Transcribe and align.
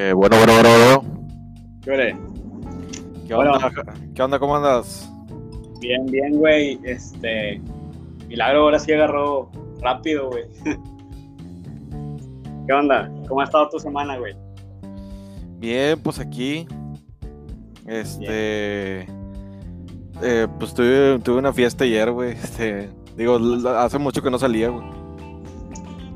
Eh, 0.00 0.12
bueno, 0.12 0.36
bueno, 0.36 0.52
bueno, 0.52 0.68
bueno. 0.68 1.02
¿Qué 1.82 1.90
ole? 1.90 2.16
¿Qué 3.26 3.34
Bueno. 3.34 3.54
onda? 3.54 3.72
¿Qué 4.14 4.22
onda? 4.22 4.38
¿Cómo 4.38 4.54
andas? 4.56 5.10
Bien, 5.80 6.06
bien, 6.06 6.36
güey. 6.36 6.78
Este. 6.84 7.60
Milagro 8.28 8.60
ahora 8.60 8.78
sí 8.78 8.92
agarró 8.92 9.50
rápido, 9.82 10.30
güey. 10.30 10.44
¿Qué 12.68 12.72
onda? 12.72 13.10
¿Cómo 13.26 13.40
ha 13.40 13.44
estado 13.44 13.70
tu 13.70 13.80
semana, 13.80 14.16
güey? 14.18 14.36
Bien, 15.58 15.98
pues 16.00 16.20
aquí. 16.20 16.68
Este. 17.84 19.00
eh, 20.22 20.46
pues 20.60 20.74
tuve, 20.74 21.18
tuve 21.24 21.38
una 21.38 21.52
fiesta 21.52 21.82
ayer, 21.82 22.12
güey. 22.12 22.32
Este. 22.34 22.88
Digo, 23.16 23.36
hace 23.76 23.98
mucho 23.98 24.22
que 24.22 24.30
no 24.30 24.38
salía, 24.38 24.68
güey. 24.68 24.86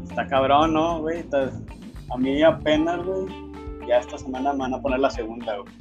Está 0.08 0.24
cabrón, 0.28 0.72
¿no, 0.72 1.00
güey? 1.00 1.24
A 2.12 2.16
mí 2.16 2.40
apenas, 2.44 3.04
güey. 3.04 3.41
Ya 3.86 3.98
esta 3.98 4.18
semana 4.18 4.52
me 4.52 4.60
van 4.60 4.74
a 4.74 4.80
poner 4.80 5.00
la 5.00 5.10
segunda, 5.10 5.56
güey. 5.58 5.72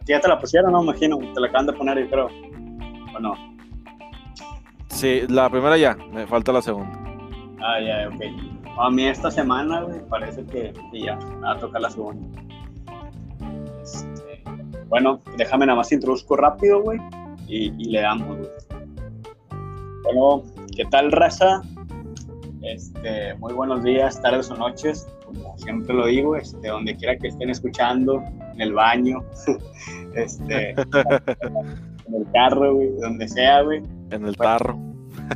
¿A 0.00 0.04
ti 0.04 0.12
ya 0.12 0.20
te 0.20 0.28
la 0.28 0.38
pusieron, 0.38 0.72
no? 0.72 0.82
Imagino. 0.82 1.18
Te 1.18 1.40
la 1.40 1.48
acaban 1.48 1.66
de 1.66 1.72
poner, 1.72 1.98
yo 1.98 2.10
creo. 2.10 2.28
¿O 3.14 3.20
no? 3.20 3.34
Sí, 4.88 5.22
la 5.28 5.48
primera 5.48 5.76
ya, 5.76 5.96
me 6.12 6.26
falta 6.26 6.52
la 6.52 6.62
segunda. 6.62 6.92
Ah, 7.62 7.80
ya, 7.80 8.08
ok. 8.08 8.22
A 8.78 8.90
mí 8.90 9.04
esta 9.06 9.30
semana, 9.30 9.82
güey, 9.82 10.00
parece 10.08 10.44
que, 10.46 10.72
que 10.90 11.00
ya 11.00 11.16
me 11.16 11.40
va 11.40 11.52
a 11.52 11.58
tocar 11.58 11.80
la 11.80 11.90
segunda. 11.90 12.40
Este, 13.82 14.42
bueno, 14.88 15.20
déjame 15.36 15.66
nada 15.66 15.76
más 15.76 15.92
introduzco 15.92 16.36
rápido, 16.36 16.82
güey, 16.82 16.98
y, 17.46 17.72
y 17.78 17.90
le 17.90 18.00
damos, 18.00 18.38
güey. 18.38 18.50
Bueno, 20.04 20.42
¿qué 20.76 20.84
tal, 20.86 21.12
raza? 21.12 21.62
Este, 22.62 23.34
muy 23.34 23.52
buenos 23.52 23.82
días, 23.82 24.20
tardes 24.20 24.50
o 24.50 24.56
noches, 24.56 25.06
como 25.30 25.56
siempre 25.58 25.94
lo 25.94 26.06
digo, 26.06 26.36
este, 26.36 26.68
donde 26.68 26.96
quiera 26.96 27.16
que 27.16 27.28
estén 27.28 27.50
escuchando, 27.50 28.22
en 28.54 28.60
el 28.60 28.72
baño, 28.72 29.24
este, 30.14 30.70
en 30.70 32.14
el 32.14 32.26
carro, 32.32 32.74
güey, 32.74 32.90
donde 33.00 33.28
sea, 33.28 33.62
güey. 33.62 33.82
En 34.10 34.26
el 34.26 34.36
tarro. 34.36 34.78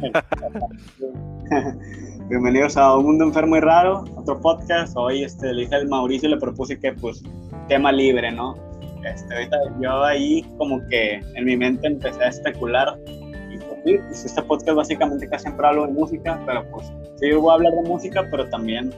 Bienvenidos 2.28 2.76
a 2.76 2.96
Un 2.96 3.04
Mundo 3.04 3.24
Enfermo 3.24 3.56
y 3.56 3.60
Raro, 3.60 4.04
otro 4.16 4.40
podcast. 4.40 4.96
Hoy 4.96 5.22
este, 5.22 5.52
le 5.52 5.62
dije 5.62 5.76
al 5.76 5.88
Mauricio 5.88 6.28
y 6.28 6.32
le 6.32 6.38
propuse 6.38 6.78
que, 6.78 6.92
pues, 6.92 7.22
tema 7.68 7.92
libre, 7.92 8.32
¿no? 8.32 8.56
Este, 9.04 9.34
ahorita 9.34 9.56
yo 9.80 10.02
ahí 10.02 10.42
como 10.58 10.80
que 10.88 11.20
en 11.34 11.44
mi 11.44 11.56
mente 11.56 11.86
empecé 11.86 12.24
a 12.24 12.28
especular. 12.28 12.98
Y 13.06 13.58
pues, 13.58 13.80
sí, 13.84 13.98
pues, 13.98 14.24
este 14.24 14.42
podcast 14.42 14.76
básicamente 14.76 15.28
casi 15.28 15.44
siempre 15.44 15.66
hablo 15.66 15.86
de 15.86 15.92
música, 15.92 16.40
pero 16.46 16.64
pues 16.70 16.90
sí, 17.16 17.30
voy 17.32 17.50
a 17.50 17.54
hablar 17.54 17.72
de 17.74 17.88
música, 17.88 18.26
pero 18.30 18.48
también 18.48 18.90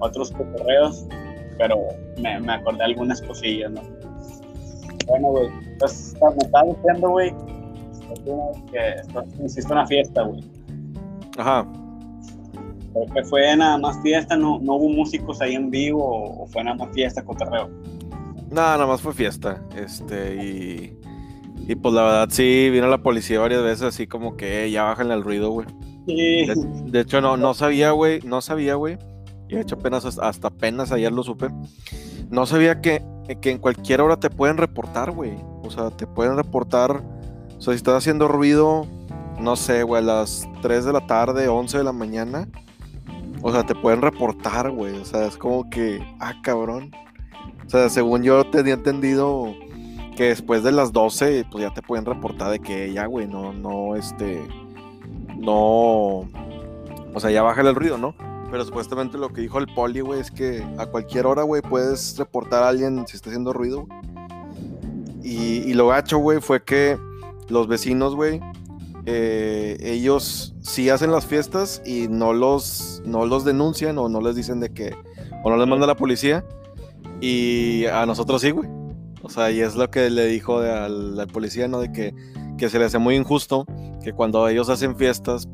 otros 0.00 0.30
cotorreos. 0.32 1.06
Pero 1.58 1.76
me, 2.20 2.40
me 2.40 2.52
acordé 2.54 2.82
algunas 2.84 3.22
cosillas, 3.22 3.70
¿no? 3.70 3.80
Bueno, 5.06 5.28
güey, 5.28 5.48
entonces 5.72 6.16
me 6.20 6.44
estaba 6.44 6.64
diciendo, 6.66 7.10
güey, 7.10 7.32
que 8.72 9.44
hiciste 9.44 9.72
una 9.72 9.86
fiesta, 9.86 10.22
güey. 10.22 10.42
Ajá. 11.38 11.66
Creo 12.92 13.06
que 13.14 13.24
fue 13.24 13.56
nada 13.56 13.76
más 13.78 14.00
fiesta, 14.02 14.36
no, 14.36 14.58
no 14.60 14.74
hubo 14.74 14.88
músicos 14.88 15.40
ahí 15.40 15.54
en 15.54 15.70
vivo 15.70 16.04
o, 16.04 16.42
o 16.42 16.46
fue 16.46 16.64
nada 16.64 16.76
más 16.76 16.90
fiesta, 16.94 17.24
cotorreo. 17.24 17.68
Nada, 18.50 18.74
nada 18.76 18.86
más 18.86 19.00
fue 19.00 19.12
fiesta. 19.12 19.62
Este, 19.76 20.36
y. 20.36 20.98
Y 21.66 21.76
pues 21.76 21.94
la 21.94 22.02
verdad 22.02 22.28
sí, 22.30 22.68
vino 22.70 22.88
la 22.88 22.98
policía 22.98 23.40
varias 23.40 23.62
veces, 23.62 23.82
así 23.82 24.06
como 24.06 24.36
que 24.36 24.64
"Eh, 24.64 24.70
ya 24.70 24.82
bájenle 24.82 25.14
el 25.14 25.22
ruido, 25.24 25.50
güey. 25.50 25.66
Sí, 26.06 26.46
De, 26.46 26.54
de 26.90 27.00
hecho, 27.00 27.20
no, 27.22 27.36
no 27.38 27.54
sabía, 27.54 27.92
güey. 27.92 28.20
No 28.20 28.42
sabía, 28.42 28.74
güey. 28.74 28.98
Y 29.48 29.56
de 29.56 29.60
hecho, 29.60 29.76
apenas 29.76 30.04
hasta 30.04 30.48
apenas 30.48 30.92
ayer 30.92 31.12
lo 31.12 31.22
supe. 31.22 31.48
No 32.30 32.46
sabía 32.46 32.80
que, 32.80 33.02
que 33.40 33.50
en 33.50 33.58
cualquier 33.58 34.00
hora 34.00 34.18
te 34.18 34.30
pueden 34.30 34.56
reportar, 34.56 35.10
güey. 35.10 35.36
O 35.62 35.70
sea, 35.70 35.90
te 35.90 36.06
pueden 36.06 36.36
reportar. 36.36 37.02
O 37.58 37.60
sea, 37.60 37.72
si 37.72 37.76
estás 37.76 37.96
haciendo 37.96 38.28
ruido, 38.28 38.86
no 39.38 39.56
sé, 39.56 39.82
güey, 39.82 40.02
a 40.02 40.06
las 40.06 40.48
3 40.62 40.84
de 40.84 40.92
la 40.92 41.06
tarde, 41.06 41.48
11 41.48 41.78
de 41.78 41.84
la 41.84 41.92
mañana. 41.92 42.48
O 43.42 43.52
sea, 43.52 43.64
te 43.64 43.74
pueden 43.74 44.00
reportar, 44.00 44.70
güey. 44.70 44.96
O 44.96 45.04
sea, 45.04 45.26
es 45.26 45.36
como 45.36 45.68
que, 45.68 46.00
ah, 46.20 46.34
cabrón. 46.42 46.90
O 47.66 47.70
sea, 47.70 47.88
según 47.88 48.22
yo 48.22 48.44
tenía 48.50 48.74
entendido 48.74 49.54
que 50.16 50.24
después 50.24 50.62
de 50.62 50.72
las 50.72 50.92
12, 50.92 51.46
pues 51.50 51.62
ya 51.62 51.74
te 51.74 51.82
pueden 51.82 52.04
reportar 52.04 52.50
de 52.50 52.60
que 52.60 52.92
ya, 52.92 53.06
güey, 53.06 53.26
no, 53.26 53.52
no, 53.52 53.96
este, 53.96 54.46
no, 55.36 56.28
o 57.14 57.20
sea, 57.20 57.30
ya 57.30 57.42
bájale 57.42 57.70
el 57.70 57.74
ruido, 57.74 57.98
¿no? 57.98 58.14
Pero 58.54 58.64
supuestamente 58.64 59.18
lo 59.18 59.30
que 59.30 59.40
dijo 59.40 59.58
el 59.58 59.66
poli, 59.66 59.98
güey, 59.98 60.20
es 60.20 60.30
que 60.30 60.64
a 60.78 60.86
cualquier 60.86 61.26
hora, 61.26 61.42
güey, 61.42 61.60
puedes 61.60 62.16
reportar 62.16 62.62
a 62.62 62.68
alguien 62.68 63.04
si 63.08 63.16
está 63.16 63.28
haciendo 63.28 63.52
ruido. 63.52 63.88
Y, 65.24 65.68
y 65.68 65.74
lo 65.74 65.88
gacho, 65.88 66.18
güey, 66.18 66.40
fue 66.40 66.62
que 66.62 66.96
los 67.48 67.66
vecinos, 67.66 68.14
güey, 68.14 68.40
eh, 69.06 69.76
ellos 69.80 70.54
sí 70.60 70.88
hacen 70.88 71.10
las 71.10 71.26
fiestas 71.26 71.82
y 71.84 72.06
no 72.06 72.32
los, 72.32 73.02
no 73.04 73.26
los 73.26 73.44
denuncian 73.44 73.98
o 73.98 74.08
no 74.08 74.20
les 74.20 74.36
dicen 74.36 74.60
de 74.60 74.72
que, 74.72 74.94
o 75.42 75.50
no 75.50 75.56
les 75.56 75.66
manda 75.66 75.88
la 75.88 75.96
policía. 75.96 76.44
Y 77.20 77.86
a 77.86 78.06
nosotros 78.06 78.40
sí, 78.40 78.52
güey. 78.52 78.68
O 79.24 79.30
sea, 79.30 79.50
y 79.50 79.62
es 79.62 79.74
lo 79.74 79.90
que 79.90 80.10
le 80.10 80.26
dijo 80.26 80.58
al, 80.58 81.18
al 81.18 81.26
policía, 81.26 81.66
¿no? 81.66 81.80
De 81.80 81.90
que, 81.90 82.14
que 82.56 82.68
se 82.68 82.78
le 82.78 82.84
hace 82.84 82.98
muy 82.98 83.16
injusto 83.16 83.66
que 84.00 84.12
cuando 84.12 84.46
ellos 84.46 84.68
hacen 84.68 84.94
fiestas, 84.94 85.48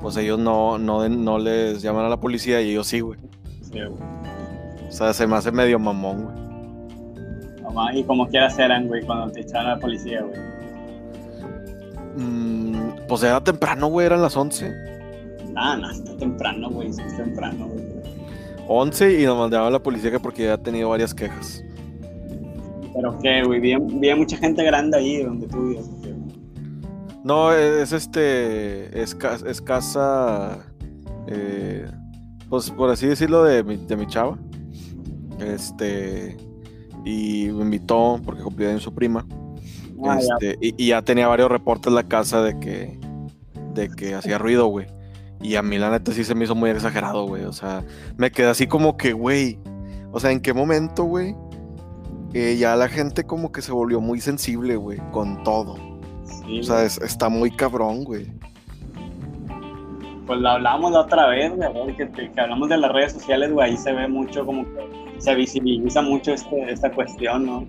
pues 0.00 0.16
ellos 0.16 0.38
no, 0.38 0.78
no, 0.78 1.08
no 1.08 1.38
les 1.38 1.82
llaman 1.82 2.04
a 2.04 2.08
la 2.08 2.18
policía 2.18 2.60
y 2.60 2.70
ellos 2.70 2.86
sí, 2.86 3.00
güey. 3.00 3.18
sí, 3.62 3.72
güey. 3.72 4.18
O 4.88 4.92
sea, 4.92 5.12
se 5.12 5.26
me 5.26 5.36
hace 5.36 5.52
medio 5.52 5.78
mamón, 5.78 6.24
güey. 6.24 7.62
Mamá, 7.62 7.94
y 7.94 8.02
como 8.04 8.26
quieras 8.28 8.58
eran, 8.58 8.88
güey, 8.88 9.04
cuando 9.04 9.30
te 9.32 9.40
echaron 9.40 9.66
a 9.66 9.74
la 9.74 9.80
policía, 9.80 10.22
güey. 10.22 10.40
Mm, 12.16 13.06
pues 13.06 13.22
era 13.22 13.42
temprano, 13.42 13.88
güey, 13.88 14.06
eran 14.06 14.22
las 14.22 14.36
11. 14.36 14.72
Ah, 15.54 15.76
no, 15.76 15.90
está 15.90 16.16
temprano, 16.16 16.70
güey, 16.70 16.92
sí, 16.92 17.02
es 17.06 17.16
temprano, 17.16 17.66
güey. 17.68 17.84
11 18.68 19.20
y 19.20 19.24
nos 19.24 19.38
mandaban 19.38 19.68
a 19.68 19.70
la 19.70 19.82
policía 19.82 20.10
que 20.10 20.20
porque 20.20 20.44
ya 20.44 20.54
ha 20.54 20.58
tenido 20.58 20.90
varias 20.90 21.14
quejas. 21.14 21.64
Pero 22.94 23.18
qué, 23.22 23.42
güey, 23.44 23.60
vi, 23.60 23.76
vi 23.76 24.14
mucha 24.14 24.36
gente 24.36 24.62
grande 24.64 24.98
ahí 24.98 25.22
donde 25.22 25.46
tú 25.48 25.68
vives. 25.68 25.90
No, 27.28 27.52
es 27.52 27.92
este. 27.92 29.02
Es, 29.02 29.14
es 29.46 29.60
casa. 29.60 30.58
eh, 31.26 31.86
pues 32.48 32.70
por 32.70 32.88
así 32.88 33.06
decirlo, 33.06 33.44
de 33.44 33.62
mi, 33.62 33.76
de 33.76 33.96
mi 33.98 34.06
chava. 34.06 34.38
Este. 35.38 36.38
Y 37.04 37.48
me 37.52 37.64
invitó 37.64 38.18
porque 38.24 38.42
cumplía 38.42 38.70
en 38.72 38.80
su 38.80 38.94
prima. 38.94 39.26
Ah, 40.02 40.18
ya. 40.18 40.34
Este, 40.40 40.58
y, 40.66 40.82
y 40.82 40.88
ya 40.88 41.02
tenía 41.02 41.28
varios 41.28 41.50
reportes 41.50 41.88
en 41.88 41.96
la 41.96 42.04
casa 42.08 42.42
de 42.42 42.58
que. 42.58 42.98
De 43.74 43.90
que 43.90 44.14
hacía 44.14 44.38
ruido, 44.38 44.66
güey. 44.68 44.86
Y 45.42 45.56
a 45.56 45.62
mí 45.62 45.76
la 45.76 45.90
neta 45.90 46.12
sí 46.12 46.24
se 46.24 46.34
me 46.34 46.44
hizo 46.46 46.54
muy 46.54 46.70
exagerado, 46.70 47.26
güey. 47.26 47.44
O 47.44 47.52
sea, 47.52 47.84
me 48.16 48.30
quedé 48.32 48.46
así 48.48 48.66
como 48.66 48.96
que, 48.96 49.12
güey. 49.12 49.58
O 50.12 50.18
sea, 50.18 50.32
¿en 50.32 50.40
qué 50.40 50.54
momento, 50.54 51.04
güey? 51.04 51.36
eh, 52.32 52.56
ya 52.58 52.74
la 52.76 52.88
gente 52.88 53.24
como 53.24 53.52
que 53.52 53.60
se 53.62 53.72
volvió 53.72 54.00
muy 54.00 54.20
sensible, 54.20 54.76
güey, 54.76 54.98
con 55.12 55.42
todo. 55.44 55.97
Sí, 56.46 56.60
O 56.60 56.62
sea, 56.62 56.84
es- 56.84 56.98
está 56.98 57.28
muy 57.28 57.50
cabrón, 57.50 58.04
güey. 58.04 58.26
Pues 60.26 60.40
lo 60.40 60.48
hablamos 60.50 60.92
la 60.92 61.00
otra 61.00 61.26
vez, 61.28 61.52
güey, 61.56 61.96
que, 61.96 62.08
que 62.10 62.40
hablamos 62.40 62.68
de 62.68 62.76
las 62.76 62.92
redes 62.92 63.12
sociales, 63.14 63.50
güey, 63.52 63.70
ahí 63.70 63.76
se 63.76 63.92
ve 63.92 64.06
mucho, 64.08 64.44
como 64.44 64.64
que 64.64 65.14
se 65.18 65.34
visibiliza 65.34 66.02
mucho 66.02 66.32
este, 66.32 66.70
esta 66.70 66.90
cuestión, 66.92 67.46
¿no? 67.46 67.66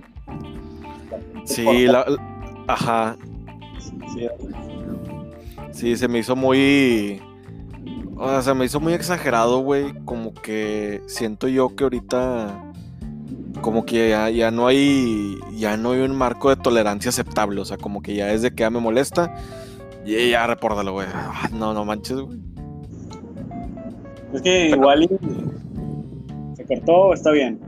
Sí, 1.46 1.64
la, 1.88 2.06
la- 2.08 2.18
ajá. 2.68 3.16
Sí, 4.14 4.28
Sí, 5.72 5.95
se 5.95 6.07
me 6.10 6.19
hizo 6.19 6.36
muy. 6.36 7.22
O 8.18 8.28
sea, 8.28 8.42
se 8.42 8.54
me 8.54 8.66
hizo 8.66 8.81
muy 8.81 8.92
exagerado, 8.94 9.60
güey. 9.60 9.94
Como 10.04 10.33
que 10.33 11.01
siento 11.07 11.48
yo 11.48 11.74
que 11.75 11.86
ahorita. 11.86 12.69
Como 13.61 13.85
que 13.85 14.09
ya, 14.09 14.29
ya 14.29 14.51
no 14.51 14.67
hay. 14.67 15.38
Ya 15.53 15.75
no 15.77 15.91
hay 15.91 16.00
un 16.01 16.15
marco 16.15 16.50
de 16.50 16.56
tolerancia 16.56 17.09
aceptable. 17.09 17.59
O 17.61 17.65
sea, 17.65 17.77
como 17.77 18.01
que 18.01 18.15
ya 18.15 18.27
desde 18.27 18.51
que 18.51 18.61
ya 18.61 18.69
me 18.69 18.79
molesta. 18.79 19.33
Y 20.06 20.29
ya 20.31 20.47
repórtalo, 20.47 20.94
güey. 20.94 21.07
Ah, 21.13 21.50
No, 21.51 21.73
no 21.73 21.83
manches, 21.85 22.17
güey. 22.19 22.39
Es 24.33 24.41
que 24.41 24.69
igual 24.69 25.03
y- 25.03 26.56
se 26.56 26.65
cortó, 26.65 27.13
está 27.13 27.31
bien. 27.31 27.59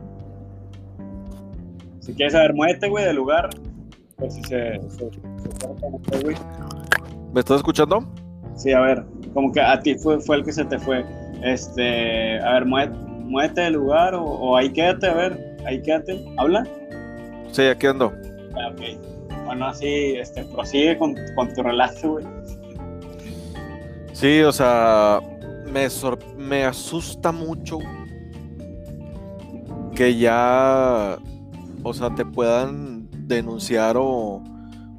Si 1.99 2.13
quieres 2.13 2.33
saber, 2.33 2.53
muévete, 2.53 2.87
güey, 2.89 3.05
del 3.05 3.15
lugar. 3.17 3.49
Pues 4.17 4.35
si 4.35 4.43
se, 4.43 4.79
se, 4.89 5.09
se 6.09 6.23
güey. 6.23 6.35
¿Me 7.33 7.39
estás 7.39 7.57
escuchando? 7.57 8.05
Sí, 8.55 8.71
a 8.73 8.79
ver, 8.81 9.03
como 9.33 9.51
que 9.51 9.61
a 9.61 9.79
ti 9.79 9.95
fue, 9.95 10.19
fue 10.19 10.35
el 10.37 10.43
que 10.43 10.51
se 10.51 10.63
te 10.65 10.77
fue. 10.77 11.03
Este, 11.43 12.39
a 12.39 12.53
ver, 12.53 12.65
muévete, 12.65 12.95
muévete 13.25 13.61
del 13.61 13.73
lugar 13.73 14.13
o, 14.13 14.23
o 14.23 14.55
ahí 14.57 14.71
quédate, 14.71 15.07
a 15.07 15.13
ver, 15.13 15.50
ahí 15.65 15.81
quédate. 15.81 16.23
¿Habla? 16.37 16.65
Sí, 17.51 17.63
aquí 17.63 17.87
ando. 17.87 18.13
Ah, 18.55 18.71
ok. 18.71 18.81
Bueno, 19.45 19.67
así, 19.67 20.15
este, 20.15 20.43
prosigue 20.45 20.97
con, 20.97 21.15
con 21.35 21.53
tu 21.53 21.63
relato, 21.63 22.13
güey. 22.13 22.25
Sí, 24.13 24.41
o 24.41 24.51
sea. 24.51 25.19
Me, 25.71 25.89
sor- 25.89 26.19
me 26.37 26.65
asusta 26.65 27.31
mucho. 27.31 27.79
que 29.95 30.17
ya, 30.17 31.17
o 31.83 31.93
sea, 31.93 32.13
te 32.15 32.25
puedan 32.25 33.07
denunciar 33.27 33.95
o, 33.97 34.41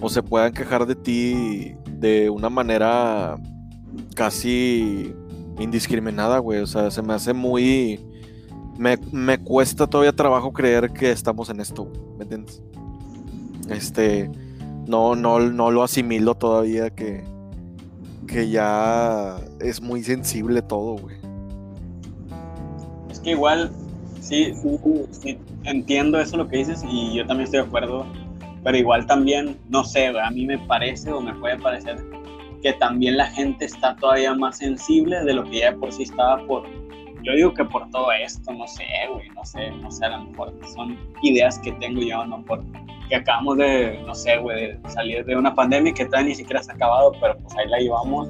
o 0.01 0.09
se 0.09 0.23
puedan 0.23 0.53
quejar 0.53 0.87
de 0.87 0.95
ti 0.95 1.75
de 1.91 2.31
una 2.31 2.49
manera 2.49 3.37
casi 4.15 5.15
indiscriminada, 5.59 6.39
güey. 6.39 6.61
O 6.61 6.67
sea, 6.67 6.91
se 6.91 7.03
me 7.03 7.15
hace 7.15 7.33
muy... 7.33 8.01
Me, 8.79 8.97
me 9.13 9.39
cuesta 9.39 9.87
todavía 9.87 10.13
trabajo 10.13 10.53
creer 10.53 10.93
que 10.93 11.11
estamos 11.11 11.51
en 11.51 11.61
esto, 11.61 11.89
¿me 12.17 12.25
entiendes? 12.25 12.63
Este, 13.69 14.31
no, 14.87 15.15
no, 15.15 15.39
no 15.39 15.71
lo 15.71 15.83
asimilo 15.83 16.35
todavía 16.35 16.91
que, 16.91 17.25
que 18.27 18.49
ya 18.49 19.37
es 19.61 19.81
muy 19.81 20.03
sensible 20.03 20.63
todo, 20.63 20.97
güey. 20.97 21.17
Es 23.11 23.21
que 23.21 23.31
igual, 23.31 23.71
sí, 24.21 24.55
sí, 24.55 24.79
sí, 25.11 25.39
entiendo 25.65 26.19
eso 26.19 26.37
lo 26.37 26.49
que 26.49 26.59
dices 26.59 26.83
y 26.89 27.15
yo 27.15 27.27
también 27.27 27.45
estoy 27.45 27.61
de 27.61 27.67
acuerdo, 27.67 28.07
pero 28.65 28.77
igual 28.77 29.07
también, 29.07 29.57
no 29.69 29.85
sé, 29.85 30.09
a 30.09 30.31
mí 30.31 30.47
me 30.47 30.59
parece 30.59 31.13
o 31.13 31.21
me 31.21 31.35
puede 31.35 31.59
parecer 31.59 32.05
que 32.63 32.73
también 32.75 33.17
la 33.17 33.27
gente 33.27 33.65
está 33.65 33.97
todavía 33.97 34.35
más 34.35 34.59
sensible 34.59 35.25
de 35.25 35.35
lo 35.35 35.45
que 35.45 35.61
ya 35.61 35.75
por 35.75 35.93
sí 35.93 36.05
estaba 36.05 36.47
por, 36.47 36.65
yo 37.25 37.33
digo 37.35 37.55
que 37.55 37.65
por 37.65 37.89
todo 37.91 38.11
esto, 38.13 38.53
no 38.53 38.67
sé, 38.67 38.85
güey, 39.13 39.29
no 39.31 39.45
sé, 39.45 39.71
no 39.71 39.91
sé, 39.91 40.05
a 40.05 40.17
lo 40.17 40.25
mejor 40.27 40.53
son 40.75 40.99
ideas 41.23 41.59
que 41.59 41.73
tengo 41.73 42.01
yo, 42.01 42.25
no 42.27 42.45
por 42.45 42.63
que 43.09 43.17
acabamos 43.17 43.59
de, 43.59 44.03
no 44.07 44.15
sé, 44.15 44.39
güey, 44.39 44.79
de 44.79 44.91
salir 44.91 45.25
de 45.25 45.37
una 45.37 45.55
pandemia 45.55 45.93
que 45.93 46.05
todavía 46.07 46.31
ni 46.31 46.35
siquiera 46.35 46.63
se 46.63 46.73
ha 46.73 46.75
acabado, 46.75 47.13
pero 47.21 47.37
pues 47.39 47.55
ahí 47.57 47.69
la 47.69 47.79
llevamos. 47.79 48.29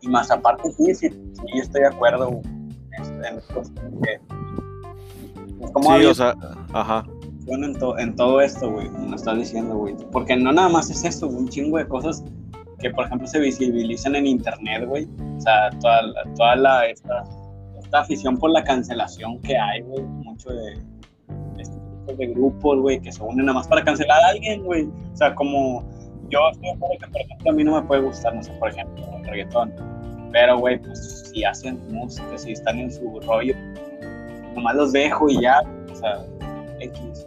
Y 0.00 0.08
más 0.08 0.30
aparte, 0.30 0.70
sí, 0.72 0.94
sí, 0.94 1.08
sí 1.10 1.58
estoy 1.58 1.82
de 1.82 1.88
acuerdo 1.88 2.40
este, 2.98 3.28
en, 3.28 3.40
que, 4.02 4.20
sí, 5.82 6.04
o 6.06 6.14
sea, 6.14 6.34
ajá. 6.72 7.04
En, 7.46 7.64
en 7.98 8.16
todo 8.16 8.40
esto, 8.40 8.70
güey, 8.70 8.88
como 8.88 9.14
estás 9.14 9.38
diciendo, 9.38 9.76
güey. 9.76 9.94
Porque 10.12 10.36
no 10.36 10.52
nada 10.52 10.68
más 10.68 10.90
es 10.90 11.04
esto, 11.04 11.26
un 11.26 11.48
chingo 11.48 11.78
de 11.78 11.88
cosas 11.88 12.24
que, 12.78 12.90
por 12.90 13.06
ejemplo, 13.06 13.26
se 13.26 13.40
visibilizan 13.40 14.14
en 14.16 14.26
internet, 14.26 14.84
güey. 14.86 15.08
O 15.36 15.40
sea, 15.40 15.70
toda, 15.80 16.00
toda 16.36 16.56
la, 16.56 16.86
esta, 16.86 17.24
afición 17.92 18.36
por 18.36 18.50
la 18.50 18.62
cancelación 18.62 19.40
que 19.40 19.56
hay, 19.56 19.80
güey, 19.82 20.02
mucho 20.02 20.50
de, 20.50 20.78
este 21.58 21.78
de 22.16 22.26
grupos, 22.28 22.78
güey, 22.80 23.00
que 23.00 23.10
se 23.10 23.22
unen 23.22 23.46
nada 23.46 23.58
más 23.58 23.68
para 23.68 23.82
cancelar 23.82 24.22
a 24.24 24.28
alguien, 24.28 24.62
güey. 24.64 24.84
O 25.12 25.16
sea, 25.16 25.34
como 25.34 25.84
yo 26.28 26.40
estoy 26.52 26.76
por 26.78 26.92
ejemplo, 26.92 27.50
a 27.50 27.52
mí 27.52 27.64
no 27.64 27.80
me 27.80 27.86
puede 27.86 28.02
gustar, 28.02 28.34
no 28.34 28.42
sé, 28.42 28.52
por 28.52 28.68
ejemplo, 28.68 29.04
el 29.16 29.24
reggaetón. 29.24 29.72
Pero, 30.32 30.58
güey, 30.58 30.78
pues 30.78 31.30
si 31.32 31.44
hacen 31.44 31.80
música, 31.90 32.36
si 32.36 32.52
están 32.52 32.78
en 32.78 32.92
su 32.92 33.20
rollo, 33.20 33.54
nomás 34.54 34.76
los 34.76 34.92
dejo 34.92 35.28
y 35.30 35.40
ya, 35.40 35.62
o 35.90 35.94
sea, 35.94 36.18
X. 36.80 37.26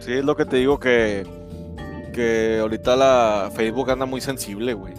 Sí, 0.00 0.12
es 0.14 0.24
lo 0.24 0.36
que 0.36 0.44
te 0.44 0.56
digo 0.56 0.78
que, 0.78 1.26
que 2.10 2.58
ahorita 2.60 2.96
la 2.96 3.50
Facebook 3.54 3.90
anda 3.90 4.06
muy 4.06 4.20
sensible, 4.20 4.74
güey. 4.74 4.94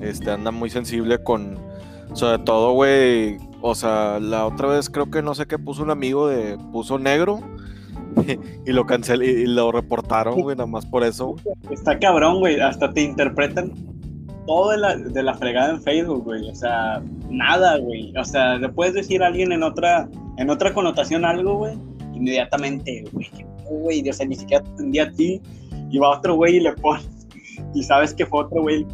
Este, 0.00 0.30
anda 0.30 0.50
muy 0.50 0.70
sensible 0.70 1.22
con, 1.22 1.58
sobre 2.14 2.38
todo, 2.38 2.72
güey, 2.72 3.36
o 3.60 3.74
sea, 3.74 4.20
la 4.20 4.46
otra 4.46 4.68
vez 4.68 4.88
creo 4.88 5.10
que 5.10 5.22
no 5.22 5.34
sé 5.34 5.46
qué 5.46 5.58
puso 5.58 5.82
un 5.82 5.90
amigo 5.90 6.28
de, 6.28 6.56
puso 6.72 6.98
negro 6.98 7.40
y 8.66 8.72
lo 8.72 8.86
canceló 8.86 9.24
y, 9.24 9.46
lo 9.46 9.72
reportaron, 9.72 10.40
güey, 10.40 10.56
nada 10.56 10.68
más 10.68 10.86
por 10.86 11.02
eso. 11.02 11.36
Está 11.70 11.98
cabrón, 11.98 12.38
güey, 12.38 12.60
hasta 12.60 12.92
te 12.92 13.02
interpretan 13.02 13.72
todo 14.46 14.70
de 14.70 14.78
la, 14.78 14.96
de 14.96 15.22
la 15.22 15.34
fregada 15.34 15.70
en 15.70 15.82
Facebook, 15.82 16.24
güey, 16.24 16.48
o 16.48 16.54
sea, 16.54 17.02
nada, 17.28 17.76
güey, 17.78 18.16
o 18.16 18.24
sea, 18.24 18.56
le 18.56 18.68
puedes 18.68 18.94
decir 18.94 19.22
a 19.22 19.26
alguien 19.26 19.52
en 19.52 19.62
otra, 19.62 20.08
en 20.38 20.48
otra 20.48 20.72
connotación 20.72 21.24
algo, 21.24 21.56
güey, 21.56 21.76
inmediatamente, 22.14 23.04
güey, 23.12 23.28
güey, 23.68 24.08
o 24.08 24.12
sea, 24.12 24.26
ni 24.26 24.36
siquiera 24.36 24.64
te 24.64 25.00
a 25.00 25.12
ti, 25.12 25.42
y 25.90 25.98
va 25.98 26.16
otro 26.16 26.34
güey 26.34 26.56
y 26.56 26.60
le 26.60 26.72
pone, 26.74 27.02
y 27.74 27.82
sabes 27.82 28.14
que 28.14 28.26
fue 28.26 28.44
otro 28.44 28.62
güey, 28.62 28.86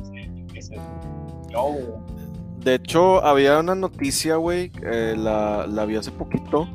yo, 1.50 1.62
güey. 1.62 1.85
De 2.61 2.76
hecho, 2.76 3.23
había 3.23 3.58
una 3.58 3.75
noticia, 3.75 4.37
güey, 4.37 4.73
eh, 4.82 5.14
la, 5.17 5.67
la, 5.67 5.85
vi 5.85 5.96
hace 5.96 6.11
poquito, 6.11 6.67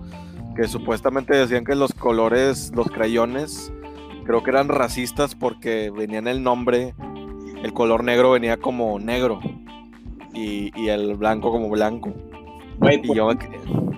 que 0.56 0.68
supuestamente 0.68 1.36
decían 1.36 1.66
que 1.66 1.74
los 1.74 1.94
colores, 1.94 2.71
los 2.75 2.88
crayones, 2.88 3.74
creo 4.25 4.44
que 4.44 4.51
eran 4.51 4.68
racistas 4.68 5.33
porque 5.33 5.89
venían 5.89 6.27
el 6.27 6.44
nombre, 6.44 6.94
el 7.63 7.74
color 7.74 8.04
negro 8.04 8.31
venía 8.31 8.57
como 8.57 9.00
negro 9.00 9.39
y, 10.33 10.71
y 10.80 10.89
el 10.89 11.16
blanco 11.16 11.51
como 11.51 11.69
blanco. 11.69 12.13
Y, 12.81 13.13
yo 13.13 13.27
me, 13.27 13.38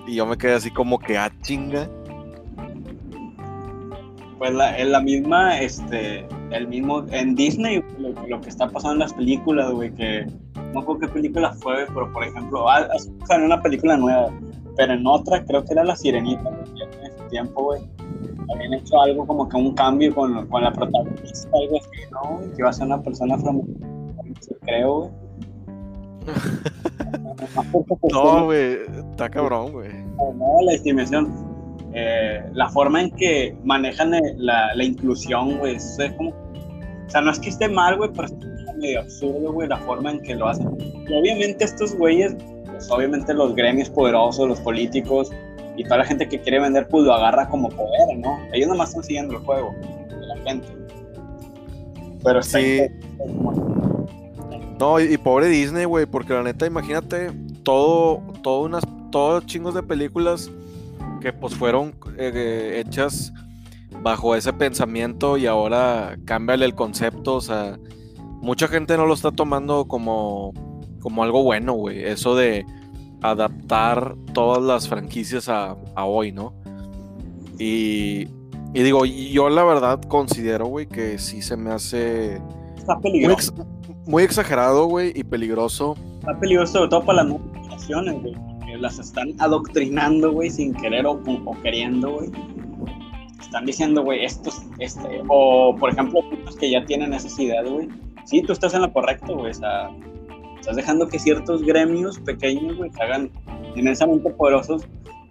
y 0.06 0.16
yo 0.16 0.26
me 0.26 0.36
quedé 0.36 0.54
así 0.54 0.70
como 0.70 0.98
que, 0.98 1.16
ah, 1.16 1.30
chinga. 1.42 1.88
Pues 4.42 4.54
la, 4.54 4.76
en 4.76 4.90
la 4.90 5.00
misma, 5.00 5.60
este, 5.60 6.26
el 6.50 6.66
mismo, 6.66 7.04
en 7.12 7.36
Disney, 7.36 7.80
lo, 7.96 8.08
lo 8.26 8.40
que 8.40 8.48
está 8.48 8.68
pasando 8.68 8.94
en 8.94 8.98
las 8.98 9.12
películas, 9.12 9.70
güey, 9.70 9.94
que 9.94 10.26
no 10.74 10.80
recuerdo 10.80 10.98
qué 10.98 11.06
película 11.06 11.52
fue, 11.52 11.86
pero 11.86 12.12
por 12.12 12.24
ejemplo, 12.24 12.66
en 13.30 13.42
una 13.42 13.62
película 13.62 13.96
nueva, 13.96 14.32
pero 14.76 14.94
en 14.94 15.06
otra 15.06 15.44
creo 15.44 15.64
que 15.64 15.74
era 15.74 15.84
La 15.84 15.94
Sirenita, 15.94 16.50
en 16.50 17.06
ese 17.06 17.22
tiempo, 17.30 17.66
güey. 17.66 17.82
Habían 18.52 18.74
hecho 18.74 19.00
algo 19.00 19.24
como 19.28 19.48
que 19.48 19.56
un 19.56 19.74
cambio 19.74 20.12
con, 20.12 20.44
con 20.48 20.64
la 20.64 20.72
protagonista, 20.72 21.48
algo 21.62 21.78
así, 21.78 22.00
¿no? 22.10 22.40
Que 22.40 22.56
iba 22.58 22.68
a 22.68 22.72
ser 22.72 22.86
una 22.86 23.00
persona 23.00 23.36
afroamericana, 23.36 23.92
creo, 24.62 24.92
güey. 24.92 25.10
no, 28.12 28.44
güey, 28.46 28.78
está 29.12 29.30
cabrón, 29.30 29.70
güey. 29.70 29.92
No, 30.16 30.62
la 30.64 30.72
estimación. 30.72 31.51
Eh, 31.94 32.42
la 32.54 32.68
forma 32.70 33.02
en 33.02 33.10
que 33.10 33.54
manejan 33.64 34.12
la, 34.36 34.74
la 34.74 34.84
inclusión, 34.84 35.58
güey, 35.58 35.76
es 35.76 35.98
como. 36.16 36.30
O 36.30 37.10
sea, 37.10 37.20
no 37.20 37.30
es 37.30 37.38
que 37.38 37.50
esté 37.50 37.68
mal, 37.68 37.98
güey, 37.98 38.10
pero 38.14 38.28
medio 38.78 39.00
absurdo, 39.00 39.52
güey, 39.52 39.68
la 39.68 39.76
forma 39.78 40.10
en 40.12 40.22
que 40.22 40.34
lo 40.34 40.48
hacen. 40.48 40.68
Y 40.80 41.12
obviamente 41.12 41.64
estos 41.64 41.94
güeyes, 41.96 42.34
pues 42.66 42.90
obviamente 42.90 43.34
los 43.34 43.54
gremios 43.54 43.90
poderosos, 43.90 44.48
los 44.48 44.60
políticos 44.60 45.30
y 45.76 45.84
toda 45.84 45.98
la 45.98 46.04
gente 46.04 46.28
que 46.28 46.40
quiere 46.40 46.60
vender, 46.60 46.88
pues 46.88 47.04
lo 47.04 47.12
agarra 47.12 47.48
como 47.48 47.68
poder, 47.68 48.18
¿no? 48.18 48.38
Ellos 48.52 48.68
nomás 48.68 48.90
están 48.90 49.04
siguiendo 49.04 49.36
el 49.36 49.44
juego 49.44 49.74
de 50.08 50.26
la 50.26 50.36
gente. 50.38 50.68
Pero 52.24 52.42
sí. 52.42 52.82
No, 54.78 54.98
y, 54.98 55.12
y, 55.12 55.18
pobre 55.18 55.48
Disney, 55.48 55.84
güey, 55.84 56.06
porque 56.06 56.32
la 56.32 56.42
neta, 56.42 56.66
imagínate 56.66 57.30
todo, 57.62 58.22
todo 58.42 58.62
unas, 58.62 58.84
todos 59.10 59.46
chingos 59.46 59.74
de 59.74 59.82
películas 59.82 60.50
que 61.22 61.32
pues 61.32 61.54
fueron 61.54 61.94
eh, 62.18 62.82
hechas 62.84 63.32
bajo 64.02 64.34
ese 64.34 64.52
pensamiento 64.52 65.36
y 65.36 65.46
ahora 65.46 66.16
cámbiale 66.24 66.64
el 66.64 66.74
concepto, 66.74 67.36
o 67.36 67.40
sea, 67.40 67.78
mucha 68.40 68.68
gente 68.68 68.96
no 68.96 69.06
lo 69.06 69.14
está 69.14 69.30
tomando 69.30 69.86
como, 69.86 70.52
como 71.00 71.22
algo 71.22 71.42
bueno, 71.42 71.74
güey. 71.74 72.04
Eso 72.04 72.34
de 72.34 72.66
adaptar 73.22 74.16
todas 74.34 74.62
las 74.62 74.88
franquicias 74.88 75.48
a, 75.48 75.76
hoy, 75.96 76.32
¿no? 76.32 76.54
Y, 77.58 78.28
y, 78.74 78.82
digo, 78.82 79.04
yo 79.04 79.48
la 79.48 79.62
verdad 79.62 80.00
considero, 80.02 80.66
güey, 80.66 80.86
que 80.86 81.18
sí 81.18 81.42
se 81.42 81.56
me 81.56 81.70
hace 81.70 82.40
está 82.82 82.98
peligroso. 82.98 83.52
Muy, 83.54 83.66
muy 84.06 84.22
exagerado, 84.24 84.86
güey, 84.86 85.12
y 85.14 85.24
peligroso. 85.24 85.96
Está 86.20 86.38
peligroso 86.38 86.72
sobre 86.74 86.90
todo 86.90 87.04
para 87.04 87.22
las 87.22 87.26
nuevas 87.26 87.52
generaciones, 87.54 88.22
güey. 88.22 88.51
Las 88.82 88.98
están 88.98 89.34
adoctrinando, 89.38 90.32
güey, 90.32 90.50
sin 90.50 90.74
querer 90.74 91.06
o, 91.06 91.12
o 91.12 91.62
queriendo, 91.62 92.12
güey. 92.16 92.30
Están 93.40 93.64
diciendo, 93.64 94.02
güey, 94.02 94.24
estos, 94.24 94.62
este, 94.78 95.22
o 95.28 95.74
por 95.78 95.90
ejemplo, 95.90 96.20
que 96.58 96.70
ya 96.70 96.84
tienen 96.84 97.12
idea, 97.38 97.62
güey 97.62 97.88
sí, 98.24 98.42
tú 98.42 98.52
estás 98.52 98.74
en 98.74 98.82
lo 98.82 98.92
correcto, 98.92 99.36
güey. 99.36 99.50
O 99.50 99.54
sea, 99.54 99.90
estás 100.58 100.76
dejando 100.76 101.08
que 101.08 101.18
ciertos 101.18 101.62
gremios 101.62 102.18
pequeños, 102.20 102.76
güey, 102.76 102.90
se 102.90 103.02
hagan 103.02 103.30
inmensamente 103.74 104.30
poderosos 104.30 104.82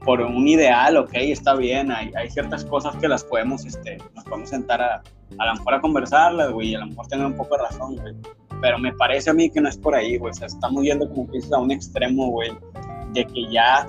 por 0.03 0.19
un 0.19 0.47
ideal, 0.47 0.97
ok, 0.97 1.11
está 1.13 1.53
bien, 1.53 1.91
hay, 1.91 2.11
hay 2.15 2.27
ciertas 2.29 2.65
cosas 2.65 2.95
que 2.95 3.07
las 3.07 3.23
podemos, 3.23 3.63
este, 3.65 3.97
nos 4.15 4.23
podemos 4.23 4.49
sentar 4.49 4.81
a, 4.81 5.03
a 5.37 5.45
lo 5.45 5.53
mejor 5.53 5.75
a 5.75 5.81
conversarlas, 5.81 6.51
güey, 6.51 6.69
y 6.69 6.75
a 6.75 6.79
lo 6.79 6.87
mejor 6.87 7.05
tener 7.07 7.25
un 7.25 7.35
poco 7.35 7.55
de 7.55 7.63
razón, 7.63 7.95
güey. 7.97 8.15
Pero 8.61 8.79
me 8.79 8.93
parece 8.93 9.29
a 9.29 9.33
mí 9.33 9.49
que 9.49 9.61
no 9.61 9.69
es 9.69 9.77
por 9.77 9.93
ahí, 9.93 10.17
güey. 10.17 10.31
O 10.31 10.33
sea, 10.33 10.47
estamos 10.47 10.83
yendo 10.83 11.07
como 11.09 11.29
que 11.29 11.39
a 11.51 11.57
un 11.59 11.71
extremo, 11.71 12.29
güey, 12.29 12.51
de 13.13 13.25
que 13.25 13.51
ya, 13.51 13.87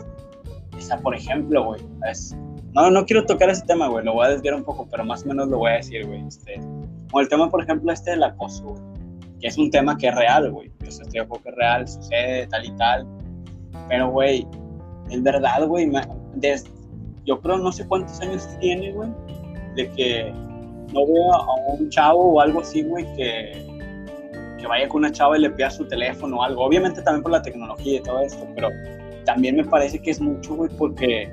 o 0.76 0.80
sea, 0.80 0.98
por 0.98 1.14
ejemplo, 1.14 1.64
güey, 1.64 1.80
es, 2.10 2.36
no, 2.72 2.90
no 2.90 3.04
quiero 3.04 3.24
tocar 3.26 3.50
ese 3.50 3.64
tema, 3.66 3.88
güey, 3.88 4.04
lo 4.04 4.14
voy 4.14 4.26
a 4.26 4.30
desviar 4.30 4.54
un 4.54 4.64
poco, 4.64 4.88
pero 4.90 5.04
más 5.04 5.24
o 5.24 5.28
menos 5.28 5.48
lo 5.48 5.58
voy 5.58 5.72
a 5.72 5.74
decir, 5.74 6.06
güey. 6.06 6.26
Este, 6.26 6.60
o 7.12 7.20
el 7.20 7.28
tema, 7.28 7.50
por 7.50 7.62
ejemplo, 7.62 7.92
este 7.92 8.12
del 8.12 8.22
acoso, 8.22 8.64
güey 8.64 8.92
que 9.42 9.48
es 9.48 9.58
un 9.58 9.70
tema 9.70 9.98
que 9.98 10.06
es 10.06 10.14
real, 10.14 10.50
güey. 10.52 10.70
Yo 10.80 10.88
estoy 10.88 11.10
de 11.10 11.20
acuerdo 11.20 11.42
que 11.42 11.50
es 11.50 11.56
real, 11.56 11.88
sucede, 11.88 12.46
tal 12.46 12.64
y 12.64 12.70
tal. 12.76 13.06
Pero, 13.88 14.10
güey, 14.10 14.46
es 15.10 15.22
verdad, 15.22 15.66
güey. 15.66 15.90
Yo 17.26 17.40
creo, 17.40 17.58
no 17.58 17.72
sé 17.72 17.86
cuántos 17.86 18.20
años 18.20 18.48
tiene, 18.60 18.92
güey, 18.92 19.10
de 19.74 19.90
que 19.90 20.32
no 20.92 21.06
veo 21.06 21.34
a 21.34 21.56
un 21.76 21.90
chavo 21.90 22.34
o 22.34 22.40
algo 22.40 22.60
así, 22.60 22.82
güey, 22.84 23.04
que, 23.16 23.66
que 24.60 24.66
vaya 24.68 24.88
con 24.88 25.00
una 25.00 25.10
chava 25.10 25.36
y 25.36 25.40
le 25.40 25.50
pida 25.50 25.70
su 25.70 25.88
teléfono 25.88 26.38
o 26.38 26.42
algo. 26.44 26.64
Obviamente 26.64 27.02
también 27.02 27.24
por 27.24 27.32
la 27.32 27.42
tecnología 27.42 27.98
y 27.98 28.02
todo 28.02 28.20
esto, 28.20 28.46
pero 28.54 28.68
también 29.24 29.56
me 29.56 29.64
parece 29.64 30.00
que 30.00 30.10
es 30.10 30.20
mucho, 30.20 30.54
güey, 30.54 30.70
porque 30.76 31.30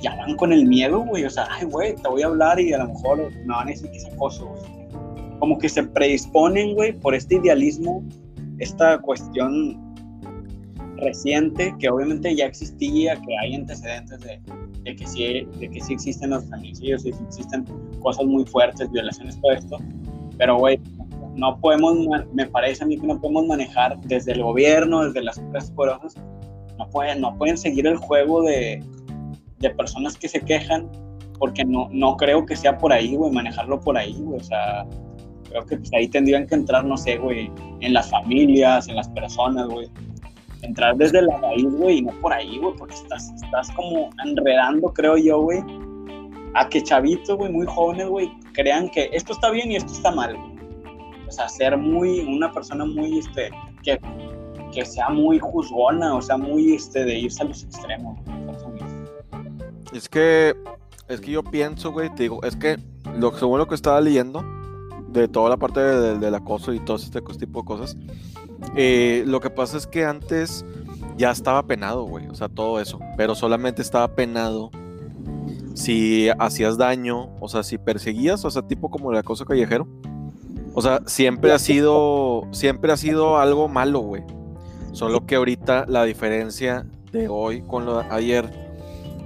ya 0.00 0.14
van 0.16 0.36
con 0.36 0.52
el 0.52 0.66
miedo, 0.66 1.00
güey. 1.00 1.24
O 1.24 1.30
sea, 1.30 1.46
ay, 1.50 1.66
güey, 1.66 1.94
te 1.96 2.08
voy 2.08 2.22
a 2.22 2.26
hablar 2.26 2.60
y 2.60 2.72
a 2.72 2.78
lo 2.78 2.88
mejor 2.88 3.30
me 3.32 3.54
van 3.54 3.68
a 3.68 3.70
decir 3.70 3.90
que 3.90 3.96
es 3.96 4.06
acoso, 4.06 4.46
güey. 4.46 5.38
Como 5.38 5.58
que 5.58 5.68
se 5.68 5.82
predisponen, 5.82 6.74
güey, 6.74 6.92
por 6.92 7.14
este 7.14 7.36
idealismo, 7.36 8.02
esta 8.58 8.98
cuestión 8.98 9.82
reciente, 10.96 11.74
que 11.78 11.88
obviamente 11.88 12.34
ya 12.34 12.46
existía, 12.46 13.16
que 13.16 13.38
hay 13.38 13.54
antecedentes 13.54 14.20
de, 14.20 14.40
de 14.84 14.96
que, 14.96 15.06
sí, 15.06 15.46
de 15.58 15.68
que 15.68 15.80
sí 15.80 15.94
existen 15.94 16.30
los 16.30 16.44
feminicidios, 16.48 17.02
sí 17.02 17.10
existen 17.26 17.64
cosas 18.00 18.24
muy 18.26 18.44
fuertes, 18.44 18.90
violaciones, 18.90 19.40
todo 19.40 19.52
esto. 19.52 19.78
Pero, 20.38 20.58
güey, 20.58 20.80
no 21.36 21.58
podemos, 21.58 21.96
me 22.32 22.46
parece 22.46 22.84
a 22.84 22.86
mí 22.86 22.96
que 22.96 23.06
no 23.06 23.20
podemos 23.20 23.46
manejar 23.46 24.00
desde 24.02 24.32
el 24.32 24.42
gobierno, 24.42 25.04
desde 25.04 25.22
las 25.22 25.38
empresas 25.38 25.70
poderosas, 25.72 26.14
no 26.78 26.88
pueden, 26.90 27.20
no 27.20 27.36
pueden 27.36 27.56
seguir 27.56 27.86
el 27.86 27.96
juego 27.96 28.42
de, 28.42 28.82
de 29.58 29.70
personas 29.70 30.16
que 30.16 30.28
se 30.28 30.40
quejan, 30.40 30.90
porque 31.38 31.64
no, 31.64 31.88
no 31.90 32.16
creo 32.16 32.46
que 32.46 32.56
sea 32.56 32.78
por 32.78 32.92
ahí, 32.92 33.16
güey, 33.16 33.32
manejarlo 33.32 33.80
por 33.80 33.96
ahí, 33.96 34.14
güey, 34.18 34.40
o 34.40 34.44
sea, 34.44 34.86
creo 35.48 35.64
que 35.66 35.76
pues 35.76 35.92
ahí 35.92 36.08
tendrían 36.08 36.46
que 36.46 36.54
entrar, 36.54 36.84
no 36.84 36.96
sé, 36.96 37.16
güey, 37.16 37.50
en 37.80 37.92
las 37.92 38.10
familias, 38.10 38.88
en 38.88 38.96
las 38.96 39.08
personas, 39.08 39.66
güey, 39.68 39.88
entrar 40.62 40.96
desde 40.96 41.22
la 41.22 41.36
raíz, 41.38 41.70
güey, 41.70 41.98
y 41.98 42.02
no 42.02 42.12
por 42.20 42.32
ahí, 42.32 42.58
güey, 42.58 42.74
porque 42.76 42.94
estás, 42.94 43.32
estás 43.42 43.70
como 43.72 44.10
enredando, 44.24 44.92
creo 44.92 45.16
yo, 45.16 45.40
güey, 45.42 45.60
a 46.54 46.68
que 46.68 46.82
chavitos, 46.82 47.36
güey, 47.36 47.52
muy 47.52 47.66
jóvenes, 47.66 48.08
güey, 48.08 48.32
crean 48.52 48.88
que 48.88 49.10
esto 49.12 49.32
está 49.32 49.50
bien 49.50 49.72
y 49.72 49.76
esto 49.76 49.92
está 49.92 50.10
mal, 50.10 50.36
güey. 50.36 50.54
O 51.26 51.30
sea, 51.30 51.48
ser 51.48 51.76
muy, 51.76 52.20
una 52.20 52.52
persona 52.52 52.84
muy, 52.84 53.18
este, 53.18 53.50
que, 53.82 53.98
que 54.74 54.84
sea 54.84 55.08
muy 55.08 55.38
juzgona, 55.38 56.14
o 56.14 56.22
sea, 56.22 56.36
muy, 56.36 56.74
este, 56.74 57.04
de 57.04 57.18
irse 57.18 57.42
a 57.42 57.46
los 57.46 57.62
extremos. 57.62 58.18
Es 59.92 60.08
que, 60.08 60.54
es 61.08 61.20
que 61.20 61.30
yo 61.30 61.42
pienso, 61.42 61.92
güey, 61.92 62.12
te 62.14 62.24
digo, 62.24 62.42
es 62.42 62.56
que 62.56 62.78
lo, 63.18 63.36
según 63.38 63.58
lo 63.58 63.68
que 63.68 63.74
estaba 63.74 64.00
leyendo, 64.00 64.44
de 65.08 65.28
toda 65.28 65.48
la 65.48 65.56
parte 65.56 65.80
del 65.80 66.34
acoso 66.34 66.72
y 66.72 66.80
todo 66.80 66.96
este 66.96 67.20
tipo 67.20 67.60
de 67.60 67.66
cosas, 67.66 67.96
eh, 68.74 69.22
lo 69.26 69.40
que 69.40 69.50
pasa 69.50 69.76
es 69.76 69.86
que 69.86 70.04
antes 70.04 70.64
ya 71.16 71.30
estaba 71.30 71.62
penado, 71.62 72.02
güey, 72.04 72.26
o 72.26 72.34
sea, 72.34 72.48
todo 72.48 72.80
eso, 72.80 72.98
pero 73.16 73.34
solamente 73.36 73.82
estaba 73.82 74.08
penado 74.08 74.70
si 75.74 76.28
hacías 76.38 76.78
daño, 76.78 77.30
o 77.40 77.48
sea, 77.48 77.62
si 77.62 77.78
perseguías, 77.78 78.44
o 78.44 78.50
sea, 78.50 78.62
tipo 78.62 78.90
como 78.90 79.10
el 79.10 79.18
acoso 79.18 79.44
callejero. 79.44 79.86
O 80.72 80.82
sea, 80.82 81.02
siempre 81.06 81.52
ha 81.52 81.58
sido, 81.58 82.48
siempre 82.52 82.92
ha 82.92 82.96
sido 82.96 83.38
algo 83.38 83.68
malo, 83.68 84.00
güey. 84.00 84.22
Solo 84.94 85.26
que 85.26 85.34
ahorita 85.34 85.86
la 85.88 86.04
diferencia 86.04 86.86
de 87.10 87.26
hoy 87.26 87.62
con 87.62 87.84
lo 87.84 87.98
de 87.98 88.04
ayer 88.10 88.48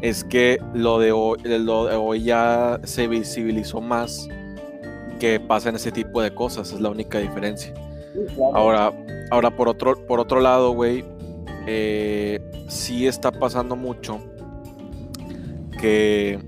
es 0.01 0.25
que 0.25 0.59
lo 0.73 0.99
de 0.99 1.13
hoy, 1.13 1.39
lo 1.45 1.85
de 1.85 1.95
hoy 1.95 2.25
ya 2.25 2.81
se 2.85 3.07
visibilizó 3.07 3.83
más 3.83 4.27
que 5.21 5.39
pasan 5.39 5.77
ese 5.77 5.93
tipo 5.93 6.23
de 6.23 6.35
cosas, 6.35 6.73
es 6.73 6.81
la 6.81 6.89
única 6.89 7.19
diferencia. 7.19 7.75
Ahora, 8.55 8.95
ahora 9.31 9.55
por 9.55 9.69
otro, 9.69 10.07
por 10.07 10.21
otro 10.21 10.41
lado, 10.41 10.73
güey, 10.73 11.05
eh, 11.67 12.41
sí 12.69 13.07
está 13.07 13.31
pasando 13.31 13.77
mucho 13.77 14.21
que, 15.79 16.39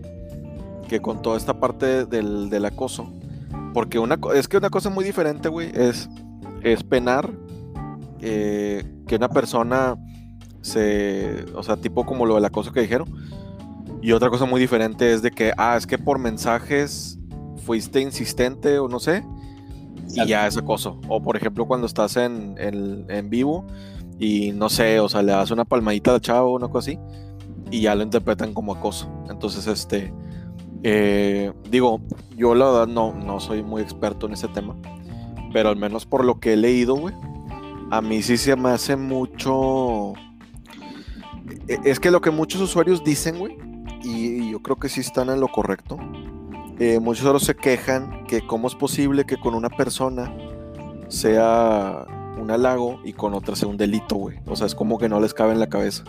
que 0.89 1.01
con 1.01 1.21
toda 1.21 1.37
esta 1.37 1.61
parte 1.61 2.07
del, 2.07 2.65
acoso, 2.65 3.13
porque 3.75 3.99
una, 3.99 4.19
es 4.35 4.49
que 4.49 4.57
una 4.57 4.71
cosa 4.71 4.89
muy 4.89 5.05
diferente, 5.05 5.51
güey, 5.51 5.71
es, 5.75 6.09
es 6.63 6.83
penar 6.83 7.31
eh, 8.21 8.85
que 9.07 9.17
una 9.17 9.29
persona 9.29 9.97
se, 10.61 11.47
o 11.55 11.63
sea, 11.63 11.77
tipo 11.77 12.05
como 12.05 12.27
lo 12.27 12.35
del 12.35 12.45
acoso 12.45 12.73
que 12.73 12.81
dijeron, 12.81 13.09
y 14.03 14.13
otra 14.13 14.31
cosa 14.31 14.47
muy 14.47 14.61
diferente 14.61 15.13
es 15.13 15.23
de 15.23 15.31
que, 15.31 15.53
ah, 15.57 15.77
es 15.77 15.87
que 15.87 15.99
por 15.99 16.19
mensajes 16.19 17.19
fuiste 17.65 18.01
insistente 18.01 18.79
o 18.79 18.89
no 18.89 18.99
sé, 18.99 19.25
y 20.15 20.27
ya 20.27 20.47
es 20.47 20.57
acoso. 20.57 21.01
O 21.09 21.23
por 21.23 21.37
ejemplo, 21.37 21.67
cuando 21.67 21.87
estás 21.87 22.17
en, 22.17 22.57
en, 22.59 23.31
vivo 23.31 23.67
y 24.19 24.53
no 24.53 24.69
sé, 24.69 25.01
o 25.01 25.09
sea, 25.09 25.23
le 25.23 25.33
das 25.33 25.51
una 25.51 25.65
palmadita 25.65 26.15
al 26.15 26.21
chavo 26.21 26.51
o 26.51 26.57
una 26.57 26.69
cosa 26.69 26.91
así, 26.91 26.99
y 27.71 27.83
ya 27.83 27.95
lo 27.95 28.03
interpretan 28.03 28.55
como 28.55 28.75
acoso. 28.75 29.09
Entonces, 29.29 29.67
este, 29.67 30.13
eh, 30.83 31.53
digo, 31.71 32.01
yo 32.37 32.55
la 32.55 32.67
verdad 32.67 32.87
no, 32.87 33.15
no 33.15 33.39
soy 33.39 33.63
muy 33.63 33.83
experto 33.83 34.27
en 34.27 34.33
ese 34.33 34.49
tema, 34.49 34.77
pero 35.53 35.69
al 35.69 35.77
menos 35.77 36.07
por 36.07 36.25
lo 36.25 36.41
que 36.41 36.55
he 36.55 36.57
leído, 36.57 36.97
güey, 36.97 37.15
a 37.91 38.01
mí 38.01 38.23
sí 38.23 38.37
se 38.37 38.57
me 38.57 38.71
hace 38.71 38.97
mucho... 38.97 40.15
E, 41.67 41.79
es 41.85 41.99
que 41.99 42.11
lo 42.11 42.21
que 42.21 42.31
muchos 42.31 42.61
usuarios 42.61 43.03
dicen, 43.03 43.39
güey, 43.39 43.59
y, 44.03 44.51
yo 44.51 44.61
creo 44.63 44.77
que 44.77 44.89
sí 44.89 45.01
están 45.01 45.29
en 45.29 45.41
lo 45.41 45.49
correcto. 45.49 45.99
Eh, 46.79 46.99
muchos 47.01 47.25
solo 47.25 47.41
se 47.41 47.55
quejan 47.55 48.25
que 48.27 48.47
cómo 48.47 48.69
es 48.69 48.75
posible 48.75 49.27
que 49.27 49.37
con 49.37 49.55
una 49.55 49.69
persona 49.69 50.35
sea 51.09 52.07
un 52.41 52.51
halago 52.51 53.01
y 53.05 53.13
con 53.13 53.35
otra 53.35 53.55
sea 53.57 53.69
un 53.69 53.77
delito, 53.77 54.15
güey. 54.15 54.39
O 54.47 54.57
sea, 54.57 54.67
es 54.67 54.75
como 54.75 54.97
que 54.97 55.09
no 55.09 55.21
les 55.21 55.35
cabe 55.35 55.53
en 55.53 55.61
la 55.61 55.69
cabeza. 55.69 56.05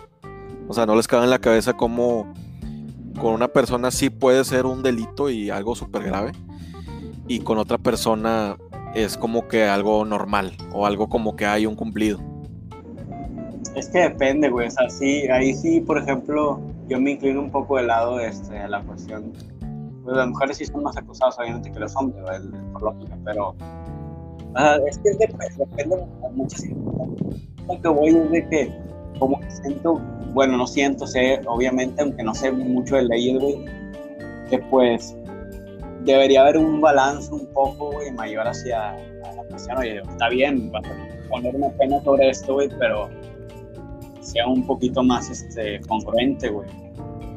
O 0.68 0.74
sea, 0.74 0.86
no 0.86 0.96
les 0.96 1.08
cabe 1.08 1.26
en 1.26 1.30
la 1.30 1.40
cabeza 1.40 1.74
cómo 1.74 2.32
con 3.20 3.34
una 3.34 3.50
persona 3.50 3.92
sí 3.92 4.10
puede 4.10 4.46
ser 4.46 4.66
un 4.66 4.84
delito 4.84 5.30
y 5.30 5.50
algo 5.50 5.76
súper 5.76 6.04
grave. 6.04 6.32
Y 7.28 7.40
con 7.40 7.58
otra 7.58 7.78
persona 7.78 8.58
es 8.96 9.18
como 9.18 9.48
que 9.48 9.64
algo 9.66 10.04
normal 10.06 10.54
o 10.74 10.86
algo 10.86 11.10
como 11.10 11.36
que 11.36 11.46
hay 11.46 11.66
un 11.66 11.76
cumplido. 11.76 12.20
Es 13.76 13.88
que 13.90 14.00
depende, 14.00 14.50
güey. 14.50 14.68
O 14.68 14.72
sea, 14.72 14.90
sí, 14.90 15.28
ahí 15.30 15.54
sí, 15.54 15.80
por 15.80 15.98
ejemplo, 15.98 16.60
yo 16.88 17.00
me 17.00 17.12
inclino 17.12 17.40
un 17.40 17.52
poco 17.52 17.78
del 17.78 17.88
lado 17.88 18.18
de 18.18 18.28
este, 18.28 18.68
la 18.68 18.82
cuestión. 18.82 19.32
Pues 20.04 20.18
las 20.18 20.28
mujeres 20.28 20.58
sí 20.58 20.66
son 20.66 20.84
más 20.84 20.98
acusadas, 20.98 21.38
obviamente, 21.40 21.72
que 21.72 21.80
los 21.80 21.96
hombres, 21.96 22.24
por 22.74 22.82
lógica, 22.82 23.18
pero. 23.24 23.56
es 24.88 24.98
que 24.98 25.12
depende, 25.12 25.96
de 25.96 26.30
muchas. 26.34 26.66
Lo 27.68 27.82
que 27.82 27.88
voy 27.88 28.10
es 28.10 28.32
de 28.32 28.50
que, 28.50 28.74
como 29.20 29.40
que 29.40 29.50
siento, 29.52 30.02
bueno, 30.34 30.58
no 30.58 30.68
siento, 30.68 31.08
sé, 31.08 31.40
obviamente, 31.46 32.02
aunque 32.02 32.24
no 32.24 32.36
sé 32.36 32.52
mucho 32.52 32.98
de 32.98 33.04
leyes, 33.04 33.40
güey, 33.40 33.66
que 34.50 34.58
pues 34.70 35.16
debería 36.06 36.42
haber 36.42 36.58
un 36.58 36.82
balance 36.82 37.32
un 37.34 37.46
poco, 37.48 37.92
güey, 37.92 38.12
mayor 38.12 38.48
hacia 38.48 38.94
la 39.36 39.44
cuestión. 39.50 39.78
Oye, 39.78 40.00
está 40.00 40.30
bien, 40.30 40.72
poner 41.30 41.56
una 41.56 41.70
pena 41.70 42.02
sobre 42.04 42.30
esto, 42.30 42.54
güey, 42.54 42.70
pero 42.80 43.10
sea 44.22 44.48
un 44.48 44.66
poquito 44.66 45.04
más 45.04 45.30
este, 45.30 45.80
congruente, 45.82 46.50
güey. 46.50 46.70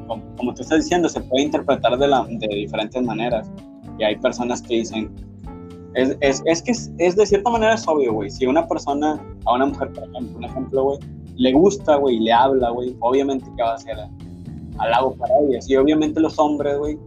Como, 0.06 0.54
tú 0.54 0.62
estás 0.62 0.80
diciendo, 0.80 1.08
se 1.08 1.20
puede 1.20 1.44
interpretar 1.44 1.96
de, 1.96 2.08
la, 2.08 2.26
de 2.28 2.46
diferentes 2.48 3.02
maneras. 3.02 3.50
Y 3.98 4.04
hay 4.04 4.16
personas 4.16 4.60
que 4.60 4.76
dicen, 4.76 5.10
es, 5.94 6.16
es, 6.20 6.42
es 6.44 6.62
que 6.62 6.72
es, 6.72 7.16
de 7.16 7.26
cierta 7.26 7.50
manera 7.50 7.74
es 7.74 7.86
obvio, 7.88 8.12
güey. 8.12 8.30
Si 8.30 8.46
una 8.46 8.66
persona, 8.66 9.18
a 9.46 9.54
una 9.54 9.66
mujer, 9.66 9.92
por 9.92 10.04
ejemplo, 10.04 10.36
un 10.36 10.44
ejemplo, 10.44 10.84
güey, 10.84 10.98
le 11.36 11.52
gusta, 11.52 11.96
güey, 11.96 12.18
le 12.20 12.32
habla, 12.32 12.70
güey, 12.70 12.96
obviamente 13.00 13.46
que 13.56 13.62
va 13.62 13.74
a 13.74 13.78
ser 13.78 13.96
halago 14.78 15.14
para 15.14 15.32
ellas. 15.48 15.68
Y 15.70 15.76
obviamente 15.76 16.20
los 16.20 16.38
hombres, 16.38 16.78
güey, 16.78 16.98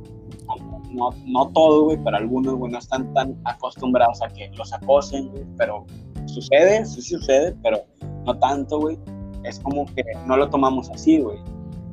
no, 0.91 1.09
no 1.25 1.47
todos, 1.49 1.85
güey, 1.85 1.97
pero 2.03 2.17
algunos, 2.17 2.55
güey, 2.55 2.71
no 2.71 2.79
están 2.79 3.13
tan 3.13 3.35
acostumbrados 3.45 4.21
a 4.21 4.27
que 4.29 4.49
los 4.57 4.71
acosen, 4.73 5.29
güey, 5.29 5.45
pero 5.57 5.85
sucede, 6.25 6.85
sí 6.85 7.01
sucede, 7.01 7.55
pero 7.63 7.83
no 8.25 8.37
tanto, 8.39 8.79
güey 8.79 8.97
es 9.47 9.59
como 9.59 9.85
que 9.85 10.03
no 10.25 10.37
lo 10.37 10.49
tomamos 10.49 10.89
así, 10.89 11.19
güey. 11.19 11.37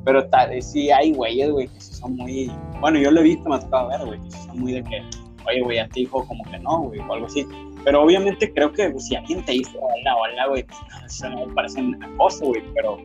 Pero 0.03 0.27
tal, 0.29 0.61
sí 0.61 0.91
hay 0.91 1.13
güeyes, 1.13 1.51
güey, 1.51 1.67
que 1.67 1.81
son 1.81 2.15
muy. 2.15 2.51
Bueno, 2.79 2.99
yo 2.99 3.09
lo 3.11 3.21
he 3.21 3.23
visto, 3.23 3.49
me 3.49 3.55
ha 3.55 3.59
tocado 3.59 3.89
ver, 3.89 4.05
güey, 4.05 4.21
que 4.21 4.31
son 4.31 4.59
muy 4.59 4.73
de 4.73 4.83
que, 4.83 5.01
oye, 5.47 5.61
güey, 5.61 5.79
a 5.79 5.87
ti 5.87 6.01
hijo, 6.01 6.25
como 6.27 6.43
que 6.43 6.59
no, 6.59 6.83
güey, 6.83 6.99
o 6.99 7.13
algo 7.13 7.25
así. 7.25 7.45
Pero 7.83 8.03
obviamente 8.03 8.51
creo 8.53 8.71
que 8.71 8.89
pues, 8.89 9.07
si 9.07 9.15
alguien 9.15 9.43
te 9.45 9.53
dice, 9.53 9.77
hola, 9.79 10.15
hola, 10.15 10.47
güey, 10.47 10.63
pues, 10.63 10.79
eso 11.07 11.29
no 11.29 11.47
me 11.47 11.53
parece 11.53 11.81
una 11.81 12.17
cosa, 12.17 12.45
güey. 12.45 12.61
Pero 12.75 12.97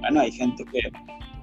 bueno, 0.00 0.20
hay 0.20 0.32
gente 0.32 0.64
que, 0.64 0.80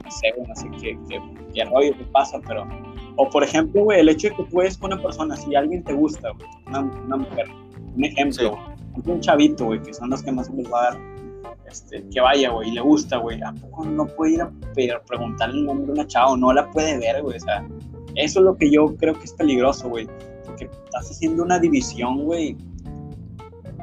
no 0.03 0.11
sé, 0.11 0.33
güey, 0.35 0.47
no 0.47 0.55
sé 0.55 0.69
qué, 0.81 0.99
qué, 1.09 1.21
qué 1.53 1.65
rollo 1.65 1.97
que 1.97 2.03
pasa, 2.05 2.39
pero. 2.45 2.67
O 3.17 3.29
por 3.29 3.43
ejemplo, 3.43 3.83
güey, 3.83 4.01
el 4.01 4.09
hecho 4.09 4.29
de 4.29 4.35
que 4.35 4.43
tú 4.43 4.61
eres 4.61 4.77
con 4.77 4.91
una 4.91 5.01
persona, 5.01 5.35
si 5.35 5.55
alguien 5.55 5.83
te 5.83 5.93
gusta, 5.93 6.31
güey, 6.31 6.49
una, 6.67 6.81
una 6.81 7.17
mujer, 7.17 7.47
un 7.95 8.03
ejemplo, 8.03 8.57
un 9.05 9.21
chavito, 9.21 9.65
güey, 9.65 9.81
que 9.81 9.93
son 9.93 10.09
los 10.09 10.21
que 10.21 10.31
más 10.31 10.49
les 10.49 10.71
va 10.71 10.79
a 10.79 10.83
dar 10.91 11.15
este, 11.69 12.03
que 12.09 12.21
vaya, 12.21 12.51
güey, 12.51 12.69
y 12.69 12.71
le 12.73 12.81
gusta, 12.81 13.17
güey, 13.17 13.41
¿a 13.41 13.51
poco 13.53 13.85
no 13.85 14.05
puede 14.05 14.33
ir 14.33 14.41
a 14.93 15.03
preguntarle 15.03 15.59
el 15.59 15.65
nombre 15.65 15.91
a 15.91 15.93
una 15.93 16.07
chava 16.07 16.31
o 16.31 16.37
no 16.37 16.53
la 16.53 16.69
puede 16.71 16.97
ver, 16.97 17.21
güey? 17.21 17.37
O 17.37 17.39
sea, 17.39 17.67
eso 18.15 18.39
es 18.39 18.45
lo 18.45 18.55
que 18.55 18.69
yo 18.69 18.95
creo 18.97 19.13
que 19.13 19.25
es 19.25 19.33
peligroso, 19.33 19.89
güey, 19.89 20.07
porque 20.45 20.65
estás 20.65 21.11
haciendo 21.11 21.43
una 21.43 21.59
división, 21.59 22.23
güey, 22.23 22.55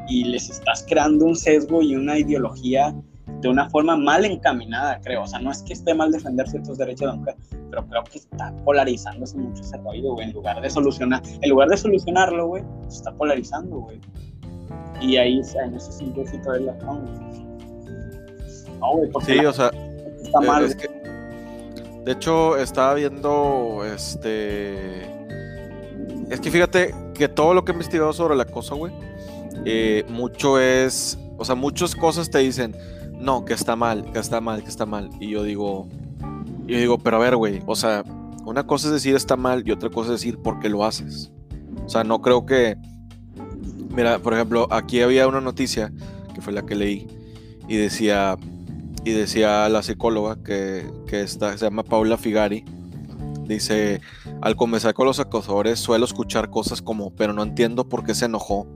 y 0.08 0.24
les 0.24 0.50
estás 0.50 0.84
creando 0.88 1.24
un 1.24 1.36
sesgo 1.36 1.82
y 1.82 1.96
una 1.96 2.18
ideología 2.18 2.94
de 3.42 3.48
una 3.48 3.68
forma 3.68 3.96
mal 3.96 4.24
encaminada, 4.24 5.00
creo. 5.02 5.22
O 5.22 5.26
sea, 5.26 5.40
no 5.40 5.50
es 5.50 5.62
que 5.62 5.72
esté 5.72 5.92
mal 5.94 6.10
defender 6.12 6.48
ciertos 6.48 6.78
derechos 6.78 7.00
de 7.00 7.06
la 7.06 7.14
mujer, 7.14 7.36
pero 7.70 7.86
creo 7.86 8.04
que 8.04 8.18
está 8.18 8.54
polarizándose 8.64 9.36
mucho 9.36 9.62
ese 9.62 9.76
rollo, 9.78 10.14
güey. 10.14 10.28
En 10.28 10.32
lugar 10.32 10.60
de 10.60 10.70
solucionar, 10.70 11.22
en 11.40 11.50
lugar 11.50 11.68
de 11.68 11.76
solucionarlo, 11.76 12.46
güey, 12.46 12.62
se 12.88 12.98
está 12.98 13.12
polarizando, 13.12 13.76
güey. 13.76 14.00
Y 15.00 15.16
ahí, 15.16 15.40
en 15.64 15.74
ese 15.74 15.92
sentido, 15.92 16.24
sí 16.26 16.38
todavía 16.38 16.72
la 16.72 16.78
sí, 19.24 19.38
o 19.38 19.52
sea, 19.52 19.70
está 20.22 20.40
mal. 20.40 20.76
De 22.04 22.12
hecho, 22.12 22.56
estaba 22.56 22.94
viendo, 22.94 23.82
este... 23.84 25.02
Es 26.30 26.40
que 26.40 26.50
fíjate 26.50 26.94
que 27.14 27.28
todo 27.28 27.54
lo 27.54 27.64
que 27.64 27.72
he 27.72 27.74
investigado 27.74 28.12
sobre 28.12 28.34
el 28.34 28.40
acoso, 28.40 28.76
güey, 28.76 28.92
eh, 29.64 30.04
mucho 30.08 30.58
es, 30.58 31.18
o 31.36 31.44
sea, 31.44 31.54
muchas 31.54 31.94
cosas 31.94 32.30
te 32.30 32.38
dicen, 32.38 32.74
no, 33.22 33.44
que 33.44 33.54
está 33.54 33.76
mal, 33.76 34.10
que 34.12 34.18
está 34.18 34.40
mal, 34.40 34.62
que 34.62 34.68
está 34.68 34.84
mal. 34.84 35.10
Y 35.20 35.30
yo 35.30 35.42
digo, 35.44 35.88
yo 36.66 36.78
digo, 36.78 36.98
pero 36.98 37.16
a 37.16 37.20
ver, 37.20 37.36
güey, 37.36 37.62
o 37.66 37.76
sea, 37.76 38.04
una 38.44 38.66
cosa 38.66 38.88
es 38.88 38.94
decir 38.94 39.14
está 39.14 39.36
mal 39.36 39.62
y 39.66 39.70
otra 39.70 39.90
cosa 39.90 40.12
es 40.12 40.20
decir 40.20 40.38
por 40.38 40.58
qué 40.58 40.68
lo 40.68 40.84
haces. 40.84 41.32
O 41.84 41.88
sea, 41.88 42.04
no 42.04 42.20
creo 42.20 42.44
que, 42.46 42.76
mira, 43.94 44.18
por 44.18 44.34
ejemplo, 44.34 44.66
aquí 44.70 45.00
había 45.00 45.28
una 45.28 45.40
noticia 45.40 45.92
que 46.34 46.40
fue 46.40 46.52
la 46.52 46.62
que 46.62 46.74
leí 46.74 47.06
y 47.68 47.76
decía, 47.76 48.36
y 49.04 49.12
decía 49.12 49.68
la 49.68 49.82
psicóloga 49.82 50.42
que, 50.42 50.90
que 51.06 51.22
está, 51.22 51.56
se 51.56 51.64
llama 51.64 51.84
Paula 51.84 52.16
Figari, 52.18 52.64
dice, 53.46 54.00
al 54.40 54.56
comenzar 54.56 54.94
con 54.94 55.06
los 55.06 55.20
acosadores 55.20 55.78
suelo 55.78 56.04
escuchar 56.04 56.50
cosas 56.50 56.82
como, 56.82 57.14
pero 57.14 57.32
no 57.32 57.42
entiendo 57.42 57.88
por 57.88 58.04
qué 58.04 58.14
se 58.14 58.24
enojó, 58.24 58.66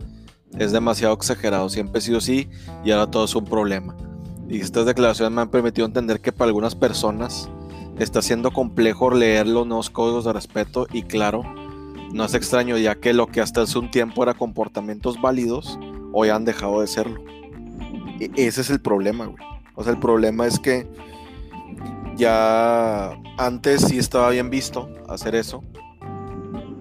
es 0.59 0.73
demasiado 0.73 1.15
exagerado, 1.15 1.69
siempre 1.69 1.99
ha 1.99 2.00
sido 2.00 2.19
así 2.19 2.49
y 2.85 2.93
ahora 2.93 3.11
todo 3.11 3.25
es 3.25 3.35
un 3.35 3.45
problema. 3.45 3.97
Y 4.49 4.61
estas 4.61 4.87
declaraciones 4.87 5.35
me 5.35 5.43
han 5.43 5.49
permitido 5.49 5.87
entender 5.87 6.21
que 6.21 6.33
para 6.33 6.49
algunas 6.49 6.75
personas 6.75 7.50
está 7.99 8.23
siendo 8.23 8.50
complejo 8.50 9.11
leer 9.11 9.47
los 9.47 9.67
nuevos 9.67 9.91
códigos 9.91 10.25
de 10.25 10.33
respeto 10.33 10.87
y 10.93 11.03
claro, 11.03 11.43
no 12.12 12.25
es 12.25 12.35
extraño 12.35 12.76
ya 12.76 12.95
que 12.95 13.12
lo 13.12 13.26
que 13.26 13.41
hasta 13.41 13.62
hace 13.62 13.79
un 13.79 13.91
tiempo 13.91 14.23
era 14.23 14.35
comportamientos 14.35 15.21
válidos, 15.21 15.79
hoy 16.12 16.29
han 16.29 16.45
dejado 16.45 16.81
de 16.81 16.87
serlo. 16.87 17.23
E 18.21 18.31
ese 18.37 18.61
es 18.61 18.71
el 18.71 18.81
problema, 18.81 19.26
güey. 19.26 19.45
O 19.75 19.83
sea, 19.83 19.93
el 19.93 19.99
problema 19.99 20.47
es 20.47 20.59
que 20.59 20.88
ya 22.17 23.11
antes 23.37 23.83
sí 23.83 23.99
estaba 23.99 24.31
bien 24.31 24.49
visto 24.49 24.88
hacer 25.09 25.35
eso 25.35 25.62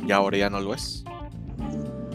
y 0.05 0.11
ahora 0.11 0.37
ya 0.37 0.49
no 0.49 0.61
lo 0.61 0.73
es. 0.73 1.03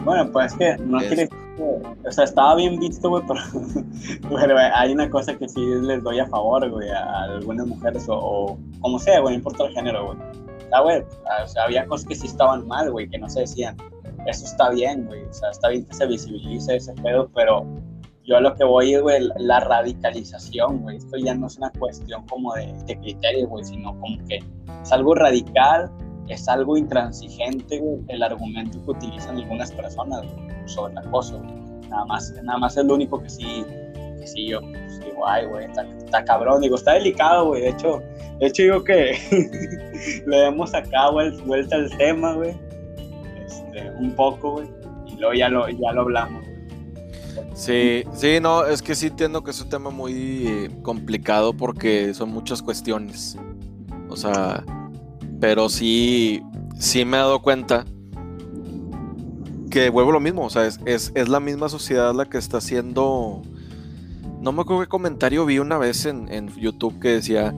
Bueno, 0.03 0.31
pues 0.31 0.53
es 0.53 0.57
que 0.57 0.83
no 0.83 0.97
quiere 0.99 1.29
o 1.61 2.11
sea, 2.11 2.23
estaba 2.23 2.55
bien 2.55 2.79
visto, 2.79 3.09
güey, 3.09 3.23
pero, 4.29 4.57
hay 4.57 4.91
una 4.91 5.09
cosa 5.09 5.37
que 5.37 5.47
sí 5.47 5.61
les 5.65 6.03
doy 6.03 6.19
a 6.19 6.27
favor, 6.27 6.69
güey, 6.69 6.89
a, 6.89 7.23
algunas 7.23 7.67
mujeres 7.67 8.05
o, 8.07 8.57
como 8.79 8.99
sea, 8.99 9.19
güey, 9.19 9.33
no 9.33 9.39
importa 9.39 9.65
el 9.65 9.73
género, 9.73 10.07
güey. 10.07 10.17
güey, 10.83 11.03
o 11.43 11.47
sea, 11.47 11.63
había 11.63 11.85
cosas 11.85 12.07
que 12.07 12.15
sí 12.15 12.27
estaban 12.27 12.67
mal, 12.67 12.91
güey, 12.91 13.09
que 13.09 13.17
no 13.17 13.29
se 13.29 13.41
decían. 13.41 13.77
Eso 14.27 14.45
está 14.45 14.69
bien, 14.69 15.05
güey, 15.05 15.23
o 15.23 15.33
sea, 15.33 15.49
está 15.49 15.69
bien 15.69 15.85
que 15.85 15.93
se 15.93 16.05
visibilice 16.05 16.75
ese 16.75 16.93
pedo, 16.93 17.29
pero 17.33 17.65
yo 18.23 18.37
a 18.37 18.41
lo 18.41 18.55
que 18.55 18.63
voy 18.63 18.95
güey, 18.97 19.29
la 19.37 19.59
radicalización, 19.61 20.81
güey. 20.81 20.97
Esto 20.97 21.17
ya 21.17 21.33
no 21.33 21.47
es 21.47 21.57
una 21.57 21.71
cuestión 21.71 22.25
como 22.27 22.53
de, 22.53 22.71
de 22.85 22.99
criterio, 22.99 23.47
güey, 23.47 23.63
sino 23.63 23.99
como 23.99 24.17
que 24.27 24.39
es 24.81 24.91
algo 24.91 25.15
radical, 25.15 25.91
es 26.33 26.47
algo 26.47 26.77
intransigente, 26.77 27.81
el 28.07 28.23
argumento 28.23 28.83
que 28.83 28.91
utilizan 28.91 29.37
algunas 29.37 29.71
personas, 29.71 30.23
sobre 30.65 30.93
el 30.93 30.99
acoso. 30.99 31.41
Nada 31.89 32.05
más, 32.05 32.33
nada 32.43 32.57
más 32.57 32.77
es 32.77 32.85
lo 32.85 32.95
único 32.95 33.21
que 33.21 33.29
sí, 33.29 33.65
que 34.19 34.27
sí 34.27 34.47
yo 34.47 34.61
pues, 34.61 34.99
digo, 34.99 35.27
ay, 35.27 35.45
güey, 35.45 35.65
está, 35.65 36.23
cabrón. 36.23 36.61
Digo, 36.61 36.75
está 36.75 36.93
delicado, 36.93 37.47
güey. 37.47 37.63
De 37.63 37.69
hecho, 37.69 38.01
de 38.39 38.47
hecho 38.47 38.63
digo 38.63 38.83
que 38.83 39.17
le 40.27 40.37
demos 40.37 40.73
acá 40.73 41.09
vuelta 41.09 41.75
al 41.75 41.89
tema, 41.97 42.33
güey. 42.33 42.55
Este, 43.45 43.89
un 43.99 44.11
poco, 44.15 44.53
güey. 44.53 44.69
Y 45.07 45.17
luego 45.17 45.33
ya 45.33 45.49
lo, 45.49 45.67
ya 45.67 45.91
lo 45.91 46.01
hablamos. 46.01 46.45
Sí, 47.53 48.03
sí, 48.13 48.39
no, 48.41 48.65
es 48.65 48.81
que 48.81 48.95
sí 48.95 49.07
entiendo 49.07 49.43
que 49.43 49.51
es 49.51 49.61
un 49.61 49.69
tema 49.69 49.89
muy 49.89 50.47
eh, 50.47 50.69
complicado 50.81 51.53
porque 51.53 52.13
son 52.13 52.29
muchas 52.29 52.61
cuestiones. 52.61 53.37
O 54.09 54.15
sea, 54.17 54.63
pero 55.41 55.67
sí, 55.69 56.43
sí 56.79 57.03
me 57.03 57.17
he 57.17 57.19
dado 57.19 57.41
cuenta 57.41 57.83
que 59.71 59.89
vuelvo 59.89 60.11
lo 60.11 60.19
mismo, 60.19 60.45
o 60.45 60.49
sea, 60.49 60.67
es, 60.67 61.11
la 61.29 61.39
misma 61.39 61.67
sociedad 61.67 62.13
la 62.13 62.25
que 62.25 62.37
está 62.37 62.57
haciendo. 62.57 63.41
No 64.39 64.51
me 64.51 64.61
acuerdo 64.61 64.83
qué 64.83 64.87
comentario 64.87 65.45
vi 65.45 65.59
una 65.59 65.77
vez 65.77 66.05
en, 66.05 66.47
YouTube 66.49 66.99
que 66.99 67.09
decía: 67.09 67.55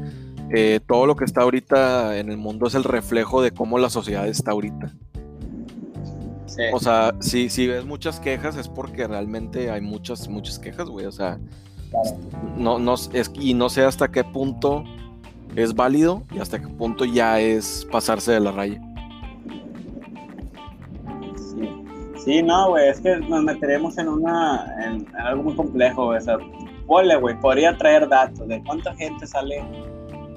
eh, 0.50 0.80
todo 0.88 1.06
lo 1.06 1.18
que 1.18 1.26
está 1.26 1.42
ahorita 1.42 2.18
en 2.18 2.30
el 2.30 2.38
mundo 2.38 2.68
es 2.68 2.76
el 2.76 2.86
reflejo 2.86 3.42
de 3.42 3.52
cómo 3.52 3.78
la 3.78 3.90
sociedad 3.90 4.28
está 4.28 4.52
ahorita. 4.52 4.94
O 6.72 6.80
sea, 6.80 7.16
si, 7.20 7.50
si 7.50 7.68
ves 7.68 7.84
muchas 7.84 8.20
quejas 8.20 8.56
es 8.56 8.70
porque 8.70 9.08
realmente 9.08 9.72
hay 9.72 9.82
muchas, 9.82 10.30
muchas 10.30 10.60
quejas, 10.60 10.88
güey. 10.88 11.08
O 11.08 11.12
sea, 11.12 11.40
no, 12.56 12.80
no, 12.80 12.94
es, 12.94 13.32
y 13.34 13.56
no 13.56 13.70
sé 13.70 13.84
hasta 13.84 14.10
qué 14.10 14.24
punto 14.24 14.84
es 15.56 15.76
válido 15.76 16.24
y 16.32 16.40
hasta 16.40 16.60
qué 16.60 16.68
punto 16.68 17.06
ya 17.06 17.40
es 17.40 17.88
pasarse 17.92 18.32
de 18.32 18.40
la 18.40 18.52
raya. 18.52 18.82
Sí, 22.24 22.42
no, 22.42 22.70
güey, 22.70 22.88
es 22.88 23.02
que 23.02 23.18
nos 23.18 23.44
meteremos 23.44 23.98
en 23.98 24.08
una 24.08 24.66
en, 24.82 25.06
algo 25.18 25.44
muy 25.44 25.56
complejo, 25.56 26.06
güey. 26.06 26.20
O 26.20 26.22
sea, 26.22 26.38
güey, 26.88 27.40
podría 27.40 27.78
traer 27.78 28.08
datos 28.08 28.48
de 28.48 28.64
cuánta 28.64 28.96
gente 28.96 29.28
sale 29.28 29.62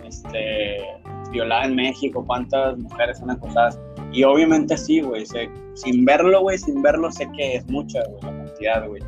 este, 0.05 0.79
violada 1.31 1.67
en 1.67 1.77
México, 1.77 2.25
cuántas 2.27 2.77
mujeres 2.79 3.19
son 3.19 3.31
acosadas. 3.31 3.79
Y 4.13 4.25
obviamente 4.25 4.77
sí, 4.77 5.01
güey, 5.01 5.25
sin 5.75 6.05
verlo, 6.05 6.41
güey, 6.41 6.59
sin 6.59 6.83
verlo 6.83 7.11
sé 7.13 7.29
que 7.37 7.57
es 7.57 7.67
mucha, 7.69 8.03
güey, 8.09 8.23
la 8.23 8.45
cantidad, 8.45 8.89
güey. 8.89 9.03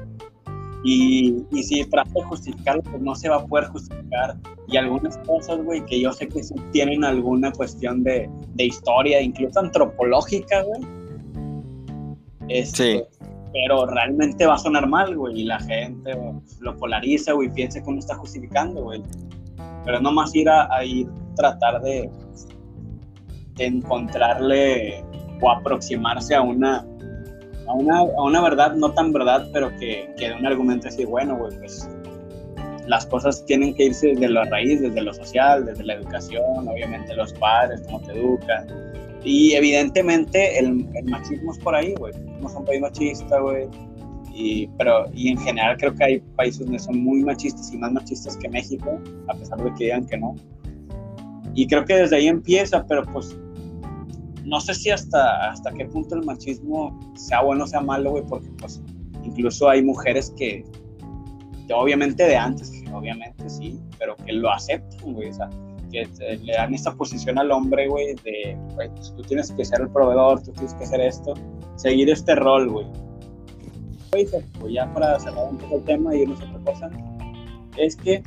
Y, 0.84 1.44
y 1.50 1.62
si 1.62 1.84
trata 1.84 2.10
de 2.14 2.22
justificarlo, 2.22 2.82
pues 2.82 3.02
no 3.02 3.14
se 3.14 3.28
va 3.28 3.36
a 3.36 3.46
poder 3.46 3.66
justificar. 3.68 4.36
Y 4.68 4.76
algunas 4.76 5.18
cosas, 5.18 5.62
güey, 5.64 5.84
que 5.86 6.00
yo 6.00 6.12
sé 6.12 6.28
que 6.28 6.42
sí 6.42 6.54
tienen 6.72 7.04
alguna 7.04 7.50
cuestión 7.52 8.04
de, 8.04 8.30
de 8.54 8.66
historia, 8.66 9.20
incluso 9.20 9.58
antropológica, 9.60 10.62
güey 10.62 10.98
este, 12.48 12.98
sí. 12.98 13.24
Pero 13.52 13.86
realmente 13.86 14.46
va 14.46 14.54
a 14.54 14.58
sonar 14.58 14.86
mal, 14.88 15.16
güey, 15.16 15.40
y 15.40 15.44
la 15.44 15.58
gente 15.60 16.12
lo 16.60 16.76
polariza, 16.76 17.32
güey, 17.32 17.50
piensa 17.50 17.82
que 17.82 17.88
uno 17.88 17.98
está 17.98 18.14
justificando, 18.16 18.82
güey. 18.82 19.02
Pero 19.84 20.00
no 20.00 20.12
más 20.12 20.34
ir 20.34 20.48
a, 20.48 20.84
ir 20.84 21.08
tratar 21.34 21.80
de, 21.82 22.10
de, 23.56 23.66
encontrarle 23.66 25.02
o 25.40 25.50
aproximarse 25.50 26.34
a 26.34 26.42
una, 26.42 26.84
a 27.68 27.72
una, 27.74 27.98
a 27.98 28.22
una 28.22 28.40
verdad, 28.40 28.74
no 28.74 28.92
tan 28.92 29.12
verdad, 29.12 29.48
pero 29.52 29.70
que, 29.78 30.10
que 30.16 30.28
de 30.28 30.34
un 30.34 30.46
argumento 30.46 30.88
así, 30.88 31.04
bueno, 31.04 31.36
güey, 31.36 31.56
pues 31.58 31.88
las 32.86 33.06
cosas 33.06 33.44
tienen 33.44 33.74
que 33.74 33.84
irse 33.84 34.08
desde 34.08 34.28
la 34.28 34.44
raíz, 34.44 34.80
desde 34.80 35.02
lo 35.02 35.12
social, 35.12 35.66
desde 35.66 35.84
la 35.84 35.94
educación, 35.94 36.66
obviamente 36.66 37.14
los 37.14 37.32
padres, 37.34 37.82
cómo 37.86 38.00
te 38.00 38.12
educan, 38.12 38.66
y 39.24 39.52
evidentemente 39.54 40.58
el, 40.58 40.86
machismo 41.04 41.52
es 41.52 41.58
por 41.58 41.74
ahí, 41.74 41.94
güey. 41.98 42.12
Somos 42.12 42.54
un 42.54 42.64
país 42.64 42.80
machista, 42.80 43.40
güey. 43.40 43.68
Y, 44.32 44.68
pero, 44.78 45.06
y 45.12 45.30
en 45.30 45.38
general 45.38 45.76
creo 45.76 45.94
que 45.94 46.04
hay 46.04 46.20
países 46.36 46.60
donde 46.60 46.78
son 46.78 47.02
muy 47.02 47.24
machistas 47.24 47.72
y 47.72 47.76
más 47.76 47.92
machistas 47.92 48.36
que 48.36 48.48
México, 48.48 49.00
a 49.26 49.34
pesar 49.34 49.62
de 49.62 49.74
que 49.74 49.84
digan 49.84 50.06
que 50.06 50.16
no. 50.16 50.36
Y 51.54 51.66
creo 51.66 51.84
que 51.84 51.94
desde 51.94 52.16
ahí 52.16 52.28
empieza, 52.28 52.86
pero 52.86 53.02
pues 53.04 53.36
no 54.48 54.60
sé 54.60 54.74
si 54.74 54.90
hasta, 54.90 55.50
hasta 55.50 55.72
qué 55.72 55.84
punto 55.84 56.14
el 56.14 56.24
machismo 56.24 56.98
sea 57.14 57.42
bueno 57.42 57.64
o 57.64 57.66
sea 57.66 57.80
malo, 57.80 58.12
güey, 58.12 58.24
porque 58.26 58.48
pues 58.58 58.80
incluso 59.22 59.68
hay 59.68 59.82
mujeres 59.82 60.32
que, 60.36 60.64
obviamente 61.74 62.24
de 62.24 62.36
antes, 62.36 62.72
obviamente 62.92 63.48
sí, 63.50 63.78
pero 63.98 64.16
que 64.16 64.32
lo 64.32 64.50
aceptan, 64.50 65.12
güey. 65.12 65.28
O 65.28 65.34
sea, 65.34 65.50
que 65.92 66.08
le 66.42 66.52
dan 66.52 66.72
esta 66.74 66.94
posición 66.94 67.38
al 67.38 67.50
hombre, 67.50 67.88
güey, 67.88 68.14
de, 68.24 68.58
pues, 68.74 69.14
tú 69.16 69.22
tienes 69.22 69.50
que 69.52 69.64
ser 69.64 69.82
el 69.82 69.90
proveedor, 69.90 70.42
tú 70.42 70.52
tienes 70.52 70.72
que 70.74 70.84
hacer 70.84 71.00
esto, 71.02 71.34
seguir 71.76 72.08
este 72.08 72.34
rol, 72.34 72.70
güey. 72.70 72.86
Pues 74.10 74.32
ya 74.70 74.90
para 74.94 75.20
cerrar 75.20 75.50
un 75.50 75.58
poco 75.58 75.76
el 75.76 75.84
tema 75.84 76.16
y 76.16 76.22
irnos 76.22 76.40
a 76.40 76.44
otra 76.44 76.72
cosa, 76.72 76.90
es 77.76 77.94
que 77.96 78.22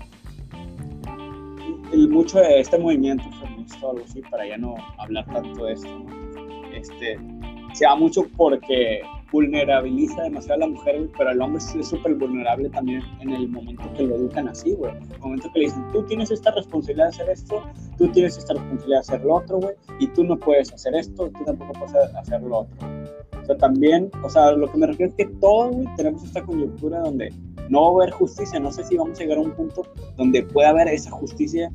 mucho 2.09 2.39
de 2.39 2.59
este 2.59 2.77
movimiento 2.77 3.23
feminista 3.71 3.89
algo 3.89 4.03
así, 4.05 4.21
para 4.29 4.47
ya 4.47 4.57
no 4.57 4.75
hablar 4.97 5.25
tanto 5.25 5.65
de 5.65 5.73
esto, 5.73 6.05
este, 6.73 7.19
se 7.73 7.85
da 7.85 7.95
mucho 7.95 8.25
porque 8.37 9.01
vulnerabiliza 9.31 10.23
demasiado 10.23 10.63
a 10.63 10.67
la 10.67 10.73
mujer, 10.73 11.09
pero 11.17 11.31
el 11.31 11.41
hombre 11.41 11.59
es 11.59 11.87
súper 11.87 12.15
vulnerable 12.15 12.69
también 12.69 13.01
en 13.21 13.29
el 13.29 13.47
momento 13.47 13.83
que 13.95 14.03
lo 14.03 14.15
educan 14.15 14.49
así, 14.49 14.73
güey. 14.73 14.91
En 14.91 15.11
el 15.11 15.19
momento 15.19 15.49
que 15.53 15.59
le 15.59 15.65
dicen, 15.65 15.87
tú 15.91 16.03
tienes 16.03 16.31
esta 16.31 16.51
responsabilidad 16.51 17.05
de 17.05 17.09
hacer 17.09 17.29
esto, 17.29 17.63
tú 17.97 18.09
tienes 18.09 18.37
esta 18.37 18.53
responsabilidad 18.53 18.97
de 18.97 18.99
hacer 18.99 19.21
lo 19.21 19.35
otro, 19.35 19.59
güey, 19.59 19.75
y 19.99 20.07
tú 20.07 20.23
no 20.23 20.37
puedes 20.37 20.73
hacer 20.73 20.95
esto, 20.95 21.29
tú 21.29 21.45
tampoco 21.45 21.71
puedes 21.73 21.95
hacer 22.15 22.41
lo 22.41 22.59
otro. 22.59 22.87
O 23.41 23.45
sea, 23.45 23.57
también, 23.57 24.11
o 24.23 24.29
sea, 24.29 24.51
lo 24.51 24.69
que 24.69 24.77
me 24.77 24.87
refiero 24.87 25.09
es 25.09 25.15
que 25.15 25.33
todos, 25.39 25.75
güey, 25.75 25.87
tenemos 25.95 26.23
esta 26.23 26.43
coyuntura 26.43 26.99
donde 26.99 27.33
no 27.69 27.81
va 27.81 28.01
a 28.01 28.03
haber 28.03 28.11
justicia. 28.11 28.59
No 28.59 28.71
sé 28.71 28.83
si 28.83 28.97
vamos 28.97 29.19
a 29.19 29.23
llegar 29.23 29.37
a 29.37 29.41
un 29.41 29.51
punto 29.51 29.83
donde 30.17 30.43
pueda 30.43 30.69
haber 30.69 30.89
esa 30.89 31.09
justicia 31.09 31.71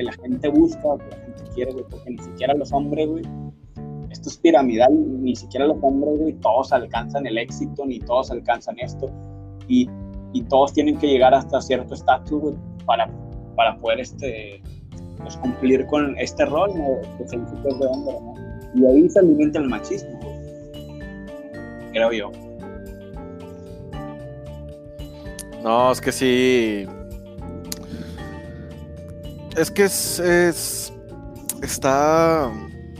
que 0.00 0.04
la 0.04 0.12
gente 0.12 0.48
busca, 0.48 0.96
que 0.98 1.16
la 1.16 1.22
gente 1.24 1.42
quiere, 1.54 1.72
güey, 1.72 1.84
porque 1.90 2.10
ni 2.10 2.18
siquiera 2.18 2.54
los 2.54 2.72
hombres, 2.72 3.06
güey, 3.06 3.22
esto 4.10 4.28
es 4.30 4.38
piramidal, 4.38 4.92
ni 5.22 5.36
siquiera 5.36 5.66
los 5.66 5.76
hombres, 5.82 6.18
güey, 6.18 6.32
todos 6.34 6.72
alcanzan 6.72 7.26
el 7.26 7.36
éxito, 7.36 7.84
ni 7.84 8.00
todos 8.00 8.30
alcanzan 8.30 8.78
esto, 8.78 9.10
y, 9.68 9.88
todos 10.48 10.72
tienen 10.72 10.96
que 10.98 11.06
llegar 11.06 11.34
hasta 11.34 11.60
cierto 11.60 11.94
estatus, 11.94 12.54
para, 12.86 13.10
para 13.56 13.76
poder 13.76 14.00
este, 14.00 14.62
pues, 15.18 15.36
cumplir 15.36 15.86
con 15.86 16.16
este 16.18 16.46
rol, 16.46 16.70
¿no? 16.74 18.34
Y 18.74 18.86
ahí 18.86 19.08
se 19.10 19.18
alimenta 19.18 19.58
el 19.58 19.68
machismo, 19.68 20.18
güey. 20.22 21.92
Creo 21.92 22.12
yo. 22.12 22.30
No, 25.62 25.92
es 25.92 26.00
que 26.00 26.10
sí. 26.10 26.86
Es 29.60 29.70
que 29.70 29.84
es. 29.84 30.18
es- 30.18 30.92
está. 31.62 32.50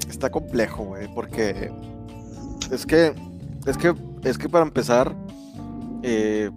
Está 0.08 0.30
complejo, 0.30 0.84
güey. 0.84 1.08
Porque. 1.14 1.70
Es 2.70 2.84
que. 2.84 3.14
Es 3.66 3.76
que. 3.76 3.94
Es 4.24 4.36
que 4.38 4.48
para 4.48 4.64
empezar. 4.64 5.14
eh, 6.02 6.50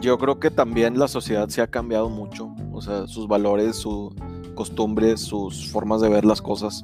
yo 0.00 0.16
creo 0.18 0.38
que 0.38 0.50
también 0.50 0.98
la 0.98 1.08
sociedad 1.08 1.48
se 1.48 1.60
ha 1.60 1.66
cambiado 1.66 2.08
mucho. 2.08 2.54
O 2.72 2.80
sea, 2.80 3.06
sus 3.08 3.26
valores, 3.26 3.76
sus 3.76 4.12
costumbres, 4.54 5.20
sus 5.20 5.68
formas 5.70 6.00
de 6.00 6.08
ver 6.08 6.24
las 6.24 6.40
cosas. 6.40 6.82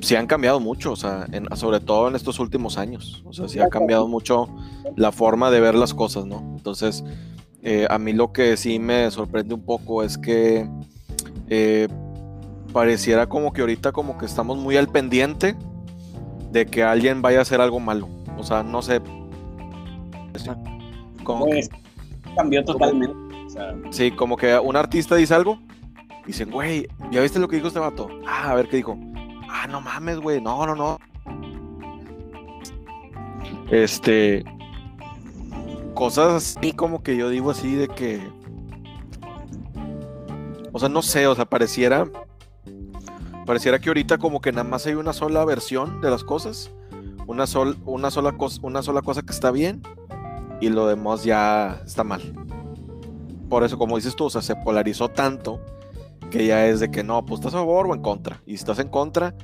Sí 0.00 0.14
han 0.16 0.26
cambiado 0.26 0.60
mucho. 0.60 0.92
O 0.92 0.96
sea, 0.96 1.26
sobre 1.54 1.80
todo 1.80 2.08
en 2.08 2.16
estos 2.16 2.38
últimos 2.40 2.78
años. 2.78 3.22
O 3.26 3.32
sea, 3.32 3.48
sí 3.48 3.58
ha 3.60 3.68
cambiado 3.68 4.08
mucho 4.08 4.48
la 4.96 5.12
forma 5.12 5.50
de 5.50 5.60
ver 5.60 5.74
las 5.74 5.94
cosas, 5.94 6.26
¿no? 6.26 6.38
Entonces. 6.56 7.04
Eh, 7.62 7.86
a 7.90 7.98
mí 7.98 8.14
lo 8.14 8.32
que 8.32 8.56
sí 8.56 8.78
me 8.78 9.10
sorprende 9.10 9.52
un 9.54 9.60
poco 9.62 10.02
es 10.02 10.16
que 10.16 10.66
eh, 11.50 11.88
pareciera 12.72 13.28
como 13.28 13.52
que 13.52 13.60
ahorita 13.60 13.92
como 13.92 14.16
que 14.16 14.26
estamos 14.26 14.56
muy 14.56 14.76
al 14.76 14.88
pendiente 14.88 15.56
de 16.50 16.66
que 16.66 16.82
alguien 16.82 17.20
vaya 17.22 17.40
a 17.40 17.42
hacer 17.42 17.60
algo 17.60 17.80
malo. 17.80 18.08
O 18.38 18.42
sea, 18.42 18.62
no 18.62 18.80
sé. 18.80 19.00
Como 21.24 21.44
que, 21.46 21.50
Pues, 21.52 21.70
cambió 22.36 22.64
totalmente. 22.64 23.14
O 23.46 23.50
sea, 23.50 23.74
sí, 23.90 24.10
como 24.12 24.36
que 24.36 24.58
un 24.58 24.76
artista 24.76 25.16
dice 25.16 25.34
algo. 25.34 25.58
Y 26.24 26.28
dicen, 26.28 26.50
güey, 26.50 26.86
¿ya 27.10 27.20
viste 27.20 27.38
lo 27.38 27.48
que 27.48 27.56
dijo 27.56 27.68
este 27.68 27.80
vato? 27.80 28.08
Ah, 28.26 28.50
a 28.50 28.54
ver 28.54 28.68
qué 28.68 28.76
dijo. 28.76 28.96
Ah, 29.50 29.66
no 29.68 29.80
mames, 29.80 30.18
güey. 30.20 30.40
No, 30.40 30.64
no, 30.66 30.74
no. 30.74 30.98
Este. 33.70 34.44
Cosas 35.94 36.56
así 36.56 36.72
como 36.72 37.02
que 37.02 37.16
yo 37.16 37.28
digo 37.28 37.50
así 37.50 37.74
de 37.74 37.88
que. 37.88 38.20
O 40.72 40.78
sea, 40.78 40.88
no 40.88 41.02
sé, 41.02 41.26
o 41.26 41.34
sea, 41.34 41.44
pareciera. 41.44 42.08
Pareciera 43.46 43.78
que 43.78 43.88
ahorita 43.88 44.18
como 44.18 44.40
que 44.40 44.52
nada 44.52 44.64
más 44.64 44.86
hay 44.86 44.94
una 44.94 45.12
sola 45.12 45.44
versión 45.44 46.00
de 46.00 46.10
las 46.10 46.24
cosas. 46.24 46.70
Una, 47.26 47.46
sol, 47.46 47.76
una, 47.84 48.10
sola, 48.10 48.32
cosa, 48.32 48.60
una 48.62 48.82
sola 48.82 49.02
cosa 49.02 49.22
que 49.22 49.32
está 49.32 49.50
bien. 49.50 49.82
Y 50.60 50.68
lo 50.68 50.86
demás 50.86 51.24
ya 51.24 51.80
está 51.84 52.04
mal. 52.04 52.20
Por 53.48 53.64
eso, 53.64 53.78
como 53.78 53.96
dices 53.96 54.14
tú, 54.14 54.26
o 54.26 54.30
sea, 54.30 54.42
se 54.42 54.54
polarizó 54.56 55.08
tanto 55.08 55.60
que 56.30 56.46
ya 56.46 56.66
es 56.66 56.80
de 56.80 56.90
que 56.90 57.02
no, 57.02 57.24
pues 57.26 57.40
estás 57.40 57.54
a 57.54 57.58
favor 57.58 57.88
o 57.88 57.94
en 57.94 58.02
contra. 58.02 58.40
Y 58.46 58.50
si 58.50 58.56
estás 58.56 58.78
en 58.78 58.88
contra, 58.88 59.34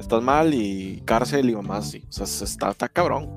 estás 0.00 0.22
mal 0.22 0.52
y 0.52 1.00
cárcel 1.04 1.48
y 1.48 1.54
mamás 1.54 1.86
así. 1.88 2.04
O 2.08 2.12
sea, 2.12 2.26
se 2.26 2.44
está, 2.44 2.70
está 2.70 2.88
cabrón. 2.88 3.30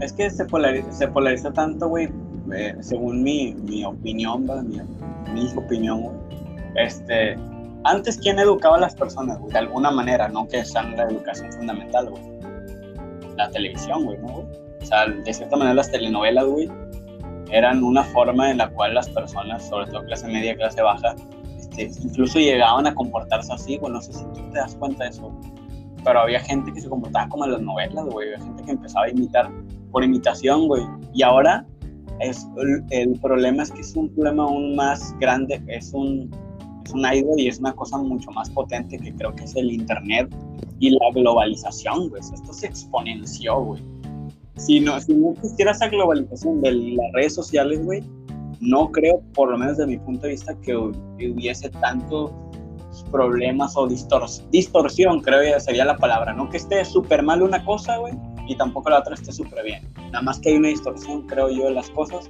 es 0.00 0.12
que 0.12 0.30
se 0.30 0.44
polariza, 0.46 0.90
se 0.92 1.08
polariza 1.08 1.52
tanto, 1.52 1.88
güey, 1.88 2.08
eh, 2.54 2.76
según 2.80 3.22
mi, 3.22 3.54
mi 3.54 3.84
opinión, 3.84 4.48
mi, 4.66 4.80
mi 5.34 5.52
opinión, 5.56 6.00
güey. 6.00 6.27
Este, 6.74 7.36
antes, 7.84 8.18
¿quién 8.18 8.38
educaba 8.38 8.76
a 8.76 8.80
las 8.80 8.94
personas, 8.94 9.38
güey? 9.38 9.52
De 9.52 9.58
alguna 9.58 9.90
manera, 9.90 10.28
no 10.28 10.46
que 10.46 10.64
sean 10.64 10.96
la 10.96 11.04
educación 11.04 11.52
fundamental, 11.52 12.10
güey. 12.10 12.22
La 13.36 13.50
televisión, 13.50 14.04
güey, 14.04 14.18
¿no, 14.18 14.28
güey? 14.28 14.46
O 14.82 14.84
sea, 14.84 15.06
de 15.06 15.32
cierta 15.32 15.56
manera 15.56 15.74
las 15.74 15.90
telenovelas, 15.90 16.44
güey, 16.46 16.70
eran 17.50 17.82
una 17.82 18.04
forma 18.04 18.50
en 18.50 18.58
la 18.58 18.68
cual 18.70 18.94
las 18.94 19.08
personas, 19.08 19.68
sobre 19.68 19.86
todo 19.86 20.04
clase 20.04 20.28
media, 20.28 20.56
clase 20.56 20.82
baja, 20.82 21.14
este, 21.58 21.90
incluso 22.02 22.38
llegaban 22.38 22.86
a 22.86 22.94
comportarse 22.94 23.52
así, 23.52 23.76
güey. 23.78 23.92
No 23.92 24.00
sé 24.00 24.12
si 24.12 24.24
tú 24.24 24.40
te 24.52 24.58
das 24.58 24.74
cuenta 24.76 25.04
de 25.04 25.10
eso, 25.10 25.32
pero 26.04 26.20
había 26.20 26.40
gente 26.40 26.72
que 26.72 26.80
se 26.80 26.88
comportaba 26.88 27.28
como 27.28 27.44
en 27.44 27.52
las 27.52 27.62
novelas, 27.62 28.04
güey. 28.06 28.28
Había 28.28 28.44
gente 28.44 28.62
que 28.64 28.70
empezaba 28.72 29.06
a 29.06 29.10
imitar 29.10 29.50
por 29.90 30.04
imitación, 30.04 30.68
güey. 30.68 30.82
Y 31.14 31.22
ahora 31.22 31.64
es 32.20 32.46
el, 32.56 32.84
el 32.90 33.20
problema 33.20 33.62
es 33.62 33.70
que 33.70 33.80
es 33.80 33.94
un 33.94 34.08
problema 34.14 34.44
aún 34.44 34.76
más 34.76 35.14
grande, 35.18 35.62
es 35.68 35.92
un 35.92 36.30
idol 36.94 37.38
y 37.38 37.48
es 37.48 37.58
una 37.58 37.72
cosa 37.72 37.98
mucho 37.98 38.30
más 38.30 38.50
potente 38.50 38.98
que 38.98 39.14
creo 39.14 39.34
que 39.34 39.44
es 39.44 39.56
el 39.56 39.70
internet 39.72 40.28
y 40.80 40.90
la 40.90 41.10
globalización, 41.14 42.08
güey. 42.08 42.20
Esto 42.20 42.52
se 42.52 42.66
exponenció, 42.66 43.60
güey. 43.62 43.82
Si 44.56 44.80
no, 44.80 45.00
si 45.00 45.14
no 45.14 45.32
existiera 45.32 45.72
esa 45.72 45.88
globalización 45.88 46.60
de 46.62 46.72
las 46.72 47.12
redes 47.14 47.34
sociales, 47.34 47.84
güey, 47.84 48.02
no 48.60 48.90
creo, 48.90 49.22
por 49.34 49.50
lo 49.50 49.58
menos 49.58 49.76
de 49.76 49.86
mi 49.86 49.98
punto 49.98 50.22
de 50.22 50.30
vista, 50.30 50.54
que 50.62 50.76
hubiese 50.76 51.70
tantos 51.70 52.32
problemas 53.12 53.76
o 53.76 53.86
distors- 53.86 54.42
distorsión, 54.50 55.20
creo 55.20 55.40
que 55.40 55.60
sería 55.60 55.84
la 55.84 55.96
palabra. 55.96 56.32
No 56.32 56.48
que 56.50 56.56
esté 56.56 56.84
súper 56.84 57.22
mal 57.22 57.42
una 57.42 57.64
cosa, 57.64 57.98
güey, 57.98 58.14
y 58.48 58.56
tampoco 58.56 58.90
la 58.90 58.98
otra 58.98 59.14
esté 59.14 59.30
súper 59.30 59.64
bien. 59.64 59.82
Nada 60.10 60.22
más 60.22 60.40
que 60.40 60.48
hay 60.48 60.56
una 60.56 60.68
distorsión, 60.68 61.22
creo 61.26 61.48
yo, 61.50 61.66
de 61.66 61.72
las 61.72 61.90
cosas. 61.90 62.28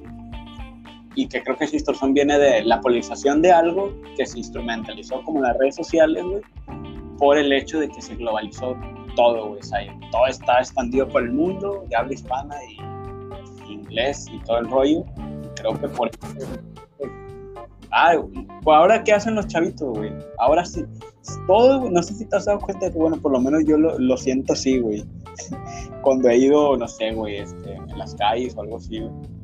Y 1.19 1.27
que 1.27 1.43
creo 1.43 1.57
que 1.57 1.65
esa 1.65 1.73
distorsión 1.73 2.15
viene 2.15 2.39
de 2.39 2.63
la 2.63 2.81
polarización 2.81 3.43
de 3.43 3.51
algo 3.51 3.93
que 4.17 4.25
se 4.25 4.39
instrumentalizó 4.39 5.21
como 5.25 5.43
las 5.43 5.59
redes 5.59 5.75
sociales, 5.75 6.23
güey, 6.23 6.43
por 7.19 7.37
el 7.37 7.53
hecho 7.53 7.81
de 7.81 7.89
que 7.89 8.01
se 8.01 8.15
globalizó 8.15 8.77
todo, 9.17 9.49
güey. 9.49 9.59
O 9.59 9.63
sea, 9.65 9.81
todo 10.13 10.29
está 10.29 10.61
expandido 10.61 11.09
por 11.09 11.25
el 11.25 11.33
mundo, 11.33 11.85
de 11.89 11.97
habla 11.97 12.15
hispana 12.15 12.55
y 12.67 13.73
inglés 13.73 14.27
y 14.33 14.39
todo 14.45 14.59
el 14.59 14.71
rollo. 14.71 15.05
Creo 15.57 15.81
que 15.81 15.89
por 15.89 16.09
Ah, 17.91 18.13
pues 18.63 18.77
ahora 18.77 19.03
qué 19.03 19.13
hacen 19.13 19.35
los 19.35 19.49
chavitos, 19.49 19.99
güey. 19.99 20.13
Ahora 20.39 20.65
sí, 20.65 20.85
todo, 21.49 21.81
güey, 21.81 21.91
no 21.91 22.01
sé 22.01 22.15
si 22.15 22.27
te 22.27 22.37
has 22.37 22.45
dado 22.45 22.61
cuenta 22.61 22.93
que, 22.93 22.97
bueno, 22.97 23.17
por 23.17 23.33
lo 23.33 23.41
menos 23.41 23.65
yo 23.67 23.77
lo, 23.77 23.99
lo 23.99 24.17
siento 24.17 24.53
así, 24.53 24.79
güey. 24.79 25.05
Cuando 26.03 26.29
he 26.29 26.37
ido, 26.37 26.77
no 26.77 26.87
sé, 26.87 27.11
güey, 27.13 27.39
este, 27.39 27.73
en 27.73 27.99
las 27.99 28.15
calles 28.15 28.55
o 28.57 28.61
algo 28.61 28.77
así, 28.77 29.01
güey. 29.01 29.38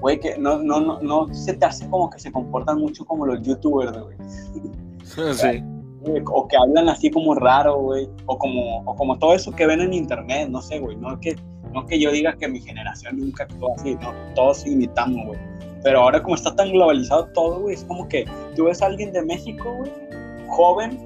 Güey, 0.00 0.18
que 0.18 0.38
no, 0.38 0.58
no, 0.58 0.80
no, 0.80 1.00
no 1.00 1.34
se 1.34 1.54
te 1.54 1.66
hace 1.66 1.88
como 1.90 2.08
que 2.08 2.18
se 2.18 2.32
comportan 2.32 2.80
mucho 2.80 3.04
como 3.04 3.26
los 3.26 3.42
youtubers, 3.42 3.98
güey. 3.98 4.16
Sí. 5.34 5.62
O 6.32 6.48
que 6.48 6.56
hablan 6.56 6.88
así 6.88 7.10
como 7.10 7.34
raro, 7.34 7.78
güey. 7.78 8.08
O 8.26 8.38
como, 8.38 8.78
o 8.84 8.96
como 8.96 9.18
todo 9.18 9.34
eso 9.34 9.52
que 9.52 9.66
ven 9.66 9.82
en 9.82 9.92
internet, 9.92 10.48
no 10.48 10.62
sé, 10.62 10.78
güey. 10.78 10.96
No 10.96 11.18
que, 11.20 11.36
no 11.74 11.84
que 11.84 12.00
yo 12.00 12.10
diga 12.10 12.34
que 12.38 12.48
mi 12.48 12.60
generación 12.60 13.18
nunca 13.18 13.44
actuó 13.44 13.74
así, 13.74 13.96
no. 13.96 14.14
Todos 14.34 14.66
imitamos, 14.66 15.26
güey. 15.26 15.38
Pero 15.82 16.00
ahora 16.00 16.22
como 16.22 16.34
está 16.34 16.54
tan 16.54 16.72
globalizado 16.72 17.26
todo, 17.34 17.60
güey, 17.60 17.74
es 17.74 17.84
como 17.84 18.08
que 18.08 18.24
tú 18.54 18.64
ves 18.64 18.82
a 18.82 18.86
alguien 18.86 19.12
de 19.12 19.22
México, 19.22 19.74
güey, 19.78 19.90
joven, 20.48 20.98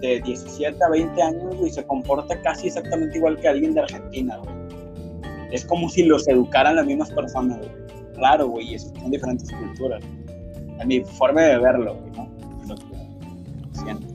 de 0.00 0.20
17 0.20 0.76
a 0.84 0.88
20 0.90 1.22
años, 1.22 1.56
güey, 1.56 1.70
y 1.70 1.72
se 1.72 1.84
comporta 1.86 2.40
casi 2.42 2.68
exactamente 2.68 3.16
igual 3.18 3.38
que 3.38 3.48
alguien 3.48 3.74
de 3.74 3.80
Argentina, 3.80 4.36
güey. 4.36 4.54
Es 5.50 5.64
como 5.64 5.88
si 5.88 6.02
los 6.02 6.28
educaran 6.28 6.76
las 6.76 6.86
mismas 6.86 7.10
personas, 7.10 7.58
güey. 7.58 7.87
Claro, 8.18 8.48
güey, 8.48 8.74
y 8.74 8.78
son 8.78 9.10
diferentes 9.10 9.50
culturas. 9.50 10.02
Es 10.80 10.86
mi 10.86 11.00
forma 11.04 11.42
de 11.42 11.58
verlo, 11.58 11.94
güey, 11.94 12.10
¿no? 12.12 12.28
Lo 12.66 12.74
que 12.76 13.78
siento. 13.78 14.06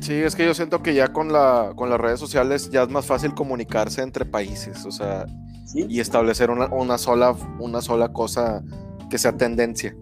Sí, 0.00 0.14
es 0.14 0.36
que 0.36 0.44
yo 0.44 0.54
siento 0.54 0.82
que 0.82 0.94
ya 0.94 1.12
con, 1.12 1.32
la, 1.32 1.72
con 1.74 1.90
las 1.90 2.00
redes 2.00 2.20
sociales 2.20 2.70
ya 2.70 2.82
es 2.82 2.88
más 2.90 3.06
fácil 3.06 3.34
comunicarse 3.34 4.02
entre 4.02 4.24
países, 4.24 4.84
o 4.84 4.90
sea, 4.90 5.26
¿Sí? 5.64 5.86
y 5.88 6.00
establecer 6.00 6.50
una, 6.50 6.66
una, 6.66 6.98
sola, 6.98 7.34
una 7.58 7.80
sola 7.80 8.12
cosa 8.12 8.62
que 9.10 9.18
sea 9.18 9.36
tendencia. 9.36 9.96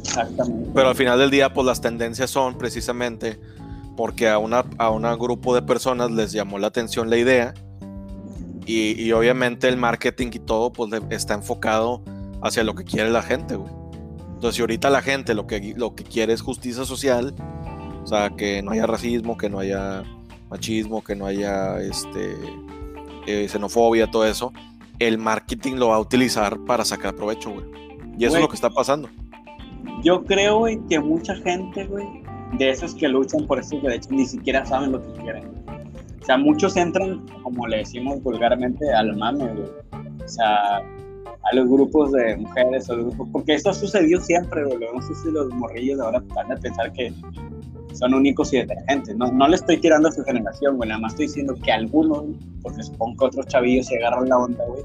Exactamente. 0.00 0.70
Pero 0.74 0.88
al 0.88 0.96
final 0.96 1.18
del 1.18 1.30
día, 1.30 1.52
pues 1.52 1.66
las 1.66 1.80
tendencias 1.80 2.30
son 2.30 2.58
precisamente 2.58 3.38
porque 3.96 4.28
a 4.28 4.38
una 4.38 4.64
a 4.78 4.90
un 4.90 5.02
grupo 5.18 5.54
de 5.54 5.62
personas 5.62 6.10
les 6.10 6.32
llamó 6.32 6.58
la 6.58 6.66
atención 6.66 7.10
la 7.10 7.16
idea 7.16 7.54
y, 8.66 9.00
y 9.00 9.12
obviamente 9.12 9.68
el 9.68 9.76
marketing 9.76 10.30
y 10.32 10.38
todo 10.40 10.72
pues 10.72 10.90
está 11.10 11.34
enfocado 11.34 12.02
hacia 12.44 12.62
lo 12.62 12.74
que 12.74 12.84
quiere 12.84 13.10
la 13.10 13.22
gente, 13.22 13.56
güey. 13.56 13.72
Entonces, 14.34 14.56
si 14.56 14.60
ahorita 14.60 14.90
la 14.90 15.02
gente 15.02 15.34
lo 15.34 15.46
que, 15.46 15.74
lo 15.76 15.94
que 15.94 16.04
quiere 16.04 16.32
es 16.32 16.42
justicia 16.42 16.84
social, 16.84 17.34
o 18.02 18.06
sea, 18.06 18.30
que 18.30 18.62
no 18.62 18.72
haya 18.72 18.86
racismo, 18.86 19.36
que 19.36 19.48
no 19.48 19.58
haya 19.58 20.04
machismo, 20.50 21.02
que 21.02 21.16
no 21.16 21.26
haya 21.26 21.80
este, 21.80 22.36
eh, 23.26 23.48
xenofobia, 23.48 24.10
todo 24.10 24.26
eso, 24.26 24.52
el 24.98 25.18
marketing 25.18 25.76
lo 25.76 25.88
va 25.88 25.96
a 25.96 26.00
utilizar 26.00 26.58
para 26.66 26.84
sacar 26.84 27.14
provecho, 27.16 27.50
güey. 27.50 27.64
Y 28.18 28.26
eso 28.26 28.32
Güey. 28.32 28.34
es 28.34 28.40
lo 28.42 28.48
que 28.48 28.54
está 28.54 28.70
pasando. 28.70 29.08
Yo 30.02 30.22
creo, 30.24 30.58
güey, 30.58 30.78
que 30.88 31.00
mucha 31.00 31.34
gente, 31.36 31.86
güey, 31.86 32.06
de 32.58 32.70
esos 32.70 32.94
que 32.94 33.08
luchan 33.08 33.46
por 33.46 33.58
estos 33.58 33.82
derechos 33.82 34.10
ni 34.10 34.26
siquiera 34.26 34.64
saben 34.66 34.92
lo 34.92 35.02
que 35.02 35.20
quieren. 35.22 35.44
O 36.20 36.24
sea, 36.26 36.36
muchos 36.38 36.76
entran, 36.76 37.24
como 37.42 37.66
le 37.66 37.78
decimos 37.78 38.22
vulgarmente, 38.22 38.92
al 38.92 39.16
mame, 39.16 39.46
güey. 39.46 39.68
O 40.24 40.28
sea, 40.28 40.82
a 41.50 41.54
los 41.56 41.68
grupos 41.68 42.12
de 42.12 42.36
mujeres, 42.36 42.88
a 42.88 42.94
los 42.94 43.06
grupos, 43.06 43.28
porque 43.32 43.54
esto 43.54 43.70
ha 43.70 43.74
sucedido 43.74 44.20
siempre, 44.20 44.64
güey. 44.64 44.78
No 44.94 45.02
sé 45.02 45.14
si 45.14 45.30
los 45.30 45.52
morrillos 45.54 46.00
ahora 46.00 46.22
van 46.34 46.52
a 46.52 46.56
pensar 46.56 46.92
que 46.92 47.12
son 47.92 48.14
únicos 48.14 48.52
y 48.52 48.58
detergentes. 48.58 49.16
No, 49.16 49.30
no 49.30 49.48
le 49.48 49.56
estoy 49.56 49.78
tirando 49.78 50.08
a 50.08 50.12
su 50.12 50.24
generación, 50.24 50.76
güey. 50.76 50.88
Nada 50.88 51.00
más 51.00 51.12
estoy 51.12 51.26
diciendo 51.26 51.54
que 51.62 51.72
algunos, 51.72 52.24
porque 52.62 52.82
supongo 52.82 53.16
que 53.18 53.24
otros 53.26 53.46
chavillos 53.46 53.86
se 53.86 53.96
agarran 53.96 54.28
la 54.28 54.38
onda, 54.38 54.64
güey. 54.66 54.82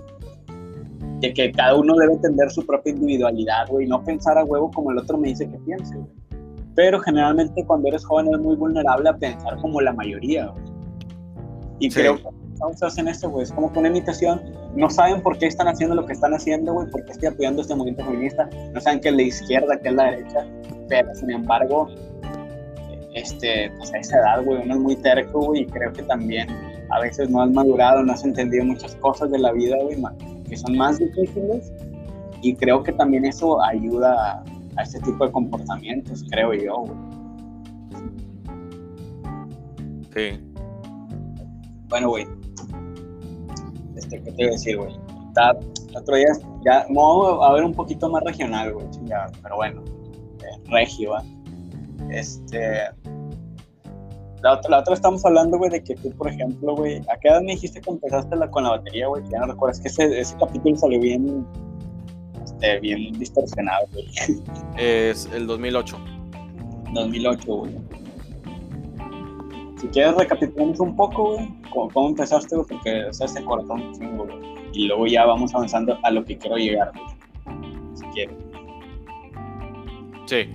De 1.21 1.33
que 1.33 1.51
cada 1.51 1.75
uno 1.75 1.95
debe 1.95 2.17
tener 2.17 2.49
su 2.51 2.65
propia 2.65 2.91
individualidad, 2.91 3.67
güey. 3.69 3.87
No 3.87 4.03
pensar 4.03 4.37
a 4.37 4.43
huevo 4.43 4.69
como 4.71 4.91
el 4.91 4.99
otro 4.99 5.17
me 5.17 5.29
dice 5.29 5.49
que 5.49 5.57
piense, 5.59 5.95
güey. 5.95 6.09
pero 6.75 6.99
generalmente 6.99 7.65
cuando 7.65 7.87
eres 7.87 8.05
joven 8.05 8.27
eres 8.27 8.41
muy 8.41 8.55
vulnerable 8.55 9.09
a 9.09 9.17
pensar 9.17 9.57
como 9.57 9.81
la 9.81 9.93
mayoría, 9.93 10.47
güey. 10.47 10.63
Y 11.79 11.89
creo 11.89 12.17
que 12.17 12.23
los 12.67 12.83
hacen 12.83 13.07
esto, 13.07 13.29
güey, 13.29 13.43
es 13.43 13.51
como 13.51 13.71
que 13.71 13.79
una 13.79 13.87
imitación, 13.87 14.41
no 14.75 14.89
saben 14.89 15.21
por 15.21 15.37
qué 15.37 15.47
están 15.47 15.67
haciendo 15.67 15.95
lo 15.95 16.05
que 16.05 16.13
están 16.13 16.33
haciendo, 16.33 16.73
güey, 16.73 16.89
por 16.89 17.05
qué 17.05 17.13
estoy 17.13 17.29
apoyando 17.29 17.61
este 17.61 17.73
movimiento 17.73 18.03
feminista, 18.03 18.49
no 18.73 18.81
saben 18.81 18.99
que 18.99 19.09
es 19.09 19.15
la 19.15 19.21
izquierda, 19.21 19.79
que 19.79 19.89
es 19.89 19.95
la 19.95 20.03
derecha, 20.11 20.45
pero 20.87 21.13
sin 21.15 21.31
embargo, 21.31 21.87
este, 23.13 23.71
pues 23.77 23.93
a 23.93 23.97
esa 23.97 24.19
edad, 24.19 24.43
güey, 24.43 24.61
uno 24.63 24.73
es 24.73 24.79
muy 24.79 24.95
terco, 24.97 25.39
güey, 25.39 25.61
y 25.61 25.65
creo 25.67 25.93
que 25.93 26.03
también 26.03 26.47
a 26.89 26.99
veces 26.99 27.29
no 27.29 27.41
has 27.41 27.49
madurado, 27.49 28.03
no 28.03 28.11
has 28.11 28.25
entendido 28.25 28.65
muchas 28.65 28.95
cosas 28.95 29.31
de 29.31 29.39
la 29.39 29.53
vida, 29.53 29.77
güey, 29.81 29.97
que 30.47 30.57
son 30.57 30.75
más 30.77 30.99
difíciles, 30.99 31.71
y 32.41 32.55
creo 32.55 32.83
que 32.83 32.91
también 32.91 33.25
eso 33.25 33.61
ayuda 33.63 34.43
a, 34.75 34.83
este 34.83 34.99
tipo 35.01 35.25
de 35.25 35.31
comportamientos, 35.31 36.23
creo 36.29 36.53
yo, 36.53 36.77
güey. 36.77 36.97
Sí. 40.13 40.41
Bueno, 41.89 42.09
güey, 42.09 42.25
este, 43.99 44.21
¿qué 44.21 44.31
te 44.31 44.41
iba 44.41 44.49
a 44.49 44.53
decir, 44.53 44.77
güey? 44.77 44.93
Otro 45.95 46.15
día, 46.15 46.27
ya, 46.65 46.85
vamos 46.89 47.39
a 47.41 47.53
ver 47.53 47.63
un 47.63 47.73
poquito 47.73 48.09
más 48.09 48.23
regional, 48.23 48.73
güey, 48.73 48.87
pero 49.41 49.55
bueno, 49.55 49.83
eh, 50.41 50.69
regio, 50.69 51.11
¿va? 51.11 51.23
Este, 52.09 52.89
la 54.41 54.53
otra, 54.53 54.69
la 54.69 54.79
otra 54.79 54.93
estamos 54.93 55.25
hablando, 55.25 55.57
güey, 55.57 55.69
de 55.69 55.83
que 55.83 55.95
tú, 55.95 56.11
por 56.11 56.29
ejemplo, 56.29 56.75
güey, 56.75 56.97
¿a 57.09 57.17
qué 57.19 57.29
edad 57.29 57.41
me 57.41 57.53
dijiste 57.53 57.81
que 57.81 57.89
empezaste 57.89 58.35
la, 58.35 58.49
con 58.49 58.63
la 58.63 58.71
batería, 58.71 59.07
güey? 59.07 59.23
Ya 59.29 59.39
no 59.39 59.47
recuerdo, 59.47 59.73
es 59.73 59.79
que 59.81 59.87
ese, 59.89 60.19
ese 60.19 60.35
capítulo 60.37 60.75
salió 60.75 60.99
bien, 60.99 61.45
este, 62.43 62.79
bien 62.79 63.13
distorsionado, 63.19 63.85
güey. 63.93 64.07
Es 64.77 65.29
el 65.33 65.47
2008. 65.47 65.97
2008, 66.93 67.55
güey. 67.55 67.75
Si 69.79 69.87
quieres 69.87 70.13
recapitulamos 70.15 70.79
un 70.81 70.95
poco, 70.95 71.35
güey, 71.35 71.49
¿cómo, 71.71 72.09
empezaste, 72.09 72.55
güey? 72.55 72.67
Porque, 72.67 73.05
o 73.05 73.13
sea, 73.13 73.27
se 73.27 73.43
cortó 73.43 73.73
un 73.73 73.93
chingo, 73.93 74.25
güey. 74.25 74.37
Y 74.73 74.87
luego 74.87 75.07
ya 75.07 75.25
vamos 75.25 75.55
avanzando 75.55 75.97
a 76.03 76.11
lo 76.11 76.23
que 76.25 76.37
quiero 76.37 76.57
llegar, 76.57 76.91
güey. 76.91 77.95
Si 77.95 78.05
quieres. 78.07 78.35
Sí. 80.25 80.49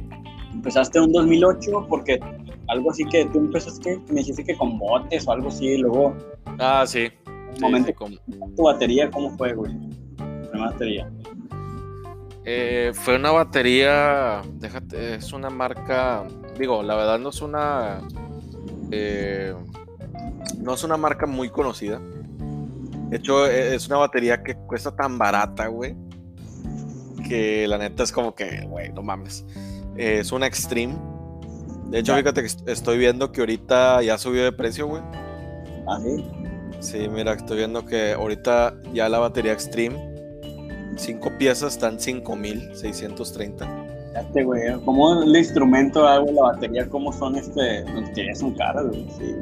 Empezaste 0.53 0.99
en 0.99 1.05
un 1.05 1.13
2008 1.13 1.87
porque 1.89 2.21
algo 2.69 2.91
así 2.91 3.05
que 3.07 3.25
tú 3.27 3.39
empezaste, 3.39 3.99
me 4.09 4.17
dijiste 4.17 4.45
que 4.45 4.57
con 4.57 4.79
botes 4.79 5.27
o 5.27 5.33
algo 5.33 5.49
así, 5.49 5.67
y 5.67 5.79
luego... 5.79 6.15
Ah, 6.59 6.85
sí. 6.87 7.09
Un 7.27 7.61
momento, 7.61 7.93
¿Tu 8.57 8.63
batería 8.63 9.11
cómo 9.11 9.31
fue, 9.37 9.55
güey? 9.55 9.73
Primera 10.17 10.71
batería. 10.71 11.11
Eh, 12.45 12.93
fue 12.95 13.17
una 13.17 13.31
batería, 13.31 14.43
déjate, 14.55 15.15
es 15.15 15.33
una 15.33 15.49
marca, 15.49 16.25
digo, 16.59 16.83
la 16.83 16.95
verdad 16.95 17.19
no 17.19 17.31
es 17.31 17.41
una, 17.41 18.03
eh, 18.95 19.55
no 20.59 20.75
es 20.75 20.85
una 20.85 20.97
marca 20.97 21.27
muy 21.27 21.51
conocida. 21.51 22.01
De 23.11 23.17
hecho, 23.17 23.47
e, 23.47 23.75
es 23.75 23.87
una 23.89 23.97
batería 23.99 24.43
que 24.43 24.55
cuesta 24.55 24.95
tan 24.95 25.19
barata, 25.19 25.67
güey, 25.67 25.97
que 27.29 27.67
la 27.69 27.79
neta 27.79 28.03
es 28.03 28.13
como 28.13 28.35
que, 28.35 28.67
güey, 28.67 28.93
no 28.93 29.03
mames. 29.03 29.45
es 29.97 30.33
una 30.33 30.47
Extreme 30.47 30.95
de 31.95 32.01
hecho, 32.01 32.17
fíjate 32.17 32.43
que 32.43 32.73
estoy 32.73 32.99
viendo 32.99 33.31
que 33.31 33.41
ahorita 33.41 34.03
ya 34.03 34.19
subió 34.19 34.43
de 34.43 34.51
precio, 34.51 34.89
güey. 34.89 35.03
¿Ah, 35.87 36.01
sí? 36.03 36.25
Sí, 36.81 37.09
mira, 37.09 37.35
estoy 37.35 37.59
viendo 37.59 37.87
que 37.87 38.15
ahorita 38.15 38.75
ya 38.93 39.09
la 39.09 39.19
batería 39.21 39.53
Extreme, 39.53 39.97
cinco 40.97 41.31
piezas 41.39 41.75
están 41.75 42.01
5630. 42.01 43.84
Fíjate, 44.15 44.45
güey, 44.45 44.63
¿cómo 44.85 45.25
el 45.25 45.37
instrumento 45.37 46.07
hago 46.07 46.31
la 46.31 46.43
batería? 46.43 46.89
¿Cómo 46.89 47.13
son 47.13 47.35
este? 47.35 47.85
Que 48.15 48.33
son 48.37 48.55
caras, 48.55 48.87
güey. 48.87 49.09
Sí. 49.19 49.35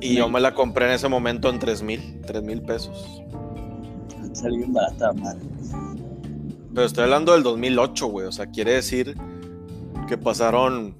Y 0.00 0.16
yo 0.16 0.28
me 0.28 0.40
la 0.40 0.52
compré 0.52 0.86
en 0.86 0.92
ese 0.92 1.08
momento 1.08 1.48
en 1.48 1.60
3000, 1.60 2.22
3000 2.26 2.62
pesos. 2.62 3.22
Salió 4.32 4.66
barata, 4.68 5.12
madre. 5.12 5.46
Pero 6.74 6.86
estoy 6.86 7.04
hablando 7.04 7.34
del 7.34 7.44
2008, 7.44 8.06
güey. 8.08 8.26
O 8.26 8.32
sea, 8.32 8.46
quiere 8.46 8.72
decir 8.72 9.16
que 10.08 10.18
pasaron 10.18 10.96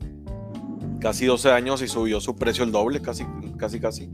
casi 1.00 1.26
12 1.26 1.50
años 1.50 1.82
y 1.82 1.88
subió 1.88 2.20
su 2.20 2.36
precio 2.36 2.62
el 2.62 2.70
doble, 2.70 3.02
casi, 3.02 3.26
casi, 3.56 3.80
casi. 3.80 4.08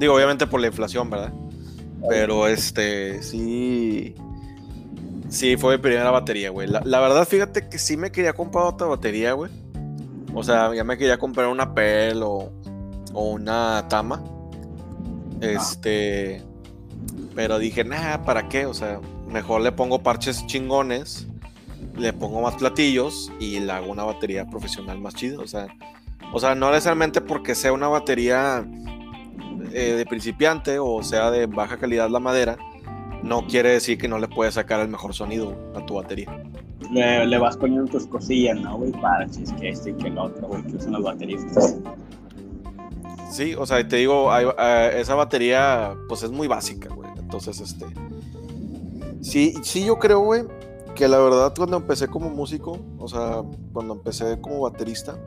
Digo, 0.00 0.14
obviamente 0.14 0.48
por 0.48 0.60
la 0.60 0.66
inflación, 0.66 1.08
¿verdad? 1.08 1.32
Pero 2.08 2.48
este, 2.48 3.22
sí. 3.22 4.16
Sí, 5.28 5.56
fue 5.56 5.76
mi 5.76 5.82
primera 5.82 6.10
batería, 6.10 6.50
güey. 6.50 6.68
La, 6.68 7.00
verdad, 7.00 7.26
fíjate 7.26 7.68
que 7.68 7.78
sí 7.78 7.96
me 7.96 8.12
quería 8.12 8.32
comprar 8.32 8.64
otra 8.64 8.86
batería, 8.86 9.32
güey. 9.32 9.50
O 10.34 10.42
sea, 10.42 10.74
ya 10.74 10.84
me 10.84 10.96
quería 10.96 11.18
comprar 11.18 11.48
una 11.48 11.74
PEL 11.74 12.22
o, 12.22 12.52
o 13.12 13.30
una 13.30 13.86
Tama. 13.88 14.22
Este. 15.40 16.42
Pero 17.34 17.58
dije, 17.58 17.84
nah, 17.84 18.24
¿para 18.24 18.48
qué? 18.48 18.66
O 18.66 18.74
sea, 18.74 19.00
mejor 19.28 19.60
le 19.60 19.72
pongo 19.72 20.02
parches 20.02 20.46
chingones 20.46 21.26
le 21.96 22.12
pongo 22.12 22.42
más 22.42 22.54
platillos 22.56 23.32
y 23.40 23.60
le 23.60 23.72
hago 23.72 23.90
una 23.90 24.04
batería 24.04 24.46
profesional 24.46 25.00
más 25.00 25.14
chida. 25.14 25.38
O 25.40 25.46
sea, 25.46 25.68
o 26.32 26.38
sea 26.38 26.54
no 26.54 26.70
necesariamente 26.70 27.20
porque 27.20 27.54
sea 27.54 27.72
una 27.72 27.88
batería 27.88 28.64
eh, 29.72 29.92
de 29.92 30.06
principiante 30.06 30.78
o 30.78 31.02
sea 31.02 31.30
de 31.30 31.46
baja 31.46 31.76
calidad 31.76 32.10
la 32.10 32.20
madera, 32.20 32.56
no 33.26 33.46
quiere 33.46 33.70
decir 33.70 33.98
que 33.98 34.08
no 34.08 34.18
le 34.18 34.28
puedes 34.28 34.54
sacar 34.54 34.80
el 34.80 34.88
mejor 34.88 35.12
sonido 35.12 35.56
a 35.74 35.84
tu 35.84 35.94
batería. 35.94 36.30
Le, 36.92 37.38
vas 37.38 37.56
poniendo 37.56 37.90
tus 37.90 38.06
cosillas, 38.06 38.60
¿no, 38.60 38.78
güey? 38.78 38.92
Parches, 38.92 39.52
que 39.54 39.70
este 39.70 39.90
y 39.90 39.94
que 39.94 40.06
el 40.06 40.18
otro, 40.18 40.46
güey, 40.46 40.62
que 40.62 40.80
son 40.80 40.92
las 40.92 41.02
baterías. 41.02 41.42
Sí, 43.30 43.54
o 43.58 43.66
sea, 43.66 43.86
te 43.86 43.96
digo, 43.96 44.30
eh, 44.38 45.00
esa 45.00 45.16
batería, 45.16 45.96
pues 46.08 46.22
es 46.22 46.30
muy 46.30 46.46
básica, 46.46 46.88
güey. 46.94 47.10
Entonces, 47.18 47.60
este. 47.60 47.86
Sí, 49.20 49.54
sí, 49.62 49.84
yo 49.84 49.98
creo, 49.98 50.20
güey, 50.20 50.44
que 50.94 51.08
la 51.08 51.18
verdad 51.18 51.52
cuando 51.56 51.76
empecé 51.78 52.06
como 52.06 52.30
músico, 52.30 52.78
o 52.98 53.08
sea, 53.08 53.42
cuando 53.72 53.94
empecé 53.94 54.40
como 54.40 54.60
baterista, 54.60 55.18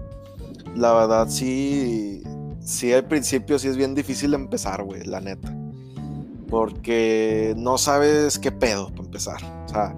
la 0.75 0.93
verdad 0.93 1.27
sí, 1.27 2.23
sí 2.61 2.93
al 2.93 3.05
principio 3.05 3.59
sí 3.59 3.67
es 3.67 3.75
bien 3.75 3.93
difícil 3.93 4.33
empezar, 4.33 4.83
güey, 4.83 5.03
la 5.03 5.19
neta. 5.19 5.58
Porque 6.49 7.53
no 7.57 7.77
sabes 7.77 8.39
qué 8.39 8.51
pedo 8.51 8.89
para 8.89 9.03
empezar. 9.03 9.41
O 9.65 9.69
sea, 9.69 9.95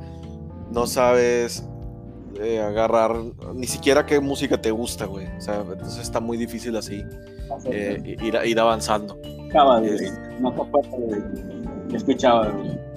no 0.71 0.85
sabes 0.87 1.63
eh, 2.39 2.59
agarrar 2.59 3.15
ni 3.53 3.67
siquiera 3.67 4.05
qué 4.05 4.19
música 4.19 4.61
te 4.61 4.71
gusta, 4.71 5.05
güey. 5.05 5.27
O 5.37 5.41
sea, 5.41 5.61
entonces 5.61 5.99
está 5.99 6.19
muy 6.19 6.37
difícil 6.37 6.75
así 6.75 7.03
eh, 7.65 8.17
ir, 8.21 8.37
ir 8.43 8.59
avanzando. 8.59 9.17
no 10.39 10.53
te 11.89 11.97
escuchaba, 11.97 12.49
güey 12.49 12.90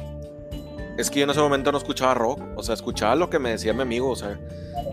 es 0.96 1.10
que 1.10 1.20
yo 1.20 1.24
en 1.24 1.30
ese 1.30 1.40
momento 1.40 1.72
no 1.72 1.78
escuchaba 1.78 2.14
rock, 2.14 2.40
o 2.56 2.62
sea, 2.62 2.74
escuchaba 2.74 3.14
lo 3.16 3.28
que 3.28 3.38
me 3.38 3.50
decía 3.50 3.72
mi 3.72 3.82
amigo, 3.82 4.10
o 4.10 4.16
sea, 4.16 4.38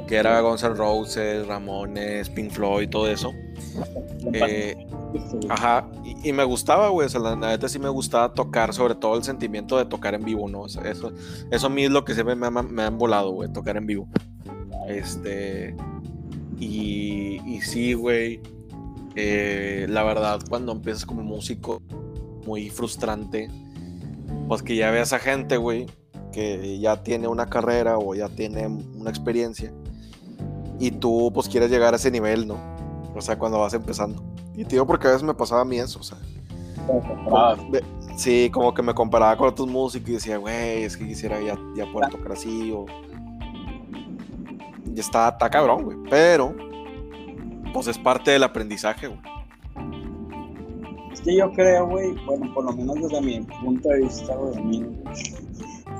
que 0.07 0.15
era 0.15 0.39
Guns 0.41 0.63
N' 0.63 0.73
Roses, 0.73 1.45
Ramones, 1.47 2.29
Pink 2.29 2.51
Floyd, 2.51 2.89
todo 2.89 3.07
eso. 3.07 3.33
Eh, 4.33 4.87
ajá, 5.49 5.87
y, 6.23 6.33
me 6.33 6.43
gustaba, 6.43 6.89
güey, 6.89 7.05
o 7.05 7.09
sea, 7.09 7.19
la, 7.21 7.35
neta 7.35 7.69
sí 7.69 7.77
me 7.77 7.89
gustaba 7.89 8.33
tocar, 8.33 8.73
sobre 8.73 8.95
todo 8.95 9.15
el 9.15 9.23
sentimiento 9.23 9.77
de 9.77 9.85
tocar 9.85 10.15
en 10.15 10.23
vivo, 10.23 10.49
¿no? 10.49 10.65
eso, 10.65 11.11
eso 11.51 11.67
a 11.67 11.69
mí 11.69 11.83
es 11.83 11.91
lo 11.91 12.03
que 12.03 12.13
siempre 12.13 12.35
me, 12.35 12.49
me, 12.49 12.83
han 12.83 12.97
volado, 12.97 13.31
güey, 13.31 13.51
tocar 13.51 13.77
en 13.77 13.85
vivo. 13.85 14.07
Este, 14.87 15.75
y, 16.59 17.41
y 17.45 17.61
sí, 17.61 17.93
güey, 17.93 18.41
eh, 19.15 19.85
la 19.89 20.03
verdad, 20.03 20.39
cuando 20.49 20.71
empiezas 20.71 21.05
como 21.05 21.21
músico, 21.21 21.81
muy 22.45 22.69
frustrante 22.69 23.49
pues 24.47 24.63
que 24.63 24.75
ya 24.75 24.91
veas 24.91 25.13
a 25.13 25.19
gente, 25.19 25.57
güey, 25.57 25.87
que 26.31 26.79
ya 26.79 27.03
tiene 27.03 27.27
una 27.27 27.45
carrera 27.45 27.97
o 27.97 28.13
ya 28.15 28.29
tiene 28.29 28.67
una 28.67 29.09
experiencia 29.09 29.71
y 30.79 30.91
tú 30.91 31.31
pues 31.33 31.47
quieres 31.47 31.69
llegar 31.69 31.93
a 31.93 31.97
ese 31.97 32.11
nivel, 32.11 32.47
¿no? 32.47 32.57
O 33.15 33.21
sea, 33.21 33.37
cuando 33.37 33.59
vas 33.59 33.73
empezando. 33.73 34.23
Y 34.55 34.63
te 34.63 34.71
digo 34.71 34.87
porque 34.87 35.07
a 35.07 35.11
veces 35.11 35.23
me 35.23 35.33
pasaba 35.33 35.61
a 35.61 35.65
mí 35.65 35.77
eso, 35.77 35.99
o 35.99 36.03
sea. 36.03 36.17
sí, 38.17 38.49
como 38.51 38.73
que 38.73 38.81
me 38.81 38.93
comparaba 38.93 39.37
con 39.37 39.49
otros 39.49 39.67
músicos 39.67 40.09
y 40.09 40.13
decía, 40.13 40.37
güey, 40.37 40.83
es 40.83 40.97
que 40.97 41.07
quisiera 41.07 41.39
ya, 41.41 41.57
ya 41.75 41.85
poder 41.91 42.09
tocar 42.09 42.33
así 42.33 42.71
o... 42.71 42.85
Y 44.93 44.99
está, 44.99 45.29
está 45.29 45.49
cabrón, 45.49 45.83
güey. 45.83 45.97
Pero, 46.09 46.55
pues 47.73 47.87
es 47.87 47.97
parte 47.97 48.31
del 48.31 48.43
aprendizaje, 48.43 49.07
güey 49.07 49.40
que 51.23 51.35
yo 51.35 51.51
creo, 51.51 51.87
güey, 51.87 52.13
bueno, 52.25 52.53
por 52.53 52.65
lo 52.65 52.73
menos 52.73 52.95
desde 52.95 53.21
mi 53.21 53.39
punto 53.41 53.89
de 53.89 54.01
vista, 54.01 54.35
güey, 54.35 54.57
a 54.57 54.61
mí 54.61 54.85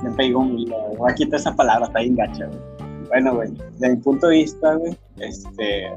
siempre 0.00 0.24
digo, 0.26 0.44
voy 0.44 1.10
a 1.10 1.14
quitar 1.14 1.40
esa 1.40 1.54
palabra, 1.54 1.86
está 1.86 2.00
bien 2.00 2.16
gacha, 2.16 2.46
güey. 2.46 2.60
Bueno, 3.08 3.34
güey, 3.34 3.50
desde 3.72 3.90
mi 3.90 3.96
punto 4.02 4.26
de 4.28 4.36
vista, 4.36 4.74
güey, 4.74 4.96
este, 5.18 5.94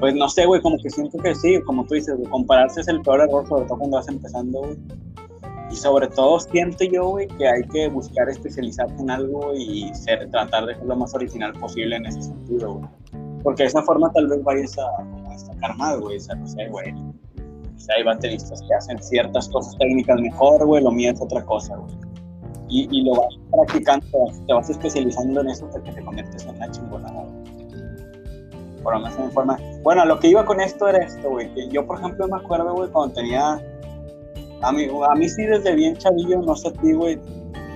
pues 0.00 0.14
no 0.14 0.28
sé, 0.28 0.44
güey, 0.46 0.60
como 0.60 0.76
que 0.78 0.90
siento 0.90 1.18
que 1.18 1.34
sí, 1.34 1.60
como 1.62 1.84
tú 1.86 1.94
dices, 1.94 2.16
compararse 2.30 2.80
es 2.80 2.88
el 2.88 3.00
peor 3.02 3.20
error, 3.20 3.46
sobre 3.48 3.64
todo 3.66 3.78
cuando 3.78 3.96
vas 3.96 4.08
empezando, 4.08 4.60
güey. 4.60 4.76
Y 5.70 5.76
sobre 5.76 6.06
todo 6.08 6.38
siento 6.40 6.84
yo, 6.84 7.08
güey, 7.08 7.26
que 7.26 7.48
hay 7.48 7.62
que 7.68 7.88
buscar 7.88 8.28
especializarte 8.28 9.00
en 9.00 9.10
algo 9.10 9.54
y 9.54 9.92
ser, 9.94 10.30
tratar 10.30 10.66
de 10.66 10.74
ser 10.74 10.84
lo 10.84 10.96
más 10.96 11.14
original 11.14 11.52
posible 11.54 11.96
en 11.96 12.06
ese 12.06 12.22
sentido, 12.22 12.74
güey. 12.74 12.88
Porque 13.42 13.62
de 13.64 13.68
esa 13.68 13.82
forma 13.82 14.12
tal 14.12 14.28
vez 14.28 14.42
vayas 14.44 14.76
a, 14.78 14.82
a 15.26 15.30
destacar 15.30 15.76
más, 15.76 15.98
güey. 16.00 16.16
O 16.16 16.20
sea, 16.20 16.34
no 16.34 16.46
sé, 16.46 16.68
güey. 16.68 16.94
Sea, 17.84 17.96
hay 17.96 18.02
bateristas 18.02 18.62
que 18.62 18.74
hacen 18.74 19.02
ciertas 19.02 19.46
cosas 19.50 19.76
técnicas 19.76 20.18
mejor, 20.18 20.64
güey. 20.64 20.82
Lo 20.82 20.90
mío 20.90 21.10
es 21.10 21.20
otra 21.20 21.44
cosa, 21.44 21.76
güey. 21.76 21.92
Y, 22.70 22.88
y, 22.90 23.04
lo 23.04 23.12
vas 23.12 23.34
practicando, 23.50 24.06
te 24.46 24.54
vas 24.54 24.70
especializando 24.70 25.42
en 25.42 25.50
eso 25.50 25.66
hasta 25.66 25.82
que 25.82 25.92
te 25.92 26.02
conviertes 26.02 26.46
en 26.46 26.56
una 26.56 26.70
chingonada, 26.70 27.24
güey. 27.24 28.82
Por 28.82 28.94
lo 28.94 29.00
menos 29.00 29.18
en 29.18 29.30
forma. 29.32 29.58
Bueno, 29.82 30.06
lo 30.06 30.18
que 30.18 30.28
iba 30.28 30.46
con 30.46 30.62
esto 30.62 30.88
era 30.88 31.04
esto, 31.04 31.28
güey. 31.28 31.52
Que 31.52 31.68
yo, 31.68 31.86
por 31.86 31.98
ejemplo, 31.98 32.26
me 32.26 32.38
acuerdo, 32.38 32.72
güey, 32.72 32.88
cuando 32.88 33.14
tenía. 33.14 33.62
A 34.62 34.72
mí, 34.72 34.86
a 35.10 35.14
mí 35.14 35.28
sí, 35.28 35.42
desde 35.44 35.74
bien 35.74 35.94
chavillo, 35.98 36.40
no 36.40 36.56
sé 36.56 36.68
a 36.68 36.72
ti, 36.72 36.94
güey. 36.94 37.20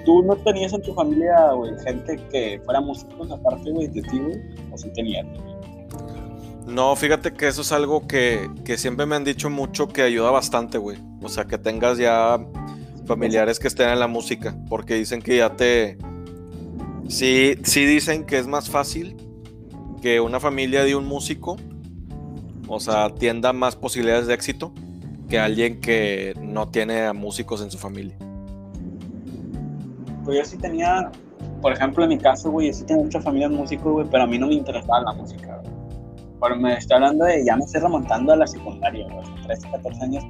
¿Tú 0.06 0.22
no 0.22 0.36
tenías 0.36 0.72
en 0.72 0.80
tu 0.80 0.94
familia, 0.94 1.52
güey, 1.52 1.78
gente 1.80 2.16
que 2.30 2.58
fuera 2.64 2.80
músicos 2.80 3.30
aparte, 3.30 3.70
güey, 3.72 3.88
de 3.88 4.00
ti, 4.00 4.18
güey? 4.18 4.40
¿O 4.72 4.78
sí 4.78 4.90
tenías? 4.94 5.26
No, 6.68 6.94
fíjate 6.96 7.32
que 7.32 7.48
eso 7.48 7.62
es 7.62 7.72
algo 7.72 8.06
que, 8.06 8.50
que, 8.64 8.76
siempre 8.76 9.06
me 9.06 9.16
han 9.16 9.24
dicho 9.24 9.48
mucho 9.48 9.88
que 9.88 10.02
ayuda 10.02 10.30
bastante, 10.30 10.76
güey. 10.76 10.98
O 11.22 11.28
sea, 11.30 11.46
que 11.46 11.56
tengas 11.56 11.96
ya 11.96 12.38
familiares 13.06 13.58
que 13.58 13.68
estén 13.68 13.88
en 13.88 13.98
la 13.98 14.06
música, 14.06 14.54
porque 14.68 14.94
dicen 14.94 15.22
que 15.22 15.38
ya 15.38 15.56
te... 15.56 15.96
Sí, 17.08 17.54
sí 17.64 17.86
dicen 17.86 18.24
que 18.26 18.38
es 18.38 18.46
más 18.46 18.68
fácil 18.68 19.16
que 20.02 20.20
una 20.20 20.40
familia 20.40 20.84
de 20.84 20.94
un 20.94 21.06
músico, 21.06 21.56
o 22.68 22.78
sea, 22.78 23.08
tienda 23.14 23.54
más 23.54 23.74
posibilidades 23.74 24.26
de 24.26 24.34
éxito 24.34 24.72
que 25.28 25.38
alguien 25.38 25.80
que 25.80 26.34
no 26.42 26.68
tiene 26.68 27.06
a 27.06 27.14
músicos 27.14 27.62
en 27.62 27.70
su 27.70 27.78
familia. 27.78 28.16
Pues 30.22 30.36
yo 30.36 30.44
sí 30.44 30.58
tenía, 30.58 31.10
por 31.62 31.72
ejemplo, 31.72 32.04
en 32.04 32.10
mi 32.10 32.18
caso, 32.18 32.50
güey, 32.50 32.66
yo 32.66 32.74
sí 32.74 32.84
tenía 32.84 33.04
mucha 33.04 33.22
familia 33.22 33.48
de 33.48 33.56
músicos, 33.56 33.90
güey, 33.90 34.06
pero 34.10 34.24
a 34.24 34.26
mí 34.26 34.38
no 34.38 34.48
me 34.48 34.54
interesaba 34.54 35.00
la 35.00 35.12
música, 35.14 35.60
güey. 35.62 35.67
Pero 36.40 36.56
me 36.56 36.74
estoy 36.74 36.96
hablando 36.96 37.24
de, 37.24 37.44
ya 37.44 37.56
me 37.56 37.64
estoy 37.64 37.80
remontando 37.80 38.32
a 38.32 38.36
la 38.36 38.46
secundaria, 38.46 39.06
güey, 39.10 39.42
13, 39.44 39.70
14 39.70 40.04
años. 40.04 40.24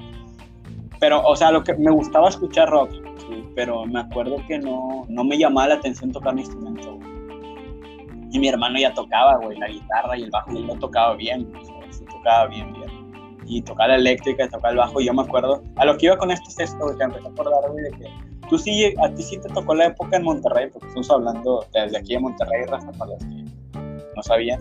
Pero, 1.01 1.23
o 1.25 1.37
sea, 1.37 1.53
lo 1.53 1.63
que 1.63 1.75
me 1.75 1.91
gustaba 1.91 2.29
escuchar 2.29 2.69
rock, 2.71 2.91
sí, 3.19 3.45
pero 3.55 3.87
me 3.87 4.01
acuerdo 4.01 4.37
que 4.49 4.59
no, 4.59 5.05
no 5.09 5.25
me 5.25 5.39
llamaba 5.39 5.69
la 5.69 5.75
atención 5.75 6.11
tocar 6.11 6.35
mi 6.35 6.41
instrumento. 6.41 6.99
Y 8.31 8.39
mi 8.39 8.49
hermano 8.49 8.79
ya 8.79 8.93
tocaba, 8.93 9.37
güey, 9.37 9.59
la 9.59 9.69
guitarra 9.69 10.17
y 10.19 10.25
el 10.25 10.31
bajo, 10.31 10.53
y 10.53 10.59
él 10.59 10.67
lo 10.67 10.75
tocaba 10.75 11.15
bien, 11.15 11.51
o 11.55 11.93
sí 11.93 12.05
tocaba 12.05 12.47
bien, 12.47 12.73
bien. 12.73 13.39
Y 13.47 13.63
tocaba 13.63 13.89
la 13.89 13.97
eléctrica, 13.97 14.45
y 14.45 14.49
tocaba 14.49 14.71
el 14.71 14.77
bajo, 14.79 15.01
y 15.01 15.07
yo 15.07 15.15
me 15.15 15.23
acuerdo, 15.23 15.63
a 15.77 15.85
lo 15.85 15.97
que 15.97 16.07
iba 16.07 16.19
con 16.19 16.31
esto 16.31 16.51
es 16.63 16.77
güey, 16.77 16.97
que 16.97 17.05
empecé 17.05 17.27
a 17.27 17.31
acordar, 17.31 17.71
güey, 17.71 17.85
de 17.85 17.91
que 17.93 18.29
tú 18.49 18.59
sí, 18.59 18.93
a 19.03 19.09
ti 19.15 19.23
sí 19.23 19.39
te 19.39 19.49
tocó 19.49 19.75
la 19.75 19.87
época 19.87 20.17
en 20.17 20.25
Monterrey, 20.25 20.69
porque 20.71 20.89
estamos 20.89 21.11
hablando 21.11 21.65
desde 21.73 21.97
aquí 21.97 22.15
de 22.15 22.21
Monterrey, 22.21 22.65
Rafa, 22.67 22.93
para 22.93 23.13
los 23.13 23.25
que 23.25 23.45
no 24.17 24.23
sabían. 24.23 24.61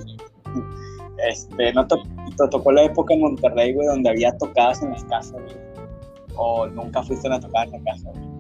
Este, 1.28 1.74
no 1.74 1.88
te, 1.88 1.96
te, 2.38 2.48
tocó 2.50 2.72
la 2.72 2.84
época 2.84 3.14
en 3.14 3.22
Monterrey, 3.22 3.74
güey, 3.74 3.88
donde 3.88 4.10
había 4.10 4.38
tocadas 4.38 4.82
en 4.84 4.92
las 4.92 5.04
casas, 5.06 5.42
güey. 5.42 5.56
O 6.36 6.68
nunca 6.68 7.02
fuiste 7.04 7.28
a 7.28 7.32
una 7.32 7.40
tocada 7.40 7.66
en 7.66 7.72
la 7.72 7.92
casa, 7.92 8.10
güey. 8.14 8.38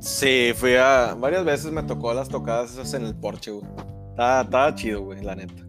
Sí, 0.00 0.52
fui 0.54 0.76
a. 0.76 1.14
Varias 1.18 1.44
veces 1.44 1.72
me 1.72 1.82
tocó 1.82 2.14
las 2.14 2.28
tocadas 2.28 2.72
esas 2.72 2.94
en 2.94 3.04
el 3.04 3.14
porche, 3.14 3.50
güey. 3.50 3.66
Estaba, 4.10 4.40
estaba 4.42 4.74
chido, 4.74 5.02
güey, 5.02 5.22
la 5.22 5.34
neta. 5.34 5.62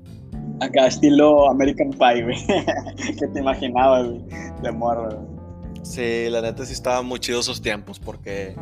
Acá, 0.62 0.88
estilo 0.88 1.50
American 1.50 1.90
Pie, 1.90 2.24
güey. 2.24 2.38
¿Qué 3.20 3.28
te 3.28 3.40
imaginabas, 3.40 4.08
güey? 4.08 4.22
De 4.62 4.72
morro, 4.72 5.10
güey. 5.10 5.42
Sí, 5.84 6.30
la 6.30 6.42
neta 6.42 6.66
sí 6.66 6.74
estaban 6.74 7.06
muy 7.06 7.20
chidos 7.20 7.46
esos 7.46 7.62
tiempos, 7.62 8.00
porque. 8.00 8.56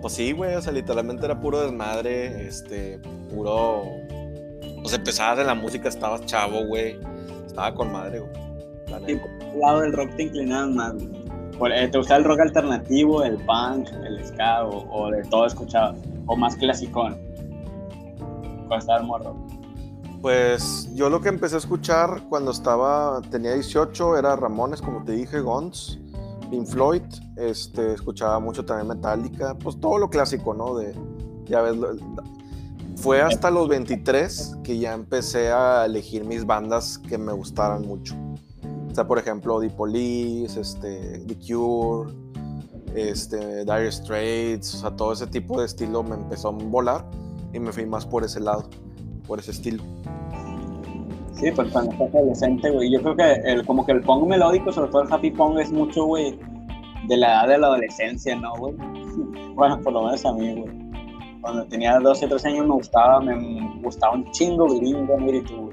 Pues 0.00 0.14
sí, 0.14 0.32
güey, 0.32 0.56
o 0.56 0.62
sea, 0.62 0.72
literalmente 0.72 1.24
era 1.24 1.40
puro 1.40 1.60
desmadre, 1.62 2.48
este, 2.48 2.98
puro 3.32 3.84
pues 4.82 4.94
empezabas 4.94 5.38
en 5.38 5.46
la 5.46 5.54
música, 5.54 5.88
estabas 5.88 6.26
chavo, 6.26 6.66
güey. 6.66 6.98
Estaba 7.46 7.74
con 7.74 7.92
madre, 7.92 8.20
güey. 8.20 8.32
Sí, 9.06 9.16
por 9.16 9.30
el 9.30 9.60
lado 9.60 9.80
del 9.80 9.92
rock 9.92 10.16
te 10.16 10.24
inclinabas 10.24 10.70
más, 10.70 10.94
güey. 11.58 11.72
Eh, 11.72 11.88
¿Te 11.88 11.98
gustaba 11.98 12.18
el 12.18 12.24
rock 12.24 12.40
alternativo, 12.40 13.22
el 13.22 13.36
punk, 13.36 13.88
el 14.04 14.24
ska 14.26 14.64
o, 14.64 14.86
o 14.90 15.10
de 15.10 15.22
todo 15.24 15.46
escuchabas? 15.46 15.96
¿O 16.26 16.36
más 16.36 16.56
clasicón? 16.56 17.16
Cuando 18.66 18.76
estabas 18.76 19.04
morro. 19.04 19.36
Pues 20.20 20.88
yo 20.94 21.10
lo 21.10 21.20
que 21.20 21.28
empecé 21.28 21.56
a 21.56 21.58
escuchar 21.58 22.22
cuando 22.28 22.52
estaba, 22.52 23.20
tenía 23.30 23.54
18, 23.54 24.16
era 24.16 24.36
Ramones, 24.36 24.80
como 24.80 25.04
te 25.04 25.12
dije, 25.12 25.40
Guns, 25.40 25.98
Pink 26.48 26.66
Floyd, 26.66 27.02
este, 27.36 27.94
escuchaba 27.94 28.38
mucho 28.38 28.64
también 28.64 28.86
Metallica, 28.86 29.54
pues 29.58 29.80
todo 29.80 29.98
lo 29.98 30.08
clásico, 30.08 30.54
¿no? 30.54 30.76
De, 30.76 30.94
ya 31.46 31.60
ves, 31.62 31.76
fue 33.02 33.20
hasta 33.20 33.50
los 33.50 33.66
23 33.66 34.58
que 34.62 34.78
ya 34.78 34.92
empecé 34.92 35.50
a 35.50 35.84
elegir 35.86 36.24
mis 36.24 36.46
bandas 36.46 36.98
que 36.98 37.18
me 37.18 37.32
gustaran 37.32 37.82
mucho. 37.82 38.14
O 38.88 38.94
sea, 38.94 39.08
por 39.08 39.18
ejemplo, 39.18 39.58
The 39.60 39.70
Police, 39.70 40.60
este, 40.60 41.18
The 41.26 41.36
Cure, 41.44 42.12
este, 42.94 43.64
Dire 43.64 43.90
Straits, 43.90 44.76
o 44.76 44.78
sea, 44.78 44.90
todo 44.92 45.14
ese 45.14 45.26
tipo 45.26 45.58
de 45.58 45.66
estilo 45.66 46.04
me 46.04 46.14
empezó 46.14 46.50
a 46.50 46.52
volar 46.52 47.04
y 47.52 47.58
me 47.58 47.72
fui 47.72 47.86
más 47.86 48.06
por 48.06 48.22
ese 48.22 48.38
lado, 48.38 48.70
por 49.26 49.40
ese 49.40 49.50
estilo. 49.50 49.82
Sí, 51.34 51.50
pues 51.50 51.72
cuando 51.72 51.90
estás 51.90 52.14
adolescente, 52.14 52.70
güey, 52.70 52.92
yo 52.92 53.02
creo 53.02 53.16
que 53.16 53.32
el, 53.50 53.66
como 53.66 53.84
que 53.84 53.92
el 53.92 54.02
punk 54.02 54.28
melódico, 54.28 54.72
sobre 54.72 54.92
todo 54.92 55.02
el 55.02 55.12
happy 55.12 55.32
punk, 55.32 55.58
es 55.58 55.72
mucho, 55.72 56.04
güey, 56.04 56.38
de 57.08 57.16
la 57.16 57.32
edad 57.32 57.48
de 57.48 57.58
la 57.58 57.66
adolescencia, 57.66 58.36
¿no, 58.36 58.54
güey? 58.54 58.74
Bueno, 59.54 59.78
por 59.82 59.92
lo 59.92 60.04
menos 60.04 60.24
a 60.24 60.32
mí, 60.32 60.54
güey 60.54 60.81
cuando 61.42 61.66
tenía 61.66 61.98
12, 61.98 62.28
13 62.28 62.48
años 62.48 62.66
me 62.66 62.74
gustaba, 62.74 63.20
me 63.20 63.80
gustaba 63.82 64.14
un 64.14 64.30
chingo 64.30 64.66
Gringo, 64.66 65.16
tú, 65.44 65.70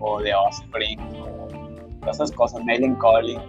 o 0.00 0.22
The 0.22 0.32
Offspring, 0.34 1.00
o 1.20 1.48
todas 2.00 2.16
esas 2.16 2.32
cosas, 2.32 2.64
Mailing 2.64 2.94
Calling. 2.94 3.40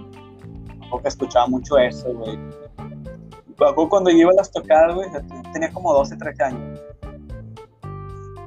que 1.02 1.08
escuchaba 1.08 1.47
mucho 1.47 1.78
eso, 1.78 2.13
güey. 2.13 2.38
Cuando 3.89 4.10
yo 4.10 4.17
iba 4.17 4.32
a 4.32 4.36
las 4.36 4.52
tocadas, 4.52 4.95
güey, 4.95 5.08
tenía 5.54 5.71
como 5.71 5.93
12, 5.93 6.17
13 6.17 6.43
años. 6.43 6.82